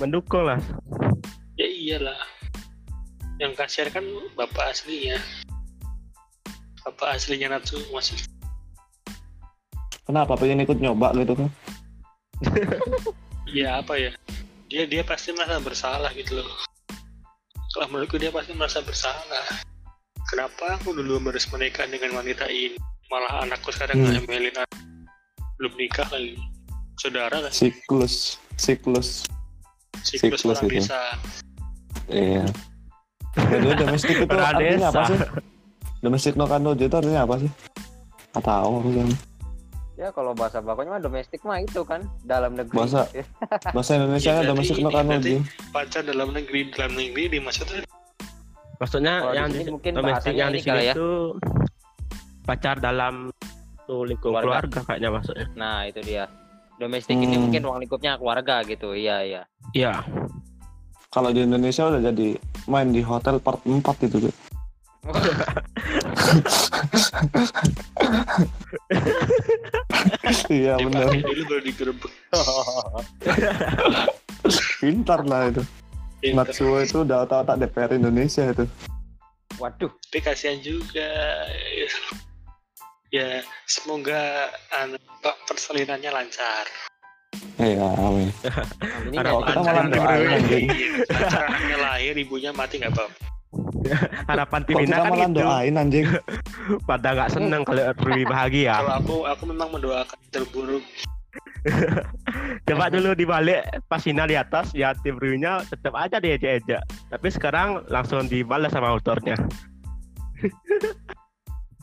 Mendukung 0.00 0.48
lah. 0.48 0.60
ya 1.56 1.68
iyalah. 1.68 2.18
Yang 3.40 3.52
kasihan 3.60 3.88
kan 3.92 4.04
bapak 4.36 4.72
aslinya. 4.72 5.20
Bapak 6.82 7.16
aslinya 7.16 7.56
Natsu 7.56 7.78
masih. 7.94 8.18
Kenapa 10.02 10.34
pengen 10.34 10.66
ikut 10.66 10.82
nyoba 10.82 11.14
gitu 11.16 11.38
kan? 11.38 11.48
Ya 13.52 13.84
apa 13.84 14.00
ya? 14.00 14.16
Dia 14.72 14.88
dia 14.88 15.04
pasti 15.04 15.28
merasa 15.36 15.60
bersalah 15.60 16.08
gitu 16.16 16.40
loh. 16.40 16.48
Kalau 17.76 17.84
menurutku 17.92 18.16
dia 18.16 18.32
pasti 18.32 18.56
merasa 18.56 18.80
bersalah. 18.80 19.60
Kenapa 20.32 20.80
aku 20.80 20.96
dulu 20.96 21.20
harus 21.28 21.44
menikah 21.52 21.84
dengan 21.84 22.16
wanita 22.16 22.48
ini 22.48 22.80
malah 23.08 23.42
anakku 23.42 23.70
sekarang 23.70 23.98
Hmm. 23.98 24.14
ngamelin 24.16 24.52
anak. 24.52 24.70
belum 25.54 25.72
nikah 25.76 26.08
lagi. 26.08 26.34
Saudara 26.94 27.36
kan? 27.38 27.50
Siklus 27.50 28.36
siklus. 28.56 29.22
Siklus 30.00 30.42
siklus 30.42 30.58
orang 30.58 30.66
itu. 30.66 30.74
desa 30.76 31.00
iya. 32.08 32.44
Jadi 33.32 33.68
domestik 33.76 34.16
itu 34.18 34.26
artinya 34.28 34.88
apa 34.88 35.02
sih? 35.06 35.18
Domestik 35.98 36.34
no 36.34 36.44
kanojo 36.44 36.82
itu 36.82 36.92
artinya 36.92 37.22
apa 37.22 37.38
sih? 37.38 37.50
Nggak 38.28 38.42
tahu 38.42 38.70
aku 38.76 38.90
kan. 38.92 39.08
Ya 39.94 40.08
kalau 40.10 40.32
bahasa 40.32 40.58
bakunya 40.58 40.90
mah 40.90 40.98
domestik 41.00 41.40
mah 41.42 41.58
itu 41.58 41.80
kan 41.80 42.02
dalam 42.22 42.52
negeri. 42.52 42.74
Bahasa- 42.74 43.06
bahasa 43.74 43.90
Indonesia 43.94 44.26
Ya, 44.26 44.34
berarti 44.36 44.50
domestik 44.50 44.76
no 44.78 44.90
kanojo 44.90 45.36
pacar 45.70 46.02
dalam 46.02 46.28
negeri 46.30 46.60
dalam 46.70 46.92
negeri 46.92 47.22
dimaksudnya 47.30 47.86
Maksudnya 48.74 49.14
di 49.22 49.30
yang 49.32 49.46
di, 49.48 49.60
mungkin 49.70 49.92
domestik 49.94 50.34
yang 50.34 50.50
di 50.50 50.58
ini 50.58 50.66
sini 50.66 50.82
ya. 50.82 50.92
itu 50.92 51.08
pacar 52.42 52.76
dalam 52.76 53.30
tuh 53.82 54.04
lingkup 54.04 54.30
Keluarga. 54.30 54.62
keluarga. 54.62 54.78
kayaknya 54.84 55.08
maksudnya. 55.10 55.46
nah 55.54 55.84
itu 55.84 56.00
dia 56.00 56.24
domestik 56.74 57.14
ini 57.14 57.32
Hmm. 57.32 57.40
mungkin 57.44 57.60
ruang 57.62 57.78
lingkupnya 57.78 58.16
keluarga 58.16 58.60
gitu 58.64 58.92
iya 58.92 59.22
iya 59.22 59.42
Iya. 59.72 60.02
kalau 61.08 61.30
di 61.30 61.40
Indonesia 61.40 61.86
udah 61.86 62.00
jadi 62.02 62.36
main 62.66 62.88
di 62.88 63.00
hotel 63.00 63.38
part 63.38 63.62
4 63.62 63.78
itu 64.02 64.16
tuh 64.20 64.32
iya 70.48 70.76
benar 70.78 71.10
dulu 71.12 71.42
baru 71.48 71.62
digerebek 71.62 72.12
pintar 74.80 75.20
lah 75.22 75.48
itu. 75.48 75.62
Natsuo 76.22 76.78
itu 76.78 77.02
udah 77.02 77.26
otak-otak 77.26 77.56
DPR 77.60 77.90
Indonesia 77.94 78.42
itu 78.46 78.64
waduh 79.58 79.90
tapi 80.02 80.18
kasihan 80.22 80.58
juga 80.58 81.06
ya 83.12 83.44
semoga 83.68 84.48
anu, 84.72 84.96
Pak, 85.20 85.36
persalinannya 85.44 86.08
lancar 86.08 86.64
iya 87.60 87.84
amin 88.00 88.32
ini 89.12 89.16
Ada 89.20 89.30
nyanyi 89.36 89.44
kita 89.44 89.60
malah 89.60 89.84
doain 89.92 90.28
anaknya 91.12 91.76
lahir 91.76 92.14
ibunya 92.16 92.50
mati 92.56 92.80
nggak 92.80 92.96
apa 92.96 93.04
Harapan 94.32 94.64
Timina 94.64 94.88
kita 94.88 95.04
kan 95.04 95.10
malah 95.12 95.28
gitu. 95.28 95.40
doain 95.44 95.74
anjing 95.76 96.06
Pada 96.88 97.08
nggak 97.12 97.30
seneng 97.36 97.60
kalau 97.68 97.84
Rui 98.00 98.24
bahagia. 98.24 98.80
kalau 98.80 98.94
aku 98.96 99.16
aku 99.28 99.42
memang 99.44 99.68
mendoakan 99.76 100.18
terburuk 100.32 100.84
Coba 102.68 102.88
dulu 102.88 103.12
dibalik 103.12 103.60
pas 103.92 104.00
final 104.00 104.24
di 104.24 104.40
atas 104.40 104.72
ya 104.72 104.96
tim 105.04 105.20
Rui-nya 105.20 105.64
tetap 105.64 105.96
aja 105.96 106.20
diejek-ejek. 106.20 106.82
Tapi 107.08 107.28
sekarang 107.32 107.86
langsung 107.88 108.28
dibalas 108.28 108.74
sama 108.74 108.92
autornya. 108.92 109.38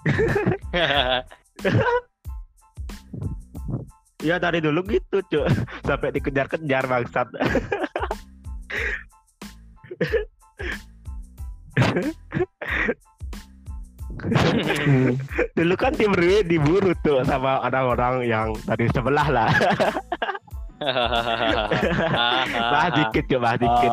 Ya 4.19 4.35
dari 4.35 4.59
dulu 4.59 4.83
gitu 4.83 5.23
cuy 5.31 5.47
sampai 5.87 6.11
dikejar-kejar 6.11 6.83
bangsat. 6.91 7.31
Dulu 15.55 15.75
kan 15.79 15.95
tim 15.95 16.11
Rui 16.11 16.43
diburu 16.43 16.91
tuh 16.99 17.23
sama 17.23 17.63
orang-orang 17.63 18.27
yang 18.27 18.51
dari 18.67 18.91
sebelah 18.91 19.27
lah. 19.31 19.47
bahas 22.59 22.91
dikit 22.99 23.23
cuy, 23.31 23.39
bahas 23.39 23.63
dikit. 23.63 23.91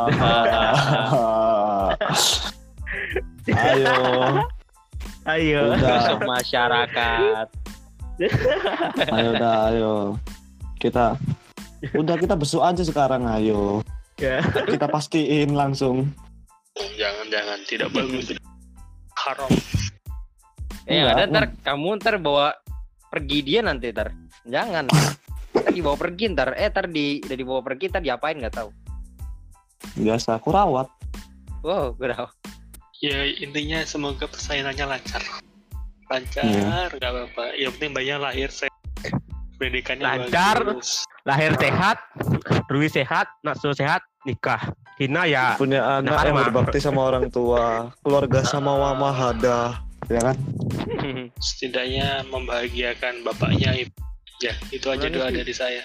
Ayo 3.54 3.94
Ayo. 5.26 5.74
udah. 5.74 5.90
Masuk 5.98 6.20
masyarakat. 6.22 7.46
Ayo 9.12 9.28
udah 9.36 9.54
ayo. 9.68 9.94
Kita 10.80 11.18
udah 11.92 12.16
kita 12.16 12.32
besuk 12.32 12.64
aja 12.64 12.80
sekarang 12.80 13.28
ayo. 13.28 13.84
Ya. 14.16 14.40
kita 14.64 14.88
pastiin 14.88 15.52
langsung. 15.52 16.08
Jangan 16.96 17.26
jangan. 17.28 17.58
Tidak 17.68 17.88
bagus. 17.92 18.32
Haram. 19.20 19.50
Eh 20.86 21.02
Enggak, 21.02 21.12
ada 21.12 21.20
aku- 21.20 21.32
ntar 21.34 21.44
kamu 21.66 21.88
ntar 22.00 22.14
bawa 22.16 22.54
pergi 23.10 23.38
dia 23.42 23.60
nanti 23.60 23.90
ntar 23.92 24.14
jangan. 24.46 24.86
Ntar 24.88 25.72
dibawa 25.74 25.96
pergi 25.98 26.24
ntar. 26.32 26.54
Eh 26.56 26.70
ntar 26.70 26.86
di 26.88 27.20
udah 27.20 27.36
dibawa 27.36 27.60
pergi 27.60 27.84
ntar 27.90 28.00
diapain? 28.00 28.38
Nggak 28.38 28.56
tahu. 28.56 28.70
Biasa 30.00 30.40
aku 30.40 30.54
rawat. 30.54 30.88
Wow 31.60 31.92
berapa 31.92 32.30
ya 33.04 33.24
intinya 33.40 33.84
semoga 33.84 34.24
persaingannya 34.28 34.86
lancar 34.88 35.22
lancar 36.06 36.44
Iya. 36.46 36.92
nggak 36.96 37.10
apa-apa 37.12 37.44
yang 37.58 37.70
penting 37.76 37.90
bayinya 37.92 38.30
lahir 38.30 38.48
sehat 38.48 38.72
pendidikannya 39.56 40.04
Lancar. 40.04 40.56
bagus. 40.62 41.08
Lahir 41.26 41.56
sehat, 41.58 41.98
Rui 42.70 42.86
sehat, 42.86 43.26
Natsu 43.42 43.72
sehat, 43.74 44.04
nikah. 44.28 44.60
Hina 44.96 45.26
ya 45.28 45.56
punya 45.60 46.00
anak 46.00 46.24
yang 46.24 46.36
berbakti 46.48 46.80
sama 46.80 47.08
orang 47.12 47.28
tua 47.28 47.92
keluarga 48.00 48.40
sama 48.48 48.80
mama 48.80 49.12
hada 49.12 49.76
ya 50.08 50.20
kan 50.24 50.36
setidaknya 51.52 52.24
membahagiakan 52.32 53.20
bapaknya 53.20 53.76
ibu. 53.76 53.92
ya 54.40 54.56
itu 54.72 54.88
aja 54.88 55.12
doa 55.12 55.28
dari 55.28 55.52
saya 55.52 55.84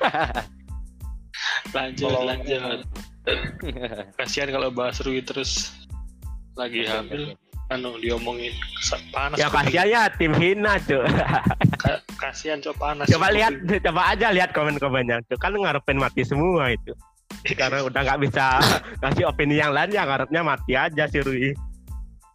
lanjut 1.76 2.08
lanjut 2.08 2.80
kasihan 4.16 4.48
kalau 4.56 4.72
bahas 4.72 4.96
Rui 5.04 5.20
terus 5.20 5.76
lagi 6.58 6.84
hamil 6.84 7.38
anu 7.68 8.00
diomongin 8.00 8.52
panas 9.12 9.36
ya 9.36 9.52
kasihan 9.52 9.86
ya 9.86 10.02
tim 10.16 10.32
Hina. 10.32 10.80
Ka- 11.82 12.02
kasihan 12.16 12.58
cok 12.58 12.74
panas 12.80 13.06
Coba 13.12 13.28
lihat, 13.30 13.54
coba 13.84 14.02
aja 14.10 14.32
lihat 14.32 14.50
komen-komennya 14.56 15.22
tuh 15.28 15.38
kan 15.38 15.54
ngarepin 15.54 16.00
mati 16.00 16.24
semua 16.24 16.72
itu. 16.72 16.96
Karena 17.54 17.84
udah 17.84 18.00
nggak 18.02 18.20
bisa 18.24 18.58
kasih 19.04 19.28
opini 19.30 19.60
yang 19.60 19.70
lain 19.70 19.92
ya 19.92 20.08
ngarepnya 20.08 20.40
mati 20.42 20.74
aja 20.74 21.04
si 21.06 21.20
Rui. 21.20 21.52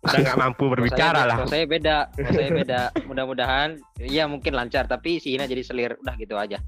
Udah 0.03 0.19
nggak 0.21 0.39
mampu 0.39 0.69
berbicara 0.69 1.26
lah. 1.26 1.43
Kalau 1.43 1.51
saya 1.51 1.65
beda, 1.65 1.97
saya 2.36 2.49
beda. 2.53 2.82
Mudah-mudahan, 3.09 3.80
ya 3.99 4.30
mungkin 4.30 4.53
lancar. 4.53 4.86
Tapi 4.86 5.17
si 5.17 5.34
Hina 5.36 5.49
jadi 5.49 5.63
selir. 5.65 5.97
Udah 5.99 6.15
gitu 6.15 6.38
aja. 6.38 6.61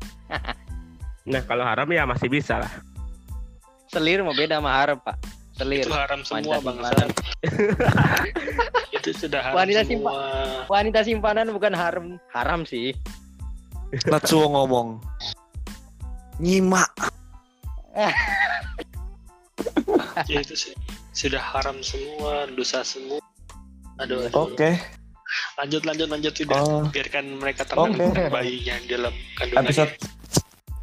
Nah 1.27 1.41
kalau 1.45 1.63
haram 1.63 1.87
ya 1.93 2.03
masih 2.07 2.27
bisa 2.27 2.59
lah. 2.59 2.71
Selir 3.91 4.25
mau 4.25 4.33
beda 4.33 4.57
sama 4.57 4.71
harap 4.73 5.05
pak. 5.05 5.15
Selir. 5.55 5.87
itu 5.87 5.91
haram 5.95 6.19
semua 6.21 6.59
Wanita 6.59 6.67
bangsa 6.67 6.89
simpanan. 6.91 7.09
itu 8.99 9.09
sudah 9.15 9.39
haram 9.39 9.55
Wanita 9.55 9.81
semua 9.87 10.13
Wanita 10.67 10.99
simpanan 11.01 11.47
bukan 11.51 11.73
haram. 11.73 12.05
Haram 12.29 12.67
sih. 12.67 12.91
Natsuo 14.09 14.51
ngomong 14.51 14.99
nyimak 16.35 16.91
ya 20.27 20.39
itu 20.43 20.51
sih 20.51 20.73
sudah 21.15 21.39
haram 21.39 21.79
semua 21.79 22.43
dosa 22.51 22.83
semua 22.83 23.23
aduh, 24.03 24.27
aduh. 24.27 24.51
oke 24.51 24.69
lanjut 25.55 25.87
lanjut 25.87 26.07
lanjut 26.11 26.33
sudah 26.35 26.59
Oh. 26.59 26.83
biarkan 26.91 27.39
mereka 27.39 27.63
tenang 27.63 27.95
Oke. 27.95 28.27
bayinya 28.27 28.75
dalam 28.83 29.13
kandungan 29.39 29.63
episode 29.63 29.91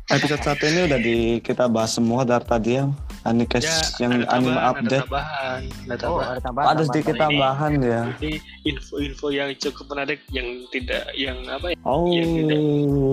episode 0.08 0.40
satu 0.40 0.64
ini 0.64 0.80
udah 0.88 1.00
di 1.00 1.16
kita 1.44 1.68
bahas 1.68 2.00
semua 2.00 2.24
dari 2.24 2.44
tadi 2.48 2.70
ya 2.80 2.88
Anikes 3.22 3.62
ya, 3.62 3.78
yang 4.02 4.12
ada 4.18 4.34
anime 4.34 4.50
tambahan, 4.50 4.58
ada 4.58 4.70
update. 4.74 5.02
tambahan 5.06 5.60
ada 5.62 5.94
Oh, 5.94 5.96
tambahan. 5.96 6.26
ada 6.26 6.40
tambahan. 6.42 6.42
ada 6.42 6.42
tambahan, 6.42 6.86
sedikit 6.90 7.14
Ini- 7.14 7.22
tambahan 7.22 7.72
ya. 7.78 8.00
ini 8.18 8.32
info-info 8.64 9.26
yang 9.30 9.48
cukup 9.54 9.84
menarik 9.88 10.20
yang 10.28 10.48
tidak 10.68 11.04
yang 11.14 11.38
apa 11.46 11.66
ya? 11.70 11.76
Oh. 11.84 12.10
Yang 12.10 12.28
tidak 12.34 12.58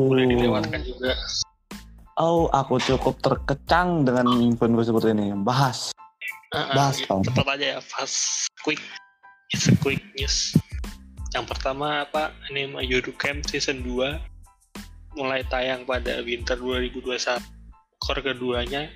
boleh 0.09 0.25
dilewatkan 0.27 0.81
juga. 0.81 1.11
Oh 2.15 2.49
aku 2.49 2.75
cukup 2.79 3.15
terkecang 3.21 4.03
dengan 4.03 4.27
info-info 4.35 4.81
seperti 4.83 5.13
ini. 5.13 5.31
Bahas. 5.37 5.93
Ah, 6.49 6.65
ah, 6.65 6.75
Bahas, 6.75 6.97
ya, 6.97 7.05
Tom. 7.05 7.21
cepat 7.21 7.45
aja 7.55 7.65
ya 7.75 7.79
fast 7.79 8.49
quick 8.65 8.81
it's 9.53 9.69
a 9.69 9.75
quick 9.77 10.01
news. 10.13 10.57
Yang 11.29 11.45
pertama 11.47 12.03
apa 12.03 12.33
ini 12.49 12.65
Yuru 12.81 13.13
Camp 13.13 13.45
season 13.45 13.85
2 13.85 14.17
mulai 15.13 15.45
tayang 15.45 15.85
pada 15.85 16.17
winter 16.21 16.57
2021 16.57 17.37
core 17.99 18.21
keduanya 18.23 18.89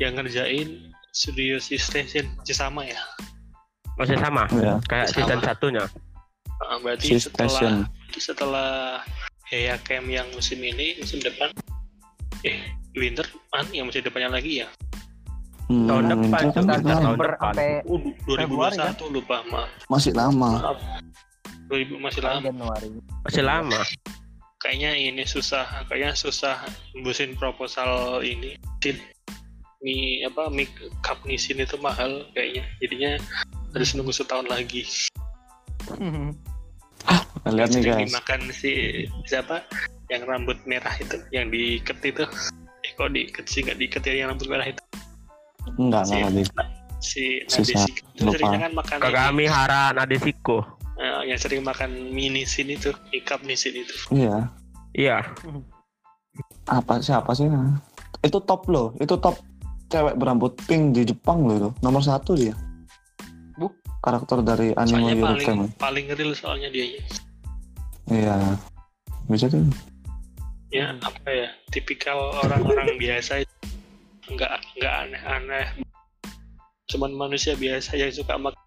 yang 0.00 0.16
ngerjain 0.16 0.90
Studio 1.12 1.60
Station 1.60 2.26
masih 2.40 2.56
sama 2.56 2.82
ya 2.82 3.00
Masih 3.94 4.16
sama 4.16 4.48
ya 4.56 4.80
kayak 4.88 5.12
Sama. 5.12 5.16
season 5.20 5.40
satunya. 5.44 5.84
Ah, 6.60 6.76
berarti 6.80 7.06
si 7.06 7.16
setelah 7.20 7.48
station 7.50 7.74
setelah 8.16 8.72
Heya 9.48 9.76
Camp 9.84 10.08
yang 10.08 10.24
musim 10.32 10.60
ini 10.60 10.96
musim 10.96 11.20
depan 11.20 11.52
eh 12.42 12.56
winter 12.94 13.24
an 13.52 13.68
yang 13.70 13.86
musim 13.86 14.00
depannya 14.00 14.32
lagi 14.32 14.64
ya 14.64 14.68
Hmm, 15.70 15.86
Tahun 15.86 16.02
depan, 16.10 16.40
itu 16.50 16.50
kan 16.50 16.64
Tahun 16.66 16.82
depan. 16.82 17.54
sampai 17.54 17.70
oh, 17.86 17.98
Februari, 18.18 18.74
2021 19.06 19.14
lupa 19.14 19.36
maaf 19.46 19.70
masih 19.86 20.12
lama 20.18 20.50
maaf 20.58 20.78
2000 21.70 21.94
masih 22.02 22.22
lama 22.26 22.42
Januari. 22.42 22.88
Masih 23.22 23.42
lama. 23.46 23.78
kayaknya 24.58 24.90
ini 24.98 25.22
susah 25.22 25.86
kayaknya 25.86 26.18
susah 26.18 26.58
nembusin 26.90 27.38
proposal 27.38 28.18
ini 28.20 28.58
Sin 29.80 29.88
mi 29.88 30.20
apa 30.28 30.52
mic 30.52 30.68
cup 31.00 31.16
nisin 31.24 31.56
itu 31.56 31.80
mahal 31.80 32.28
kayaknya. 32.36 32.68
Jadinya 32.84 33.12
harus 33.72 33.96
nunggu 33.96 34.12
setahun 34.12 34.44
lagi. 34.46 34.84
Lihat 37.48 37.72
nih 37.72 37.80
Sering 37.82 37.96
guys. 37.96 38.12
dimakan 38.12 38.40
si 38.52 38.72
siapa? 39.24 39.64
Yang 40.12 40.22
rambut 40.28 40.58
merah 40.68 40.92
itu 41.00 41.16
yang 41.32 41.48
diikat 41.48 41.96
itu. 42.04 42.28
Eh 42.84 42.92
kok 42.92 43.08
diikat 43.16 43.48
sih? 43.48 43.64
Nggak 43.64 43.78
diikat 43.80 44.02
ya 44.04 44.14
yang 44.26 44.28
rambut 44.36 44.52
merah 44.52 44.68
itu. 44.68 44.82
Enggak 45.80 46.04
si, 46.08 46.16
enggak 46.20 46.68
si 47.00 47.40
Sisa, 47.48 47.80
Nadeshiko 47.80 48.04
itu 48.12 48.28
seringnya 48.36 48.60
kan 48.68 48.72
makan 48.76 48.96
Kagami 49.00 49.48
ini, 49.48 49.52
Hara 49.52 49.82
Nadeshiko. 49.96 50.58
eh, 51.00 51.32
yang 51.32 51.40
sering 51.40 51.64
makan 51.64 52.12
mini 52.12 52.44
sin 52.44 52.68
itu 52.68 52.92
ikap 53.16 53.40
nisin 53.40 53.72
itu. 53.72 53.94
Iya. 54.12 54.52
Iya. 54.92 55.18
apa 56.68 57.00
siapa 57.00 57.32
sih? 57.32 57.48
Itu 58.20 58.44
top 58.44 58.68
loh 58.68 58.92
itu 59.00 59.16
top 59.16 59.40
cewek 59.90 60.14
berambut 60.14 60.54
pink 60.64 60.94
di 60.94 61.02
Jepang 61.04 61.42
loh 61.42 61.56
itu. 61.58 61.70
Nomor 61.82 62.00
satu 62.00 62.32
dia. 62.32 62.54
Bu. 63.58 63.68
karakter 64.00 64.40
dari 64.40 64.72
anime 64.72 65.12
soalnya 65.12 65.12
Eurocam 65.12 65.56
paling 65.68 65.76
paling 65.76 66.06
real 66.16 66.32
soalnya 66.32 66.68
dia 66.72 66.86
iya. 68.08 68.56
Bisa 69.28 69.46
tuh. 69.46 69.60
Ya 70.70 70.96
apa 70.96 71.28
ya? 71.28 71.50
Tipikal 71.68 72.16
orang-orang 72.40 72.96
biasa 73.02 73.44
itu 73.44 73.54
nggak 74.30 74.50
nggak 74.78 74.94
aneh-aneh. 75.04 75.66
Cuman 76.88 77.12
manusia 77.12 77.52
biasa 77.54 77.94
yang 77.94 78.08
suka 78.08 78.40
makan 78.40 78.62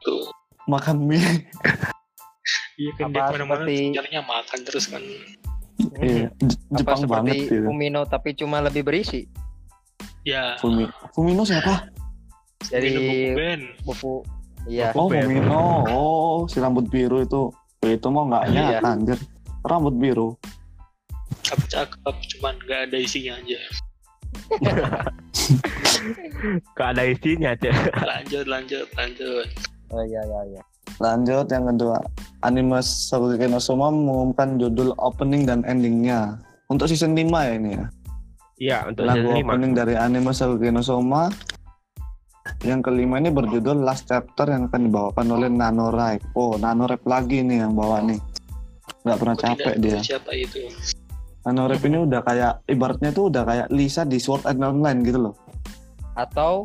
tuh. 0.00 0.30
Makan 0.64 1.04
mie. 1.04 1.20
Iya 2.80 2.90
kan 2.96 3.12
dia 3.12 3.20
Apa 3.20 3.28
ke 3.28 3.32
mana-mana 3.36 3.62
seperti- 3.68 3.86
sejarahnya 3.92 4.22
makan 4.24 4.58
terus 4.64 4.84
kan. 4.88 5.02
Iya. 6.00 6.26
J- 6.32 6.58
Apa 6.62 6.76
Jepang 6.78 7.00
banget 7.04 7.34
seperti 7.36 7.54
gitu 7.58 7.68
Umino 7.68 8.02
tapi 8.06 8.30
cuma 8.38 8.62
lebih 8.62 8.86
berisi 8.86 9.26
ya. 10.22 10.56
Fumi 10.58 10.86
Fumino 11.12 11.42
siapa? 11.42 11.86
Dari 12.70 12.94
buku 13.82 14.22
iya. 14.70 14.94
Oh. 14.94 15.10
Fumino. 15.10 15.64
Oh 15.90 16.38
si 16.46 16.62
rambut 16.62 16.86
biru 16.88 17.22
itu. 17.22 17.50
Itu 17.82 18.06
mau 18.14 18.30
nggak 18.30 18.44
Iya. 18.50 18.78
nyata 18.78 18.88
anjir. 18.94 19.18
Rambut 19.66 19.94
biru. 19.98 20.38
Cakep 21.42 21.66
cakep 21.68 22.16
cuman 22.36 22.54
nggak 22.66 22.80
ada 22.90 22.98
isinya 22.98 23.34
aja 23.34 23.58
Gak 26.76 26.88
ada 26.96 27.02
isinya, 27.08 27.52
Cek. 27.56 27.72
lanjut 28.04 28.44
lanjut 28.48 28.86
lanjut. 28.96 29.46
Oh 29.92 30.02
iya 30.04 30.20
iya 30.24 30.40
iya. 30.56 30.62
Lanjut 30.98 31.46
yang 31.48 31.64
kedua. 31.68 31.96
Anime 32.42 32.80
Shokugeki 32.80 33.48
no 33.48 33.60
Soma 33.62 33.88
mengumumkan 33.88 34.58
judul 34.58 34.92
opening 34.98 35.46
dan 35.46 35.62
endingnya. 35.64 36.36
Untuk 36.68 36.88
season 36.88 37.12
5 37.12 37.28
ya 37.28 37.52
ini 37.54 37.70
ya 37.76 37.84
Iya, 38.62 38.86
untuk 38.86 39.10
lagu 39.10 39.26
season 39.26 39.42
opening 39.42 39.72
dari 39.74 39.94
anime 39.98 40.30
Shokugeki 40.30 40.70
no 40.70 40.86
Soma 40.86 41.26
yang 42.62 42.78
kelima 42.78 43.18
ini 43.18 43.34
berjudul 43.34 43.82
Last 43.82 44.06
Chapter 44.06 44.46
yang 44.54 44.70
akan 44.70 44.86
dibawakan 44.86 45.26
oleh 45.34 45.50
Nano 45.50 45.90
Rap. 45.90 46.22
Oh, 46.38 46.54
Nano 46.54 46.86
Rap 46.86 47.02
lagi 47.02 47.42
nih 47.42 47.66
yang 47.66 47.74
bawa 47.74 48.06
nih. 48.06 48.22
Nggak 49.02 49.18
pernah 49.18 49.34
Aku 49.34 49.42
capek 49.42 49.74
dia. 49.82 49.98
siapa 49.98 50.30
itu 50.30 50.62
Nano 51.42 51.66
Rap 51.66 51.82
ini 51.82 52.06
udah 52.06 52.22
kayak 52.22 52.52
ibaratnya 52.70 53.10
tuh 53.10 53.34
udah 53.34 53.42
kayak 53.42 53.66
Lisa 53.74 54.06
di 54.06 54.22
Sword 54.22 54.46
Art 54.46 54.58
Online 54.62 55.02
gitu 55.02 55.18
loh. 55.18 55.34
atau 56.12 56.62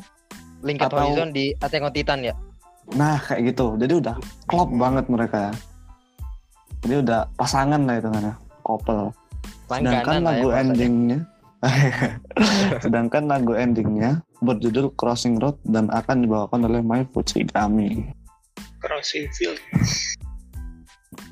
Linked 0.62 0.84
Atau- 0.86 1.02
Horizon 1.02 1.32
di 1.32 1.56
Attack 1.58 1.82
on 1.82 1.94
Titan 1.96 2.20
ya 2.20 2.36
Nah, 2.94 3.16
kayak 3.20 3.52
gitu. 3.56 3.74
Jadi 3.80 3.94
udah 4.00 4.16
klop 4.46 4.70
banget 4.70 5.10
mereka 5.10 5.50
ya. 5.50 5.54
Jadi 6.84 6.96
udah 7.04 7.26
pasangan 7.34 7.82
lah 7.90 7.96
itu 7.98 8.10
kan 8.12 8.22
ya. 8.22 8.36
Couple. 8.62 9.12
Sedangkan 9.72 10.14
ya 10.14 10.24
lagu 10.24 10.48
endingnya 10.52 11.20
Sedangkan 12.84 13.28
lagu 13.30 13.54
endingnya 13.54 14.22
berjudul 14.44 14.94
Crossing 14.96 15.42
Road 15.42 15.58
dan 15.66 15.90
akan 15.90 16.26
dibawakan 16.26 16.68
oleh 16.70 16.82
Mai 16.82 17.04
Fuchigami. 17.10 18.14
crossing 18.78 19.26
field 19.34 19.58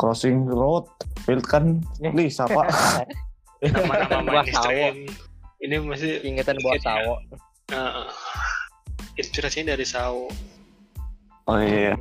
Crossing 0.01 0.49
Road, 0.49 0.89
Field 1.23 1.45
kan 1.45 1.79
Lisa 2.01 2.49
pak. 2.49 2.67
nama-nama 3.65 4.41
Buah 4.41 4.45
sawo. 4.49 4.87
ini 5.63 5.75
masih 5.81 6.21
ingetan 6.21 6.59
buah 6.61 6.77
sawo 6.83 7.17
uh, 7.73 8.05
inspirasinya 9.17 9.73
dari 9.73 9.87
sawo 9.87 10.29
Oh 11.45 11.61
iya. 11.61 11.93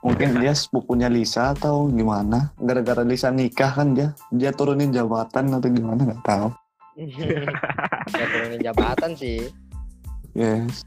Mungkin 0.00 0.40
dia 0.40 0.56
sepupunya 0.56 1.12
Lisa 1.12 1.52
atau 1.52 1.92
gimana? 1.92 2.48
Gara-gara 2.56 3.04
Lisa 3.04 3.28
nikah 3.28 3.68
kan 3.76 3.92
dia, 3.92 4.16
dia 4.32 4.56
turunin 4.56 4.88
jabatan 4.88 5.52
atau 5.52 5.68
gimana 5.68 6.00
nggak 6.08 6.24
tahu. 6.24 6.48
ya 8.18 8.24
turunin 8.26 8.60
jabatan 8.60 9.12
sih 9.16 9.48
Yes. 10.30 10.86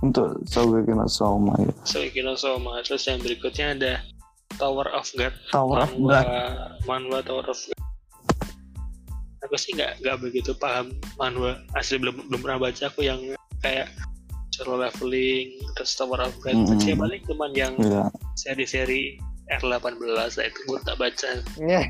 Untuk 0.00 0.42
Shogeki 0.48 0.96
no 0.96 1.06
Soma 1.06 1.54
ya. 1.60 1.70
Soikino 1.86 2.34
Soma 2.34 2.80
terus 2.82 3.06
yang 3.06 3.20
berikutnya 3.20 3.76
ada 3.76 3.92
Tower 4.56 4.88
of 4.90 5.06
God 5.14 5.30
Tower 5.52 5.84
of 5.86 5.92
God. 5.94 6.26
manhwa 6.88 7.20
Tower 7.22 7.46
of 7.46 7.54
God 7.54 7.78
aku 9.40 9.56
sih 9.56 9.72
nggak 9.72 10.00
nggak 10.02 10.16
begitu 10.20 10.52
paham 10.54 10.90
manhwa 11.16 11.60
asli 11.74 11.96
belum 11.96 12.28
belum 12.28 12.40
pernah 12.40 12.58
baca 12.60 12.82
aku 12.88 13.04
yang 13.04 13.20
kayak 13.60 13.88
solo 14.50 14.80
leveling 14.80 15.54
terus 15.78 15.94
Tower 15.94 16.18
of 16.20 16.34
God 16.40 16.56
Mm-mm. 16.56 16.68
baca 16.76 16.90
paling 16.98 17.22
cuman 17.28 17.50
yang 17.54 17.72
Iya. 17.78 18.04
seri-seri 18.36 19.16
R18 19.50 19.96
lah 20.02 20.26
itu 20.28 20.60
gue 20.66 20.78
tak 20.82 20.96
baca 20.98 21.28
ya 21.62 21.82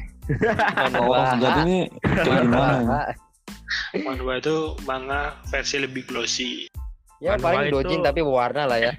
Tower 0.93 1.17
of 1.17 1.33
God 1.39 1.55
ini 1.65 1.79
kayak 2.05 2.45
gimana 2.45 3.09
ya? 3.09 3.30
Manhwa 4.01 4.37
itu 4.37 4.57
manga 4.83 5.21
versi 5.47 5.77
lebih 5.79 6.05
glossy 6.05 6.67
ya 7.19 7.35
Manhwa 7.35 7.45
paling 7.45 7.63
itu- 7.67 7.75
dojin 7.79 8.01
tapi 8.01 8.21
berwarna 8.21 8.65
lah 8.65 8.79
ya 8.81 8.93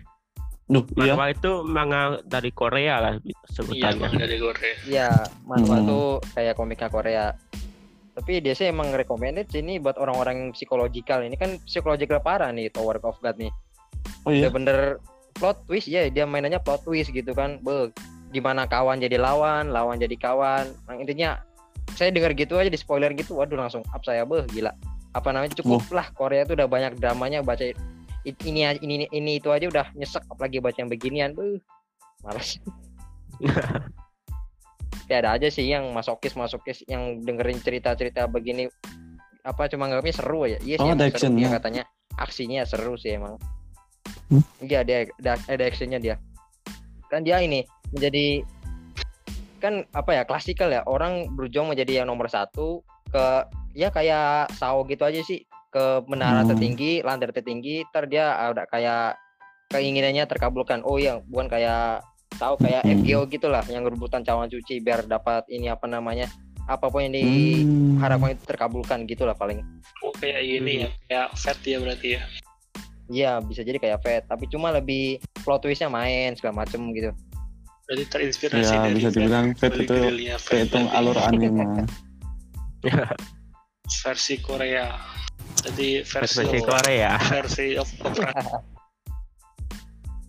Duh, 0.65 0.87
iya. 0.95 1.11
Manhwa 1.11 1.25
itu 1.29 1.51
manga 1.63 2.01
dari 2.23 2.47
Korea 2.49 2.95
lah 2.97 3.13
iya 3.19 3.35
sebutannya. 3.51 4.07
manga 4.07 4.23
dari 4.23 4.39
Korea 4.39 4.75
Iya, 4.81 5.09
manhwa 5.43 5.75
Hmm. 5.75 5.85
tuh 5.85 6.05
kayak 6.31 6.55
komiknya 6.55 6.87
Korea. 6.87 7.25
Tapi 8.11 8.39
dia 8.39 8.51
sih 8.51 8.67
emang 8.67 8.87
recommended 8.89 9.47
sih 9.47 9.59
ini 9.59 9.77
buat 9.77 9.95
orang-orang 9.95 10.35
yang 10.37 10.49
psikologikal. 10.51 11.19
Ini 11.21 11.35
kan 11.35 11.59
psikologikal 11.61 12.19
parah 12.19 12.51
nih 12.51 12.67
Tower 12.67 12.99
of 12.99 13.19
God 13.19 13.35
nih. 13.35 13.51
Oh 14.23 14.31
iya. 14.31 14.47
Bener-bener 14.47 15.03
plot 15.33 15.59
twist 15.65 15.87
ya, 15.87 16.07
dia 16.07 16.23
mainannya 16.23 16.59
plot 16.59 16.83
twist 16.83 17.09
gitu 17.09 17.31
kan. 17.31 17.59
Be, 17.59 17.91
gimana 18.29 18.63
kawan 18.63 18.95
jadi 18.97 19.15
lawan, 19.15 19.67
lawan 19.69 19.95
jadi 19.97 20.15
kawan. 20.15 20.71
Nah, 20.87 20.95
intinya 20.95 21.35
saya 21.95 22.09
dengar 22.09 22.31
gitu 22.33 22.57
aja 22.57 22.69
di 22.71 22.79
spoiler 22.79 23.11
gitu, 23.13 23.37
waduh 23.37 23.59
langsung 23.59 23.83
up 23.91 24.01
saya 24.05 24.23
beh 24.23 24.47
gila. 24.49 24.71
Apa 25.11 25.35
namanya 25.35 25.57
cukup 25.59 25.83
lah 25.91 26.07
Korea 26.15 26.47
tuh 26.47 26.55
udah 26.55 26.67
banyak 26.71 26.97
dramanya 26.97 27.43
baca 27.43 27.67
ini 28.23 28.61
ini 28.79 29.05
ini 29.11 29.31
itu 29.41 29.49
aja 29.49 29.67
udah 29.67 29.91
nyesek 29.97 30.23
apalagi 30.29 30.61
baca 30.61 30.77
yang 30.77 30.91
beginian 30.91 31.31
beh 31.35 31.59
malas. 32.23 32.57
Ya 35.11 35.19
ada 35.19 35.35
aja 35.35 35.51
sih 35.51 35.67
yang 35.67 35.91
masokis 35.91 36.39
masokis 36.39 36.87
yang 36.87 37.19
dengerin 37.19 37.59
cerita 37.59 37.91
cerita 37.99 38.31
begini 38.31 38.71
apa 39.43 39.67
cuma 39.67 39.91
nganggapnya 39.91 40.15
seru 40.15 40.47
ya. 40.47 40.55
Iya 40.63 40.75
sih 40.79 40.87
Oh, 40.87 40.95
ada 40.95 41.11
seru. 41.11 41.35
Dia 41.35 41.49
katanya 41.51 41.83
aksinya 42.15 42.63
seru 42.63 42.95
sih 42.95 43.19
emang. 43.19 43.35
Hmm? 44.31 44.39
iya 44.63 44.87
dia 44.87 45.11
ada, 45.19 45.35
ada 45.51 45.63
actionnya 45.67 45.99
dia. 45.99 46.15
Kan 47.11 47.27
dia 47.27 47.43
ini 47.43 47.67
menjadi 47.91 48.39
kan 49.61 49.85
apa 49.93 50.11
ya 50.11 50.23
klasikal 50.25 50.67
ya 50.67 50.81
orang 50.83 51.29
berjuang 51.31 51.69
menjadi 51.69 52.01
yang 52.01 52.09
nomor 52.09 52.25
satu 52.27 52.81
ke 53.07 53.25
ya 53.71 53.87
kayak 53.87 54.51
sao 54.57 54.81
gitu 54.83 55.05
aja 55.05 55.21
sih 55.21 55.45
ke 55.69 56.03
menara 56.09 56.43
Hmm. 56.43 56.51
tertinggi 56.51 56.99
lantai 56.99 57.29
tertinggi 57.29 57.85
ter 57.87 58.03
dia 58.05 58.35
ada 58.35 58.65
kayak 58.65 59.15
keinginannya 59.69 60.27
terkabulkan 60.27 60.83
oh 60.83 60.97
iya 60.97 61.23
bukan 61.23 61.47
kayak 61.47 62.03
tahu 62.35 62.57
kayak 62.57 62.83
Hmm. 62.83 62.99
FGO 62.99 63.23
gitulah 63.27 63.63
yang 63.65 63.85
rebutan 63.85 64.19
cawan 64.21 64.49
cuci 64.49 64.81
biar 64.81 65.05
dapat 65.05 65.47
ini 65.47 65.69
apa 65.69 65.85
namanya 65.85 66.27
apa 66.65 66.87
pun 66.87 67.01
yang 67.01 67.13
Hmm. 67.13 67.21
diharapkan 67.21 68.33
itu 68.33 68.43
terkabulkan 68.43 68.99
gitulah 69.05 69.33
paling 69.33 69.63
oh 70.01 70.11
kayak 70.13 70.41
gini 70.41 70.83
ya 70.83 70.89
kayak 71.07 71.27
fat 71.35 71.57
ya 71.61 71.77
berarti 71.77 72.09
ya 72.17 72.23
Iya 73.11 73.43
bisa 73.43 73.59
jadi 73.59 73.75
kayak 73.75 73.99
Fate 73.99 74.23
tapi 74.23 74.47
cuma 74.47 74.71
lebih 74.71 75.19
plot 75.43 75.59
twistnya 75.61 75.91
main 75.91 76.31
segala 76.31 76.63
macem 76.63 76.79
gitu 76.95 77.11
berarti 77.83 78.03
terinspirasi 78.07 78.63
Ya 78.65 78.79
dari 78.81 78.95
bisa 78.95 79.09
dibilang 79.09 79.45
Fate 79.53 79.83
itu 79.83 79.95
kehitung 80.41 80.85
alur 80.89 81.17
anime. 81.17 81.85
versi 84.01 84.39
Korea 84.39 84.95
jadi 85.61 86.01
versi 86.01 86.41
Versi 86.41 86.59
Korea. 86.61 87.11
versi 87.21 87.65
of 87.75 87.89
opera 87.99 88.31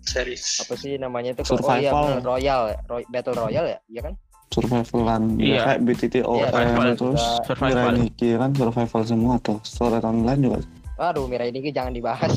series 0.02 0.60
apa 0.60 0.74
sih 0.74 0.98
namanya 0.98 1.32
itu 1.32 1.46
oh 1.46 1.56
iya 1.72 1.88
Survival. 1.88 2.06
Royal 2.20 2.62
ya? 2.68 2.78
Roy- 2.84 3.08
Battle 3.08 3.36
Royal 3.38 3.64
ya 3.66 3.78
iya 3.86 4.00
kan 4.02 4.14
Survivalan 4.52 5.40
Iya. 5.40 5.48
ya, 5.48 5.60
kayak 5.64 5.80
BTTOM 5.80 6.36
Iya, 6.36 6.48
survival 6.52 6.88
terus. 6.92 7.22
Survival. 7.48 7.72
Mirai 7.72 8.00
Nikki 8.04 8.28
kan 8.36 8.50
survival 8.52 9.02
semua 9.02 9.34
tuh. 9.40 9.58
Story 9.64 9.96
online 9.98 10.40
juga 10.42 10.58
aduh 11.00 11.24
Mirai 11.24 11.48
ini 11.48 11.72
jangan 11.72 11.90
dibahas 11.90 12.34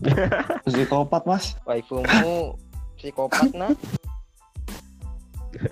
psikopat 0.64 1.22
mas. 1.22 1.52
waifumu 1.62 2.56
psikopat 2.96 3.52
nah. 3.52 3.68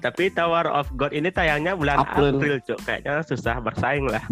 Tapi 0.00 0.32
Tower 0.32 0.66
of 0.72 0.88
God 0.96 1.12
ini 1.12 1.28
tayangnya 1.28 1.76
bulan 1.76 2.00
April. 2.00 2.32
April, 2.36 2.54
Cuk. 2.64 2.78
Kayaknya 2.84 3.20
susah 3.28 3.60
bersaing 3.60 4.08
lah. 4.08 4.24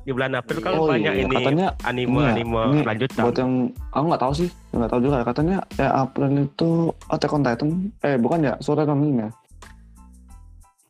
di 0.00 0.16
bulan 0.16 0.32
April 0.32 0.64
kan 0.64 0.72
Oh 0.80 0.88
banyak 0.88 1.12
iya, 1.12 1.28
ini 1.28 1.44
katanya 1.44 1.76
anime 1.84 2.08
ini 2.08 2.24
ya, 2.24 2.32
anime 2.32 2.62
ini 2.72 2.80
lanjutan. 2.88 3.20
buat 3.20 3.36
yang 3.36 3.52
aku 3.92 4.04
nggak 4.08 4.22
tahu 4.24 4.32
sih. 4.32 4.48
Nggak 4.72 4.90
tahu 4.96 5.00
juga. 5.04 5.16
Katanya 5.28 5.56
ya 5.76 5.88
April 5.92 6.30
itu 6.40 6.70
Attack 7.12 7.36
on 7.36 7.44
Titan. 7.44 7.70
Eh 8.00 8.16
bukan 8.16 8.48
ya? 8.48 8.56
Sword 8.64 8.80
Art 8.80 8.90
Online 8.96 9.16
ya? 9.20 9.28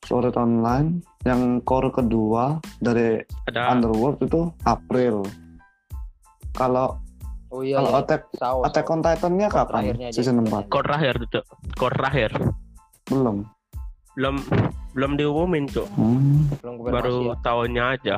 Sword 0.06 0.30
Art 0.30 0.38
Online. 0.38 1.02
Yang 1.26 1.42
core 1.66 1.90
kedua 1.90 2.62
dari 2.78 3.18
Ada. 3.50 3.74
Underworld 3.74 4.22
itu 4.22 4.46
April. 4.62 5.26
Kalau 6.54 7.02
Oh 7.50 7.60
iya. 7.60 7.76
kalau 7.76 7.90
iya. 7.90 8.00
Attack 8.00 8.22
Saw, 8.32 8.56
Attack 8.62 8.86
on 8.88 9.00
Titan-nya 9.00 9.48
kapan 9.48 9.82
season 10.08 10.42
4 10.42 10.66
core 10.66 10.86
terakhir 10.86 11.14
tuh, 11.28 11.44
core 11.74 11.94
terakhir. 11.94 12.30
belum 13.06 13.42
Belum 14.12 14.36
belum 14.90 15.12
diumumin 15.14 15.66
tuh, 15.66 15.86
hmm. 15.88 16.58
Belum 16.60 16.74
baru 16.84 17.14
ya. 17.28 17.34
tahunnya 17.40 17.84
aja. 17.92 18.16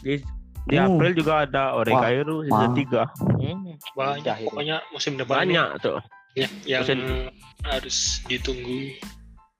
Di 0.00 0.20
di 0.62 0.76
Hmm. 0.76 0.92
April 0.92 1.12
juga 1.14 1.44
ada 1.44 1.72
Oregairu 1.74 2.44
season 2.44 2.70
wah. 2.70 2.76
3. 2.76 3.02
Hmm. 3.36 3.76
banyak 3.90 4.36
itu. 4.38 4.46
pokoknya 4.46 4.76
musim 4.90 5.12
depan 5.16 5.36
Banyak 5.40 5.68
tuh. 5.80 5.98
ya, 6.32 6.46
yang 6.64 6.82
Musim- 6.84 7.32
harus 7.62 7.96
ditunggu 8.24 8.92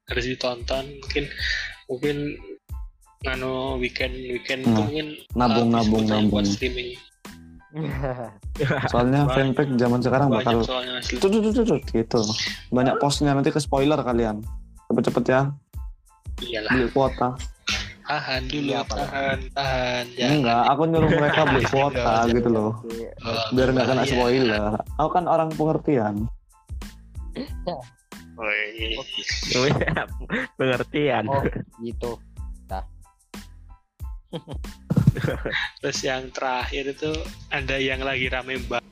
harus 0.06 0.24
ditonton 0.24 0.84
mungkin 0.98 1.24
mungkin 1.86 2.16
ngano 3.20 3.76
weekend 3.76 4.12
weekend 4.30 4.62
itu 4.62 4.70
Nah, 4.70 4.80
mungkin 4.80 5.06
nabung, 5.34 5.68
habis 5.70 5.76
nabung, 5.82 6.02
pulsa 6.02 6.14
buat 6.22 6.24
nabung. 6.24 6.46
streaming 6.46 6.88
soalnya 8.90 9.30
Banyak. 9.30 9.54
fanfic 9.54 9.68
zaman 9.78 10.00
sekarang 10.02 10.28
bakal 10.30 10.66
tut, 10.66 11.22
tut, 11.22 11.30
tut, 11.30 11.64
tut, 11.66 11.82
gitu. 11.94 12.20
Banyak 12.74 12.98
postnya 12.98 13.30
nanti 13.30 13.54
ke 13.54 13.62
spoiler 13.62 13.98
kalian. 14.02 14.42
Cepet-cepet 14.90 15.24
ya. 15.30 15.40
Iyalah. 16.42 16.72
Beli 16.74 16.86
kuota. 16.90 17.38
Tahan 18.10 18.42
dulu 18.50 18.74
Iya, 18.74 18.82
apa? 18.82 18.94
tahan 18.98 19.38
tahan. 19.54 20.04
Jangan 20.18 20.36
enggak 20.42 20.62
aku 20.66 20.82
nyuruh 20.90 21.10
mereka 21.14 21.40
beli 21.46 21.62
kuota 21.72 22.12
gitu 22.26 22.48
loh. 22.50 22.72
Oh, 23.22 23.44
biar 23.54 23.68
nggak 23.70 23.86
kena 23.86 24.02
spoiler. 24.02 24.72
Aku 24.98 25.08
kan 25.14 25.24
orang 25.30 25.54
pengertian. 25.54 26.26
Oh, 27.70 27.78
iya. 28.74 28.98
Pengertian. 30.58 31.24
Oh, 31.30 31.44
gitu. 31.78 32.18
Terus 35.80 35.98
yang 36.00 36.28
terakhir 36.30 36.90
itu 36.90 37.11
ada 37.48 37.76
yang 37.76 38.00
lagi 38.00 38.26
rame 38.26 38.58
banget 38.64 38.86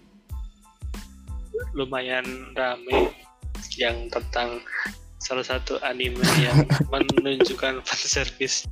lumayan 1.74 2.24
rame 2.52 3.12
yang 3.76 4.08
tentang 4.08 4.58
salah 5.18 5.42
satu 5.42 5.78
anime 5.82 6.18
yang 6.38 6.56
menunjukkan 6.92 7.82
fan 7.82 8.02
service 8.04 8.66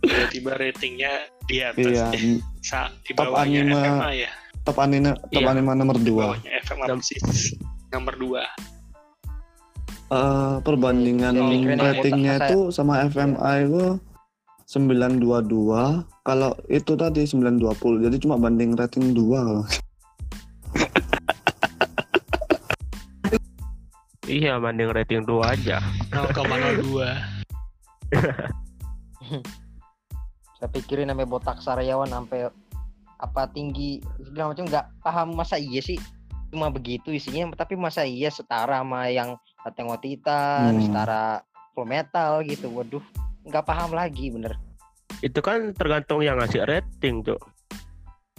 tiba-tiba 0.00 0.54
ratingnya 0.54 1.12
di 1.46 1.62
atas 1.62 1.82
iya 1.86 2.06
eh, 2.12 2.38
sa- 2.60 2.92
di 3.02 3.14
Top 3.14 3.30
bawahnya 3.32 3.62
anime 3.64 3.80
FMA 3.80 4.10
ya. 4.16 4.30
top 4.62 4.76
anime 4.78 5.10
top 5.30 5.40
Iya. 5.40 5.46
anime 5.48 5.70
nomor 5.74 5.96
dua. 5.96 6.24
FMA 6.66 6.84
nomor 7.92 8.14
dua. 8.18 8.42
Eh, 10.06 10.54
perbandingan 10.60 11.34
ratingnya 11.76 12.34
itu 12.44 12.70
sama 12.70 13.02
FMI 13.04 13.54
itu 13.62 13.98
922 14.66 15.46
kalau 16.26 16.50
itu 16.66 16.92
tadi 16.98 17.22
920 17.22 18.02
jadi 18.02 18.16
cuma 18.18 18.34
banding 18.34 18.74
rating 18.74 19.14
2 19.14 19.62
Iya, 24.26 24.58
banding 24.58 24.90
rating 24.90 25.22
2 25.22 25.38
aja. 25.38 25.78
0,02 26.10 26.82
Saya 30.58 30.68
pikirin 30.74 31.06
namanya 31.06 31.30
botak 31.30 31.62
sariawan 31.62 32.10
sampai 32.10 32.50
apa 33.22 33.46
tinggi 33.54 34.02
segala 34.18 34.50
macam 34.50 34.66
nggak 34.66 34.86
paham 34.98 35.28
masa 35.38 35.62
iya 35.62 35.78
sih. 35.78 35.94
Cuma 36.50 36.74
begitu 36.74 37.14
isinya 37.14 37.54
tapi 37.54 37.78
masa 37.78 38.02
iya 38.02 38.26
setara 38.26 38.82
sama 38.82 39.06
yang 39.14 39.38
Attack 39.62 40.02
Titan 40.02 40.74
Hmm. 40.74 40.82
setara 40.82 41.46
Full 41.78 41.86
Metal 41.86 42.42
gitu 42.42 42.66
waduh 42.74 43.02
nggak 43.46 43.64
paham 43.64 43.94
lagi 43.94 44.28
bener. 44.34 44.58
Itu 45.22 45.40
kan 45.40 45.72
tergantung 45.72 46.20
yang 46.20 46.36
ngasih 46.42 46.66
rating 46.66 47.22
tuh. 47.22 47.38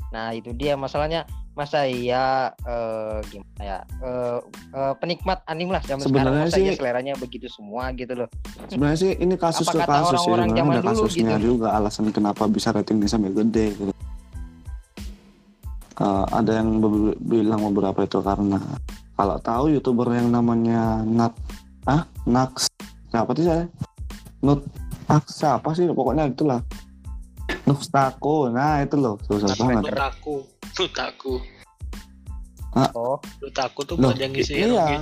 nah 0.08 0.32
itu 0.32 0.56
dia 0.56 0.76
masalahnya. 0.80 1.28
Masa 1.58 1.90
iya 1.90 2.54
eh, 2.70 3.18
gimana 3.34 3.64
ya? 3.66 3.80
Eh, 4.06 4.40
eh, 4.78 4.94
penikmat 5.02 5.42
anime 5.50 5.74
lah 5.74 5.82
zaman 5.82 6.06
sekarang. 6.06 6.30
Sebenarnya 6.30 6.46
masa 6.46 6.60
iya 6.62 6.72
sih- 6.72 6.78
seleranya 6.78 7.14
begitu 7.18 7.48
semua 7.50 7.90
gitu 7.98 8.14
loh. 8.14 8.30
Sebenarnya 8.70 9.00
sih 9.02 9.12
ini 9.18 9.36
kasus 9.42 9.66
ke 9.66 9.82
kasus 9.82 10.22
sih 10.22 10.30
orang-orang 10.30 10.54
sebenarnya 10.54 10.60
zaman 10.62 10.74
ada 10.78 10.84
dulu 10.86 10.94
kasusnya 11.02 11.34
gitu? 11.42 11.46
juga 11.58 11.68
alasan 11.74 12.14
kenapa 12.14 12.46
bisa 12.46 12.70
ratingnya 12.70 13.10
sampai 13.10 13.34
gede 13.34 13.66
gitu. 13.74 13.92
Eh, 15.98 16.26
ada 16.30 16.52
yang 16.62 16.78
be- 16.78 17.18
bilang 17.18 17.62
beberapa 17.74 18.06
itu 18.06 18.22
karena 18.22 18.62
kalau 19.18 19.42
tahu 19.42 19.74
youtuber 19.74 20.14
yang 20.14 20.30
namanya 20.30 21.02
Nat 21.10 21.34
ah 21.90 22.06
Nax. 22.30 22.70
Siapa 23.10 23.34
sih 23.34 23.50
saya? 23.50 23.66
Nut 24.46 24.62
Nax 25.08 25.24
siapa 25.40 25.72
sih? 25.72 25.88
Pokoknya 25.88 26.28
itulah. 26.28 26.60
Nuxtako 27.68 28.52
nah 28.52 28.84
itu 28.84 28.96
loh. 29.00 29.16
Susah 29.28 29.56
banget. 29.56 29.92
Nutaku 29.92 30.36
Nutaku 30.78 31.34
oh. 32.96 33.18
Nutaku 33.40 33.80
tuh 33.88 33.96
buat 33.96 34.20
yang 34.20 34.32
ngisi 34.36 34.68
iya. 34.68 35.00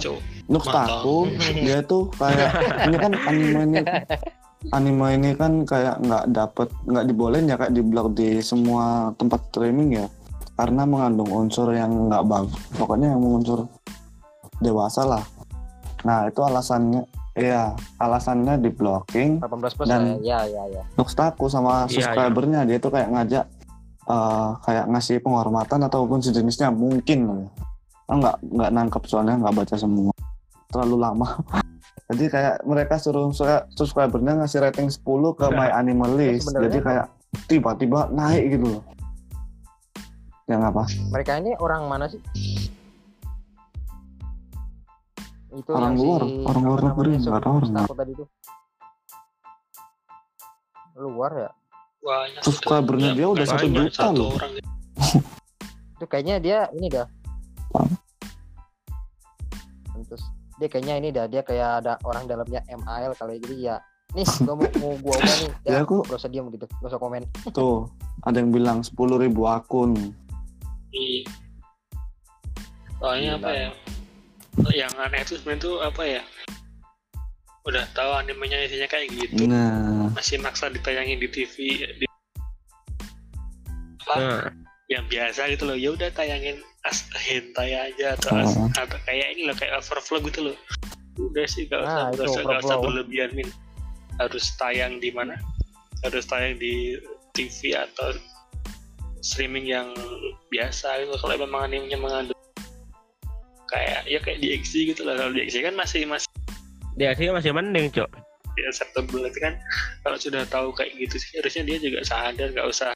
Nuxtaku 0.49 1.29
dia 1.57 1.81
tuh 1.85 2.09
kayak 2.17 2.49
ini 2.89 2.97
kan 3.01 3.11
anime 3.13 3.61
ini. 3.65 3.81
Anime 4.73 5.07
ini 5.17 5.29
kan 5.37 5.65
kayak 5.65 6.01
nggak 6.01 6.25
dapet 6.33 6.69
nggak 6.89 7.05
dibolehin 7.05 7.49
ya 7.49 7.55
kayak 7.57 7.73
di 7.73 7.81
blog 7.85 8.17
di 8.17 8.41
semua 8.41 9.13
tempat 9.17 9.41
streaming 9.49 10.05
ya. 10.05 10.07
Karena 10.55 10.87
mengandung 10.87 11.29
unsur 11.33 11.73
yang 11.73 12.09
nggak 12.09 12.23
bagus. 12.25 12.61
Pokoknya 12.77 13.13
yang 13.13 13.21
unsur 13.21 13.67
dewasa 14.63 15.03
lah. 15.03 15.23
Nah 16.05 16.29
itu 16.29 16.39
alasannya 16.41 17.03
iya 17.35 17.75
alasannya 17.99 18.57
di 18.57 18.71
blocking 18.71 19.43
18 19.43 19.75
plus 19.75 19.87
Dan- 19.87 20.15
lah 20.15 20.23
ya 20.23 20.39
ya 20.47 20.63
ya. 20.71 20.83
Nuxtaku 20.95 21.51
sama 21.51 21.83
Iya, 21.85 22.07
subscribernya 22.11 22.63
dia 22.63 22.79
tuh 22.79 22.91
kayak 22.95 23.11
ngajak 23.11 23.45
eh, 24.05 24.49
kayak 24.63 24.85
ngasih 24.87 25.19
penghormatan 25.19 25.83
ataupun 25.83 26.23
sejenisnya 26.23 26.71
mungkin. 26.71 27.19
Loh 27.27 27.37
ya. 27.43 27.49
Nggak 28.15 28.35
nggak 28.39 28.71
nangkep 28.71 29.03
soalnya 29.05 29.35
nggak 29.41 29.55
baca 29.55 29.75
semua. 29.75 30.13
Terlalu 30.71 30.95
lama. 30.95 31.27
Jadi 32.13 32.25
kayak 32.29 32.55
mereka 32.63 33.01
suruh 33.01 33.33
saya 33.33 33.65
subscribernya 33.73 34.37
ngasih 34.37 34.61
rating 34.61 34.87
10 34.87 35.01
ke 35.33 35.45
my 35.49 35.69
anime 35.73 36.05
list. 36.13 36.45
sebenarnya- 36.47 36.69
jadi 36.69 36.77
kayak 36.85 37.05
tiba-tiba 37.49 37.99
naik 38.13 38.43
gitu 38.53 38.77
loh. 38.77 38.83
Yang 40.45 40.61
apa. 40.69 40.83
Mereka 41.09 41.31
ini 41.41 41.51
orang 41.57 41.89
mana 41.89 42.05
sih 42.05 42.21
itu 45.55 45.71
Orang 45.71 45.95
luar, 45.95 46.21
si, 46.23 46.43
orang 46.43 46.63
apa 46.63 46.69
luar 46.69 46.79
negeri, 46.91 47.11
nggak 47.19 47.41
tahu 47.41 47.53
orang 47.55 47.63
Mustafa 47.63 47.93
tadi 47.95 48.11
tuh? 48.15 48.27
Luar 50.95 51.31
ya? 51.35 51.51
Banyak 52.05 52.41
Subscribernya 52.45 53.11
dia 53.17 53.27
udah 53.27 53.45
satu 53.49 53.67
juta 53.67 53.91
satu 53.91 54.15
loh. 54.15 54.31
orang 54.37 54.51
itu 55.95 56.05
kayaknya 56.05 56.35
dia 56.43 56.57
ini 56.75 56.87
dah. 56.91 57.07
Apa? 57.73 57.87
terus 60.05 60.21
dia 60.61 60.67
kayaknya 60.69 60.95
ini 61.01 61.09
dah 61.09 61.25
dia 61.25 61.41
kayak 61.41 61.81
ada 61.81 61.97
orang 62.05 62.29
dalamnya 62.29 62.61
MAL 62.69 63.17
kali. 63.17 63.41
Jadi 63.41 63.55
ya 63.65 63.81
nih 64.13 64.27
gua 64.45 64.55
mau, 64.55 64.69
mau 64.77 64.93
gua 65.01 65.15
ubah 65.17 65.35
nih. 65.41 65.51
Ya, 65.65 65.71
ya, 65.71 65.77
aku- 65.81 66.05
gak 66.05 66.19
usah 66.21 66.31
diam 66.31 66.47
gitu 66.53 66.69
gak 66.69 66.89
usah 66.93 67.01
komen. 67.01 67.25
Tuh 67.57 67.89
ada 68.21 68.37
yang 68.37 68.53
bilang 68.53 68.85
10.000 68.85 68.93
akun. 69.49 69.91
Iya. 70.93 71.25
Soalnya 73.01 73.29
apa 73.41 73.49
ya? 73.51 73.69
Yang 74.71 74.93
aneh 74.99 75.19
itu 75.21 75.33
sebenarnya 75.39 75.61
tuh 75.61 75.75
apa 75.83 76.03
ya? 76.03 76.21
Udah 77.65 77.83
tahu 77.97 78.11
animenya 78.13 78.61
isinya 78.61 78.85
kayak 78.85 79.09
gitu, 79.09 79.49
nah 79.49 80.05
masih 80.13 80.37
maksa 80.37 80.69
ditayangin 80.69 81.17
di 81.17 81.25
TV 81.25 81.55
di 81.97 82.05
apa? 84.05 84.13
Nah, 84.21 84.41
yang 84.85 85.09
biasa 85.09 85.49
gitu 85.49 85.65
loh. 85.65 85.73
Ya 85.73 85.89
udah 85.97 86.13
tayangin 86.13 86.61
as 86.85 87.09
hentai 87.17 87.73
aja 87.73 88.13
atau, 88.13 88.37
Oh. 88.37 88.41
as- 88.45 88.77
atau 88.77 88.97
kayak 89.09 89.33
ini 89.33 89.49
loh 89.49 89.57
kayak 89.57 89.81
overflow 89.81 90.21
gitu 90.29 90.53
loh. 90.53 90.57
Udah 91.17 91.45
sih 91.49 91.65
gak 91.65 91.81
usah 91.81 91.89
Nah, 91.89 92.07
gak 92.13 92.27
usah, 92.29 92.41
gak 92.45 92.61
usah 92.61 92.77
berlebihan 92.77 93.31
min. 93.33 93.49
Harus 94.21 94.45
tayang 94.61 95.01
di 95.01 95.09
mana? 95.09 95.33
Harus 96.05 96.29
tayang 96.29 96.61
di 96.61 97.01
TV 97.33 97.73
atau 97.73 98.13
streaming 99.25 99.65
yang 99.65 99.89
biasa 100.53 101.01
gitu 101.01 101.17
kalau 101.17 101.33
memang 101.41 101.65
animenya 101.65 101.97
mengandung 101.97 102.37
kayak 103.75 103.99
ya 104.07 104.19
kayak 104.23 104.39
di 104.39 104.55
XD 104.55 104.95
gitu 104.95 105.01
lah. 105.03 105.19
Kalau 105.19 105.35
di 105.35 105.43
XD 105.43 105.67
kan 105.67 105.75
masih 105.75 106.07
masih 106.07 106.29
dia 106.95 107.11
sih 107.11 107.27
masih 107.27 107.51
mending, 107.51 107.91
Cok. 107.91 108.07
di 108.55 108.63
acceptable 108.63 109.27
itu 109.27 109.39
kan. 109.43 109.59
Kalau 110.07 110.15
sudah 110.15 110.47
tahu 110.47 110.71
kayak 110.71 110.95
gitu 110.95 111.19
sih 111.19 111.43
harusnya 111.43 111.67
dia 111.67 111.77
juga 111.83 111.99
sadar 112.07 112.55
nggak 112.55 112.67
usah 112.71 112.95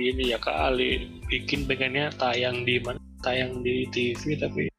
ini 0.00 0.32
ya 0.32 0.40
kali 0.40 1.20
bikin 1.28 1.68
pengennya 1.68 2.08
tayang 2.16 2.64
di 2.64 2.80
mana? 2.80 2.96
Tayang 3.20 3.60
di 3.60 3.84
TV 3.92 4.38
tapi 4.40 4.72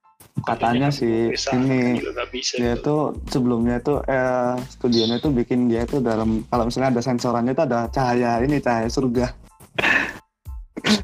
katanya 0.48 0.90
sih 0.90 1.30
Bisa, 1.30 1.52
ini 1.54 2.00
juga 2.00 2.24
bisa 2.32 2.56
dia 2.58 2.74
itu. 2.74 2.82
tuh 2.82 3.02
sebelumnya 3.28 3.78
tuh 3.84 4.02
eh, 4.08 4.56
studionya 4.72 5.20
tuh 5.20 5.36
bikin 5.36 5.68
dia 5.68 5.84
tuh 5.86 6.00
dalam 6.00 6.42
kalau 6.48 6.66
misalnya 6.66 6.98
ada 6.98 7.04
sensorannya 7.04 7.54
tuh 7.54 7.66
ada 7.68 7.92
cahaya 7.92 8.40
ini 8.42 8.58
cahaya 8.64 8.88
surga 8.88 9.30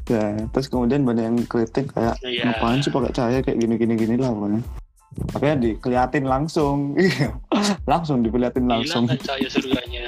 ya 0.06 0.24
terus 0.50 0.66
kemudian 0.66 1.02
banyak 1.02 1.24
yang 1.24 1.38
kritik 1.44 1.90
kayak 1.90 2.16
Iya. 2.20 2.52
ngapain 2.52 2.80
sih 2.80 2.90
pakai 2.90 3.10
cahaya 3.10 3.38
kayak 3.40 3.58
gini 3.58 3.74
gini 3.74 3.94
gini 3.94 4.14
lah 4.16 4.30
pokoknya 4.30 4.60
makanya 5.32 5.56
dikeliatin 5.62 6.24
langsung 6.24 6.76
Iya. 7.00 7.28
langsung 7.84 8.20
dikeliatin 8.20 8.64
langsung 8.64 9.04
Hilang 9.04 9.16
kan 9.16 9.26
cahaya 9.26 9.48
surganya. 9.48 10.06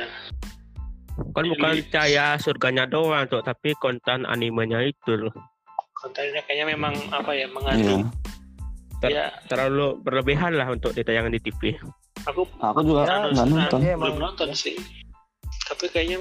Kan 1.35 1.45
bukan 1.49 1.71
Jadi- 1.75 1.91
cahaya 1.91 2.27
surganya 2.37 2.85
doang 2.85 3.27
tuh, 3.27 3.43
tapi 3.43 3.75
konten 3.75 4.23
animenya 4.23 4.79
itu 4.81 5.19
loh. 5.19 5.35
Kontennya 5.93 6.47
kayaknya 6.47 6.71
memang 6.71 6.95
apa 7.11 7.35
ya 7.35 7.43
iya 7.43 7.47
mengandung. 7.49 8.03
Ter- 8.99 9.11
Ya, 9.11 9.31
Terlalu 9.47 9.99
berlebihan 10.01 10.55
lah 10.55 10.67
untuk 10.69 10.91
ditayangan 10.91 11.31
di 11.31 11.41
TV. 11.41 11.75
aku 12.23 12.43
aku 12.59 12.83
juga 12.83 13.07
anu, 13.07 13.31
nggak 13.31 13.47
nonton 13.49 13.79
Iya, 13.81 13.95
belum 13.95 14.15
emang. 14.15 14.31
nonton 14.31 14.51
sih. 14.53 14.75
Tapi 15.65 15.87
kayaknya 15.89 16.19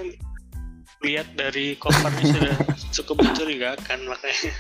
lihat 1.06 1.28
dari 1.38 1.78
covernya 1.78 2.24
sudah 2.34 2.56
cukup 3.02 3.16
mencurigakan 3.26 4.00
makanya. 4.10 4.52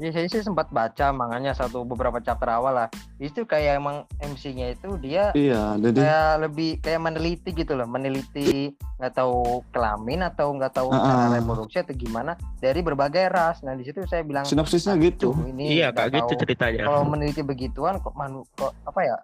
Ya, 0.00 0.08
saya 0.16 0.32
sih 0.32 0.40
sempat 0.40 0.72
baca 0.72 1.12
makanya 1.12 1.52
satu 1.52 1.84
beberapa 1.84 2.24
chapter 2.24 2.48
awal 2.48 2.72
lah. 2.72 2.88
Itu 3.20 3.44
kayak 3.44 3.84
emang 3.84 4.08
MC-nya 4.24 4.72
itu 4.72 4.96
dia 4.96 5.28
iya 5.36 5.76
jadi 5.76 6.00
kayak 6.00 6.32
lebih 6.48 6.70
kayak 6.80 7.00
meneliti 7.04 7.52
gitu 7.52 7.76
loh, 7.76 7.84
meneliti 7.84 8.72
nggak 8.96 9.12
tahu 9.12 9.60
kelamin 9.68 10.24
atau 10.24 10.56
nggak 10.56 10.72
tahu 10.72 10.88
Ah, 10.88 11.04
cara 11.04 11.24
ah. 11.28 11.30
reproduksi 11.36 11.84
atau 11.84 11.92
gimana 11.92 12.32
dari 12.64 12.80
berbagai 12.80 13.28
ras. 13.28 13.60
Nah 13.60 13.76
di 13.76 13.84
situ 13.84 14.00
saya 14.08 14.24
bilang, 14.24 14.48
sinopsisnya 14.48 14.96
gitu 14.96 15.36
"Duh, 15.36 15.52
ini 15.52 15.84
iya, 15.84 15.92
kayak 15.92 16.16
gitu 16.24 16.48
ceritanya. 16.48 16.88
kalau 16.88 17.04
meneliti 17.04 17.44
begituan 17.44 18.00
kok 18.00 18.16
manu 18.16 18.40
kok 18.56 18.72
apa 18.88 19.00
ya 19.04 19.16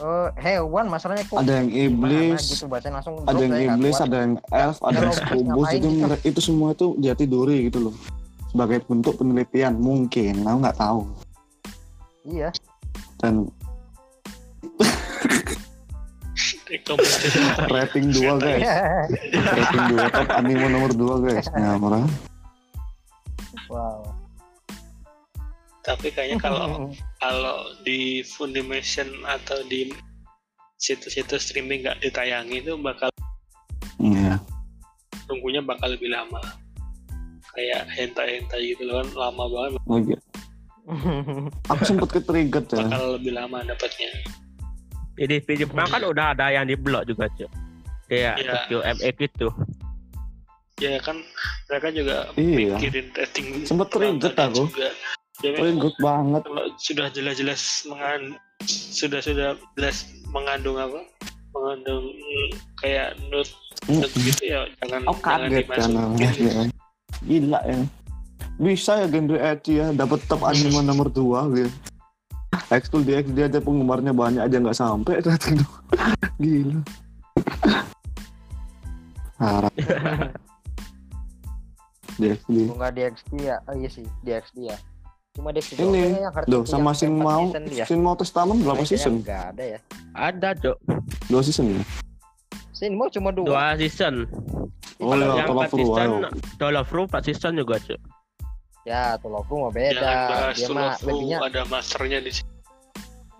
eh 0.00 0.28
hewan 0.40 0.88
masalahnya 0.88 1.28
kok 1.28 1.36
ada 1.42 1.60
yang 1.60 1.68
iblis. 1.68 2.56
gitu? 2.56 2.64
Langsung 2.68 3.20
ada 3.26 3.36
drop, 3.36 3.44
yang 3.44 3.76
iblis 3.76 4.00
ada 4.00 4.16
yang 4.24 4.40
elf 4.54 4.80
ada 4.80 4.98
yang 5.04 5.12
skubus 5.12 5.68
itu 5.76 5.88
gitu? 5.88 6.16
itu 6.24 6.40
semua 6.40 6.72
itu 6.72 6.96
dia 6.96 7.12
tiduri 7.12 7.68
gitu 7.68 7.90
loh. 7.90 7.94
Sebagai 8.52 8.84
bentuk 8.88 9.16
penelitian 9.20 9.76
mungkin. 9.80 10.44
Aku 10.44 10.58
nggak 10.60 10.76
tahu. 10.80 11.08
Iya. 12.28 12.52
Dan 13.20 13.48
rating 17.72 18.12
2 18.16 18.40
guys. 18.40 18.64
Rating 19.36 19.84
2 19.92 20.16
top 20.16 20.28
anime 20.40 20.72
nomor 20.72 20.88
2 20.92 21.24
guys. 21.28 21.48
Nah 21.52 21.76
wow 23.72 24.21
Tapi 25.82 26.14
kayaknya 26.14 26.38
kalau 26.38 26.94
kalau 27.18 27.58
di 27.82 28.22
Funimation 28.22 29.10
atau 29.26 29.58
di 29.66 29.90
situs-situs 30.78 31.50
streaming 31.50 31.82
nggak 31.86 31.98
ditayangi 32.02 32.62
itu 32.62 32.74
bakal 32.78 33.10
iya 34.02 34.38
tunggunya 35.26 35.62
bakal 35.62 35.90
lebih 35.90 36.10
lama. 36.10 36.38
Kayak 37.52 37.84
hentai-hentai 37.92 38.72
gitu 38.72 38.88
loh 38.88 39.04
kan 39.04 39.08
lama 39.12 39.44
banget 39.44 39.80
oh, 39.84 39.98
iya. 40.00 40.18
aku 41.68 41.82
sempet 41.92 42.08
ke 42.16 42.20
trigger 42.24 42.64
ya 42.72 42.88
bakal 42.88 43.02
lebih 43.20 43.32
lama 43.36 43.58
dapatnya. 43.66 44.10
Jadi 45.20 45.36
di 45.44 45.54
Jepang 45.60 45.86
kan 45.92 46.00
udah 46.00 46.32
ada 46.32 46.48
yang 46.48 46.64
di 46.64 46.78
blog 46.78 47.04
juga 47.04 47.28
cuy. 47.36 47.44
Kayak 48.08 48.34
Iya. 48.40 48.50
Tokyo 48.56 48.78
MX 48.80 49.16
itu. 49.20 49.48
Ya 50.80 50.96
kan 51.04 51.16
mereka 51.68 51.88
juga 51.92 52.16
Iya. 52.40 52.76
mikirin 52.80 53.06
rating 53.12 53.46
Sempet 53.68 53.88
trigger 53.92 54.32
aku. 54.32 54.72
juga. 54.72 54.88
Memang 55.40 55.80
trigger 55.80 55.94
banget. 55.96 56.42
kalau 56.44 56.64
sudah 56.76 57.06
jelas-jelas 57.08 57.62
mengandung 57.88 58.36
sudah 58.68 59.20
sudah 59.24 59.56
jelas 59.80 59.96
mengandung 60.28 60.76
apa? 60.76 61.00
Mengandung 61.56 62.04
kayak 62.84 63.16
nut 63.32 63.48
nut 63.88 64.12
gitu 64.12 64.44
ya 64.44 64.68
jangan 64.84 65.08
jangan 65.08 65.18
kaget 65.24 65.64
kan 65.66 65.88
dimasukin. 65.88 66.30
ya. 66.36 66.62
gila 67.24 67.60
ya. 67.64 67.76
Bisa 68.60 68.92
ya 69.02 69.06
genre 69.08 69.38
ecchi 69.40 69.72
ya 69.80 69.86
dapat 69.96 70.20
top 70.28 70.44
anime 70.44 70.84
nomor 70.84 71.08
2 71.08 71.56
gitu 71.56 71.72
Ekskul 72.68 73.04
di 73.04 73.16
XD 73.16 73.48
aja 73.48 73.60
penggemarnya 73.64 74.12
banyak 74.12 74.44
aja 74.44 74.56
nggak 74.60 74.76
sampai 74.76 75.20
dua. 75.24 75.76
gila. 76.42 76.80
Harap. 79.40 79.72
Di 82.20 82.28
XD 82.28 82.68
bunga 82.68 82.92
di 82.92 83.08
XD 83.08 83.32
ya. 83.40 83.56
Oh 83.64 83.72
iya 83.72 83.88
sih 83.88 84.04
di 84.20 84.30
XD 84.36 84.68
ya 84.68 84.76
cuma 85.32 85.48
di 85.48 85.60
XD 85.60 85.80
Ini, 85.80 86.20
Duh, 86.44 86.62
sama 86.62 86.92
empat 86.92 87.16
mau 87.16 87.48
dia. 87.64 87.84
Shin 87.88 88.00
mau 88.00 88.12
Testament 88.12 88.60
berapa 88.60 88.84
season? 88.84 89.24
nggak 89.24 89.42
ada 89.56 89.64
ya 89.64 89.78
Ada 90.12 90.48
cuy. 90.54 90.76
Dua 91.26 91.40
season 91.40 91.72
ya? 91.72 91.80
Shin 92.70 92.92
mau 92.92 93.08
cuma 93.08 93.32
dua, 93.32 93.46
Dua 93.48 93.66
season. 93.74 94.28
Oh 95.00 95.10
Kalau 95.10 95.24
iya, 95.24 95.34
yang 95.34 95.48
Tolak 95.48 95.56
empat 95.64 95.70
season, 95.72 96.08
ayo. 96.12 96.28
Tolak 96.60 96.84
Furu 96.86 97.02
4 97.08 97.24
season 97.24 97.52
juga 97.56 97.74
cuy. 97.80 97.98
ya 98.82 99.16
Toloku 99.16 99.54
mah 99.56 99.70
jangan 99.70 99.78
beda 99.78 100.10
dia 100.52 100.68
mah 100.68 100.92
lebihnya 101.00 101.36
ada 101.40 101.62
masternya 101.64 102.18
di 102.18 102.30
sini 102.30 102.50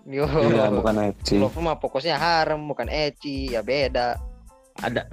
yo 0.09 0.25
Iya, 0.25 0.65
bukan 0.73 0.95
ecchi. 1.05 1.35
Toloku 1.37 1.59
mah 1.61 1.75
fokusnya 1.77 2.15
harem 2.17 2.63
bukan 2.63 2.87
ecchi 2.87 3.53
ya 3.53 3.61
beda 3.61 4.17
Ada 4.81 5.05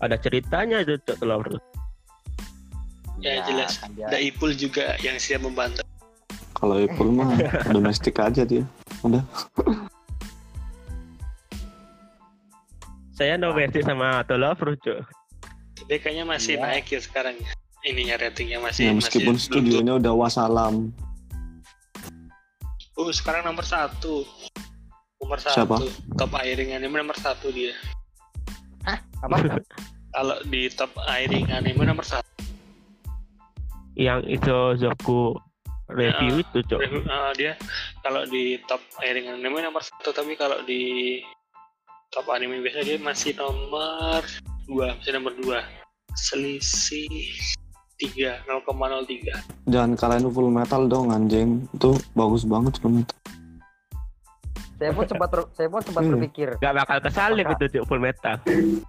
ada 0.00 0.16
ceritanya 0.18 0.82
itu 0.82 0.98
Tolak 1.06 1.54
Furu. 3.22 3.30
Ya, 3.30 3.46
jelas. 3.46 3.72
kan 3.78 3.90
ada 3.94 4.18
Ipul 4.18 4.50
juga 4.52 4.98
yang 4.98 5.16
siap 5.16 5.40
membantu 5.40 5.80
Kalau 6.52 6.78
Ipul 6.78 7.10
mah 7.10 7.30
domestik 7.74 8.18
aja 8.18 8.42
dia. 8.42 8.66
Saya 13.12 13.36
domestik 13.36 13.82
sama 13.82 14.24
Tolak 14.24 14.58
Furu 14.58 14.74
cuy. 14.76 14.98
tapi 15.74 15.98
kayaknya 15.98 16.22
masih 16.24 16.54
Iya. 16.54 16.62
naik 16.62 16.86
ya 16.88 17.00
sekarang 17.00 17.34
ininya 17.82 18.14
ratingnya 18.16 18.58
masih 18.58 18.86
Ya, 18.86 18.92
meskipun 18.94 19.34
masih 19.34 19.46
studionya 19.50 19.98
udah 19.98 20.14
wassalam. 20.14 20.94
Oh, 22.94 23.10
sekarang 23.10 23.42
nomor 23.42 23.66
satu. 23.66 24.22
Nomor 25.18 25.42
satu. 25.42 25.56
Siapa? 25.58 25.76
Top 26.14 26.30
airing 26.38 26.70
anime 26.72 27.02
nomor 27.02 27.18
satu 27.18 27.50
dia. 27.50 27.74
apa 29.22 29.38
Kalau 30.14 30.38
di 30.46 30.70
top 30.70 30.94
airing 31.04 31.50
anime 31.50 31.82
nomor 31.82 32.06
satu. 32.06 32.30
Yang 33.92 34.20
itu 34.40 34.56
Zoku 34.80 35.36
review 35.92 36.40
itu 36.40 36.58
cuy. 36.64 36.80
Review- 36.80 37.04
eh, 37.04 37.30
dia 37.36 37.52
kalau 38.00 38.24
di 38.24 38.56
top 38.64 38.80
airing 39.04 39.28
anime 39.28 39.60
nomor 39.60 39.84
satu, 39.84 40.10
tapi 40.16 40.32
kalau 40.34 40.64
di 40.64 41.20
top 42.08 42.28
anime 42.32 42.60
biasa 42.64 42.84
dia 42.84 42.96
masih 43.00 43.36
nomor 43.36 44.24
dua, 44.64 44.96
masih 44.96 45.12
nomor 45.16 45.32
dua. 45.36 45.60
Selisih 46.12 47.08
tiga, 47.96 48.44
0,03. 48.44 49.32
Jangan 49.64 49.96
kalahin 49.96 50.28
full 50.28 50.52
metal 50.52 50.84
dong 50.90 51.08
anjing. 51.08 51.64
Itu 51.72 51.96
bagus 52.12 52.44
banget 52.44 52.76
full 52.82 53.00
metal. 53.00 53.16
Saya 54.82 54.90
pun 54.90 55.06
sempat 55.06 55.28
ter- 55.30 55.50
saya 55.54 55.68
pun 55.68 55.78
sempat 55.80 56.02
Hmm. 56.02 56.10
berpikir 56.12 56.48
Gak 56.58 56.74
bakal 56.74 56.98
kesalip 56.98 57.46
itu 57.48 57.64
cuy 57.68 57.82
full 57.84 58.00
metal. 58.00 58.34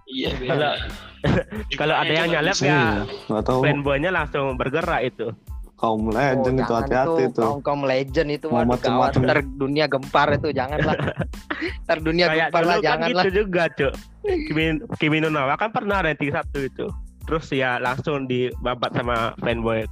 Iya, 0.04 0.30
Kalau- 0.42 0.76
kalau 1.78 1.94
ada 1.94 2.12
yang 2.12 2.28
nyalep 2.28 2.52
Saya 2.52 3.06
ya 3.30 3.40
fanboynya 3.40 4.10
langsung 4.10 4.54
bergerak 4.54 5.06
itu. 5.06 5.30
kaum 5.74 6.06
legend 6.08 6.56
itu 6.56 6.64
Oh, 6.64 6.70
jangan 6.70 6.82
hati-hati 6.82 7.06
tuh, 7.10 7.28
itu. 7.28 7.40
kaum 7.40 7.58
kaum 7.60 7.82
legend 7.84 8.28
itu 8.32 8.46
waduh 8.48 8.68
macem-macem. 8.72 9.20
ntar 9.20 9.38
dunia 9.44 9.84
gempar 9.84 10.28
itu 10.32 10.48
janganlah 10.50 10.94
ntar 11.84 11.98
dunia 12.00 12.24
Kayak 12.24 12.38
gempar 12.48 12.60
dulu 12.60 12.70
lah 12.70 12.74
kan 12.74 12.84
janganlah 12.86 13.10
gitu 13.20 13.28
juga 13.36 13.62
cuy. 13.68 13.92
Kimi, 14.24 14.64
Kimi 14.96 15.16
no 15.18 15.28
Nawa 15.28 15.54
kan 15.54 15.70
pernah 15.70 16.00
ranking 16.00 16.30
satu 16.30 16.58
itu. 16.58 16.86
Terus 17.24 17.46
ya 17.50 17.76
langsung 17.78 18.24
dibabat 18.24 18.90
sama 18.92 19.16
fanboy 19.38 19.84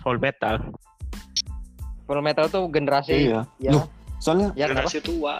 full 0.00 0.16
metal. 0.16 0.56
full 2.04 2.20
metal 2.20 2.46
tuh 2.46 2.66
generasi 2.66 3.28
Iya. 3.28 3.46
ya 3.58 3.70
Loh, 3.72 3.86
Soalnya 4.20 4.52
ya 4.54 4.68
kenapa? 4.68 4.86
generasi 4.86 5.00
tua. 5.00 5.34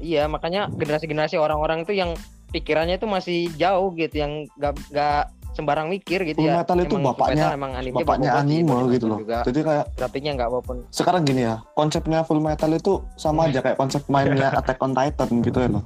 iya 0.00 0.24
makanya 0.28 0.68
generasi-generasi 0.72 1.36
orang-orang 1.36 1.84
itu 1.84 1.92
yang 1.92 2.16
pikirannya 2.52 2.96
itu 2.96 3.04
masih 3.08 3.38
jauh 3.56 3.92
gitu 3.96 4.16
yang 4.16 4.48
gak, 4.56 4.76
gak 4.92 5.28
sembarang 5.54 5.90
mikir 5.90 6.22
gitu 6.24 6.40
full 6.40 6.48
ya 6.48 6.62
metal 6.62 6.78
itu 6.78 6.94
Emang 6.96 7.12
bapaknya 7.12 7.44
Metal 7.44 7.58
emang 7.58 7.72
anime 7.74 7.96
bapaknya 8.00 8.30
sih, 8.30 8.40
anime 8.40 8.70
bagus 8.70 8.92
gitu 8.94 9.06
loh. 9.10 9.18
juga 9.18 9.38
Jadi 9.44 9.60
kayak 9.66 9.84
grafiknya 9.98 10.32
nggak 10.38 10.48
walaupun 10.48 10.76
sekarang 10.94 11.22
gini 11.26 11.42
ya, 11.44 11.54
konsepnya 11.74 12.18
full 12.22 12.40
metal 12.40 12.70
itu 12.72 12.92
sama 13.18 13.50
aja 13.50 13.60
kayak 13.60 13.76
konsep 13.76 14.02
mainnya 14.06 14.48
Attack 14.58 14.78
on 14.80 14.92
Titan 14.94 15.30
gitu 15.42 15.58
ya 15.60 15.68
loh. 15.68 15.84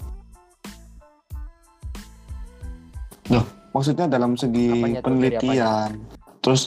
Loh, 3.33 3.45
maksudnya 3.73 4.05
dalam 4.05 4.37
segi 4.37 4.69
Apanya 4.69 5.01
tuh, 5.01 5.07
penelitian. 5.09 5.91
Terus 6.45 6.63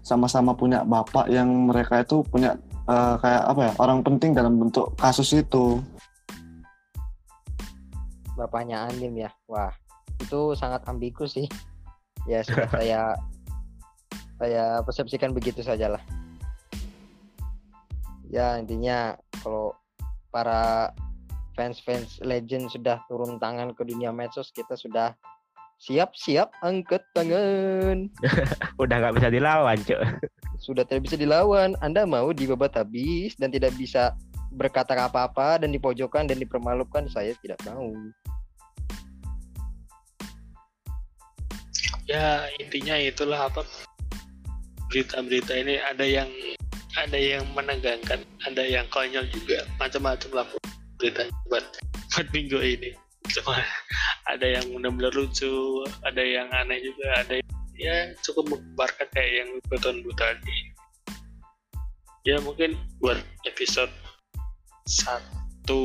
sama-sama 0.00 0.56
punya 0.56 0.80
bapak 0.80 1.28
yang 1.28 1.48
mereka 1.68 2.00
itu 2.00 2.24
punya 2.24 2.56
eh, 2.88 3.14
kayak 3.20 3.42
apa 3.48 3.60
ya, 3.68 3.72
orang 3.80 3.98
penting 4.04 4.30
dalam 4.36 4.60
bentuk 4.60 4.92
kasus 4.98 5.32
itu. 5.32 5.80
bapaknya 8.34 8.90
anime 8.90 9.22
ya 9.22 9.30
wah 9.46 9.70
itu 10.18 10.58
sangat 10.58 10.82
ambigu 10.90 11.22
sih 11.22 11.46
ya 12.26 12.42
sudah 12.42 12.66
saya 12.74 13.14
saya 14.42 14.82
persepsikan 14.82 15.30
begitu 15.30 15.62
saja 15.62 15.94
lah 15.94 16.02
ya 18.26 18.58
intinya 18.58 19.14
kalau 19.38 19.70
para 20.34 20.90
fans-fans 21.54 22.18
legend 22.26 22.66
sudah 22.74 22.98
turun 23.06 23.38
tangan 23.38 23.70
ke 23.70 23.86
dunia 23.86 24.10
medsos 24.10 24.50
kita 24.50 24.74
sudah 24.74 25.14
siap-siap 25.78 26.50
angkat 26.66 27.02
tangan 27.14 28.10
Udah 28.82 28.96
nggak 28.98 29.14
bisa 29.20 29.28
dilawan, 29.30 29.78
Cuk. 29.84 30.00
Sudah 30.64 30.88
tidak 30.88 31.04
bisa 31.04 31.20
dilawan. 31.20 31.76
Anda 31.84 32.08
mau 32.08 32.32
dibabat 32.32 32.72
habis 32.80 33.36
dan 33.36 33.52
tidak 33.52 33.76
bisa 33.76 34.16
berkata 34.56 34.96
apa-apa 34.96 35.60
dan 35.60 35.68
dipojokkan 35.76 36.24
dan 36.24 36.40
dipermalukan 36.40 37.04
saya 37.12 37.36
tidak 37.44 37.60
mau. 37.68 37.92
Ya 42.08 42.48
intinya 42.56 42.96
itulah 42.96 43.52
apa? 43.52 43.60
Berita-berita 44.88 45.52
ini 45.52 45.76
ada 45.84 46.04
yang 46.04 46.28
ada 46.94 47.18
yang 47.18 47.44
menegangkan 47.52 48.22
ada 48.46 48.62
yang 48.62 48.86
konyol 48.88 49.26
juga 49.34 49.66
macam-macam 49.82 50.30
lah 50.32 50.46
berita 50.96 51.28
buat 51.50 51.64
buat 52.14 52.26
minggu 52.32 52.60
ini. 52.60 52.90
Cuma 53.34 53.58
ada 54.30 54.46
yang 54.46 54.64
benar-benar 54.72 55.12
lucu 55.12 55.82
ada 56.06 56.22
yang 56.22 56.46
aneh 56.54 56.78
juga 56.80 57.24
ada 57.24 57.34
yang 57.40 57.50
ya 57.78 58.14
cukup 58.22 58.50
menggembarkan 58.50 59.08
kayak 59.12 59.32
yang 59.44 59.50
beton 59.70 60.00
bu 60.02 60.10
tadi. 60.16 60.58
Ya 62.24 62.40
mungkin 62.40 62.78
buat 63.04 63.20
episode 63.44 63.92
satu 64.88 65.82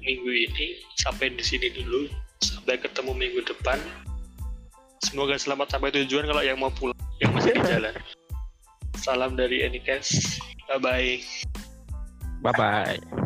minggu 0.00 0.30
ini 0.32 0.80
sampai 0.96 1.34
di 1.34 1.44
sini 1.44 1.68
dulu. 1.72 2.08
Sampai 2.40 2.76
ketemu 2.76 3.12
minggu 3.16 3.40
depan. 3.48 3.80
Semoga 5.04 5.36
selamat 5.36 5.76
sampai 5.76 5.92
tujuan 5.92 6.24
kalau 6.28 6.42
yang 6.44 6.60
mau 6.60 6.72
pulang 6.72 6.96
yang 7.20 7.32
masih 7.32 7.56
di 7.56 7.62
jalan. 7.64 7.94
Salam 8.96 9.36
dari 9.36 9.62
Anycast 9.62 10.40
bye 10.66 10.80
bye 10.82 11.20
Bye 12.42 12.52
bye. 12.52 13.22